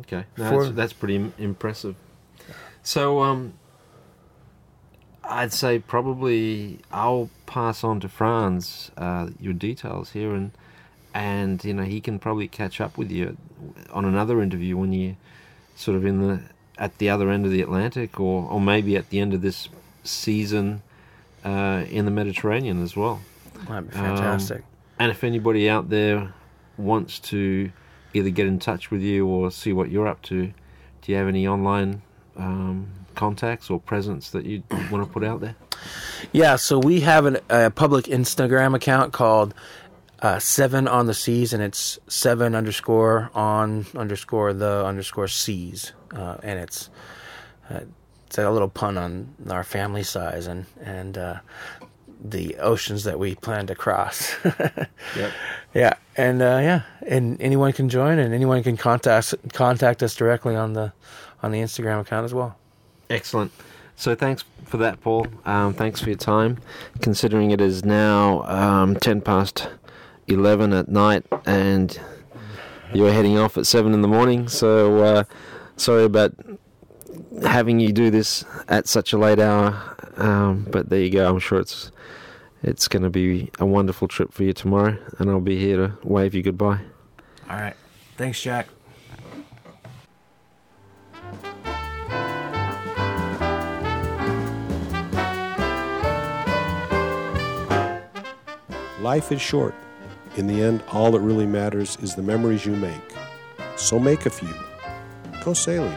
Okay, 0.00 0.24
no, 0.36 0.62
that's, 0.62 0.74
that's 0.74 0.92
pretty 0.92 1.32
impressive. 1.38 1.96
So, 2.82 3.20
um, 3.20 3.54
I'd 5.24 5.52
say 5.52 5.78
probably 5.78 6.80
I'll 6.90 7.30
pass 7.46 7.84
on 7.84 8.00
to 8.00 8.08
Franz 8.08 8.90
uh, 8.96 9.28
your 9.38 9.52
details 9.52 10.10
here, 10.12 10.34
and 10.34 10.50
and 11.14 11.62
you 11.64 11.74
know 11.74 11.82
he 11.84 12.00
can 12.00 12.18
probably 12.18 12.48
catch 12.48 12.80
up 12.80 12.96
with 12.96 13.10
you 13.10 13.36
on 13.92 14.04
another 14.04 14.40
interview 14.42 14.76
when 14.76 14.92
you 14.92 15.16
sort 15.76 15.96
of 15.96 16.04
in 16.04 16.20
the 16.26 16.40
at 16.78 16.96
the 16.98 17.10
other 17.10 17.30
end 17.30 17.44
of 17.44 17.52
the 17.52 17.62
Atlantic, 17.62 18.18
or 18.18 18.48
or 18.50 18.60
maybe 18.60 18.96
at 18.96 19.10
the 19.10 19.20
end 19.20 19.34
of 19.34 19.42
this 19.42 19.68
season 20.02 20.82
uh, 21.44 21.84
in 21.90 22.06
the 22.06 22.10
Mediterranean 22.10 22.82
as 22.82 22.96
well. 22.96 23.20
That'd 23.68 23.90
be 23.90 23.96
Um, 23.96 24.16
fantastic. 24.16 24.64
And 24.98 25.10
if 25.10 25.22
anybody 25.22 25.68
out 25.68 25.90
there 25.90 26.32
wants 26.76 27.18
to 27.20 27.70
either 28.14 28.30
get 28.30 28.46
in 28.46 28.58
touch 28.58 28.90
with 28.90 29.02
you 29.02 29.26
or 29.26 29.50
see 29.50 29.72
what 29.72 29.90
you're 29.90 30.08
up 30.08 30.22
to, 30.22 30.46
do 30.46 31.12
you 31.12 31.16
have 31.16 31.28
any 31.28 31.46
online 31.46 32.02
um, 32.36 32.88
contacts 33.14 33.70
or 33.70 33.80
presence 33.80 34.30
that 34.30 34.44
you 34.44 34.62
want 34.90 35.06
to 35.06 35.12
put 35.12 35.24
out 35.24 35.40
there? 35.40 35.56
Yeah, 36.32 36.56
so 36.56 36.78
we 36.78 37.00
have 37.00 37.26
an, 37.26 37.38
a 37.48 37.70
public 37.70 38.06
Instagram 38.06 38.74
account 38.74 39.12
called 39.12 39.54
uh, 40.20 40.38
Seven 40.38 40.86
on 40.86 41.06
the 41.06 41.14
Seas, 41.14 41.52
and 41.52 41.62
it's 41.62 41.98
seven 42.08 42.54
underscore 42.54 43.30
on 43.34 43.86
underscore 43.96 44.52
the 44.52 44.84
underscore 44.84 45.28
seas, 45.28 45.92
uh, 46.14 46.36
and 46.42 46.58
it's 46.58 46.90
uh, 47.70 47.80
it's 48.26 48.38
a 48.38 48.50
little 48.50 48.68
pun 48.68 48.98
on 48.98 49.34
our 49.48 49.64
family 49.64 50.02
size 50.02 50.46
and 50.46 50.66
and 50.82 51.16
uh, 51.16 51.40
the 52.22 52.56
oceans 52.56 53.04
that 53.04 53.18
we 53.18 53.34
plan 53.34 53.66
to 53.66 53.74
cross. 53.74 54.34
Yep. 55.16 55.32
yeah, 55.74 55.94
and 56.16 56.40
uh, 56.40 56.60
yeah, 56.62 56.82
and 57.06 57.40
anyone 57.40 57.72
can 57.72 57.88
join, 57.88 58.18
and 58.18 58.32
anyone 58.32 58.62
can 58.62 58.76
contact 58.76 59.34
contact 59.52 60.02
us 60.02 60.14
directly 60.14 60.54
on 60.54 60.74
the 60.74 60.92
on 61.42 61.50
the 61.50 61.58
Instagram 61.58 62.00
account 62.00 62.24
as 62.24 62.32
well. 62.34 62.56
Excellent. 63.08 63.50
So 63.96 64.14
thanks 64.14 64.44
for 64.64 64.76
that, 64.76 65.00
Paul. 65.00 65.26
Um, 65.44 65.74
thanks 65.74 66.00
for 66.00 66.08
your 66.10 66.18
time. 66.18 66.58
Considering 67.02 67.50
it 67.50 67.60
is 67.60 67.84
now 67.84 68.42
um, 68.44 68.94
ten 68.96 69.20
past 69.20 69.68
eleven 70.28 70.72
at 70.72 70.88
night, 70.88 71.26
and 71.44 71.98
you're 72.94 73.12
heading 73.12 73.36
off 73.36 73.58
at 73.58 73.66
seven 73.66 73.92
in 73.92 74.00
the 74.02 74.08
morning. 74.08 74.48
So 74.48 75.02
uh, 75.02 75.24
sorry 75.76 76.04
about 76.04 76.32
having 77.42 77.80
you 77.80 77.92
do 77.92 78.10
this 78.10 78.44
at 78.68 78.86
such 78.86 79.12
a 79.12 79.18
late 79.18 79.40
hour. 79.40 79.96
Um, 80.16 80.66
but 80.70 80.88
there 80.88 81.00
you 81.00 81.10
go. 81.10 81.28
I'm 81.28 81.38
sure 81.40 81.58
it's 81.58 81.90
it's 82.62 82.88
going 82.88 83.02
to 83.02 83.10
be 83.10 83.50
a 83.58 83.66
wonderful 83.66 84.08
trip 84.08 84.32
for 84.32 84.44
you 84.44 84.52
tomorrow, 84.52 84.96
and 85.18 85.30
I'll 85.30 85.40
be 85.40 85.58
here 85.58 85.76
to 85.76 85.98
wave 86.02 86.34
you 86.34 86.42
goodbye. 86.42 86.80
All 87.48 87.56
right, 87.56 87.76
thanks, 88.16 88.40
Jack. 88.40 88.68
Life 99.00 99.32
is 99.32 99.40
short. 99.40 99.74
In 100.36 100.46
the 100.46 100.62
end, 100.62 100.82
all 100.92 101.10
that 101.12 101.20
really 101.20 101.46
matters 101.46 101.96
is 102.02 102.14
the 102.14 102.22
memories 102.22 102.66
you 102.66 102.76
make. 102.76 102.92
So 103.76 103.98
make 103.98 104.26
a 104.26 104.30
few. 104.30 104.54
Go 105.42 105.54
sailing. 105.54 105.96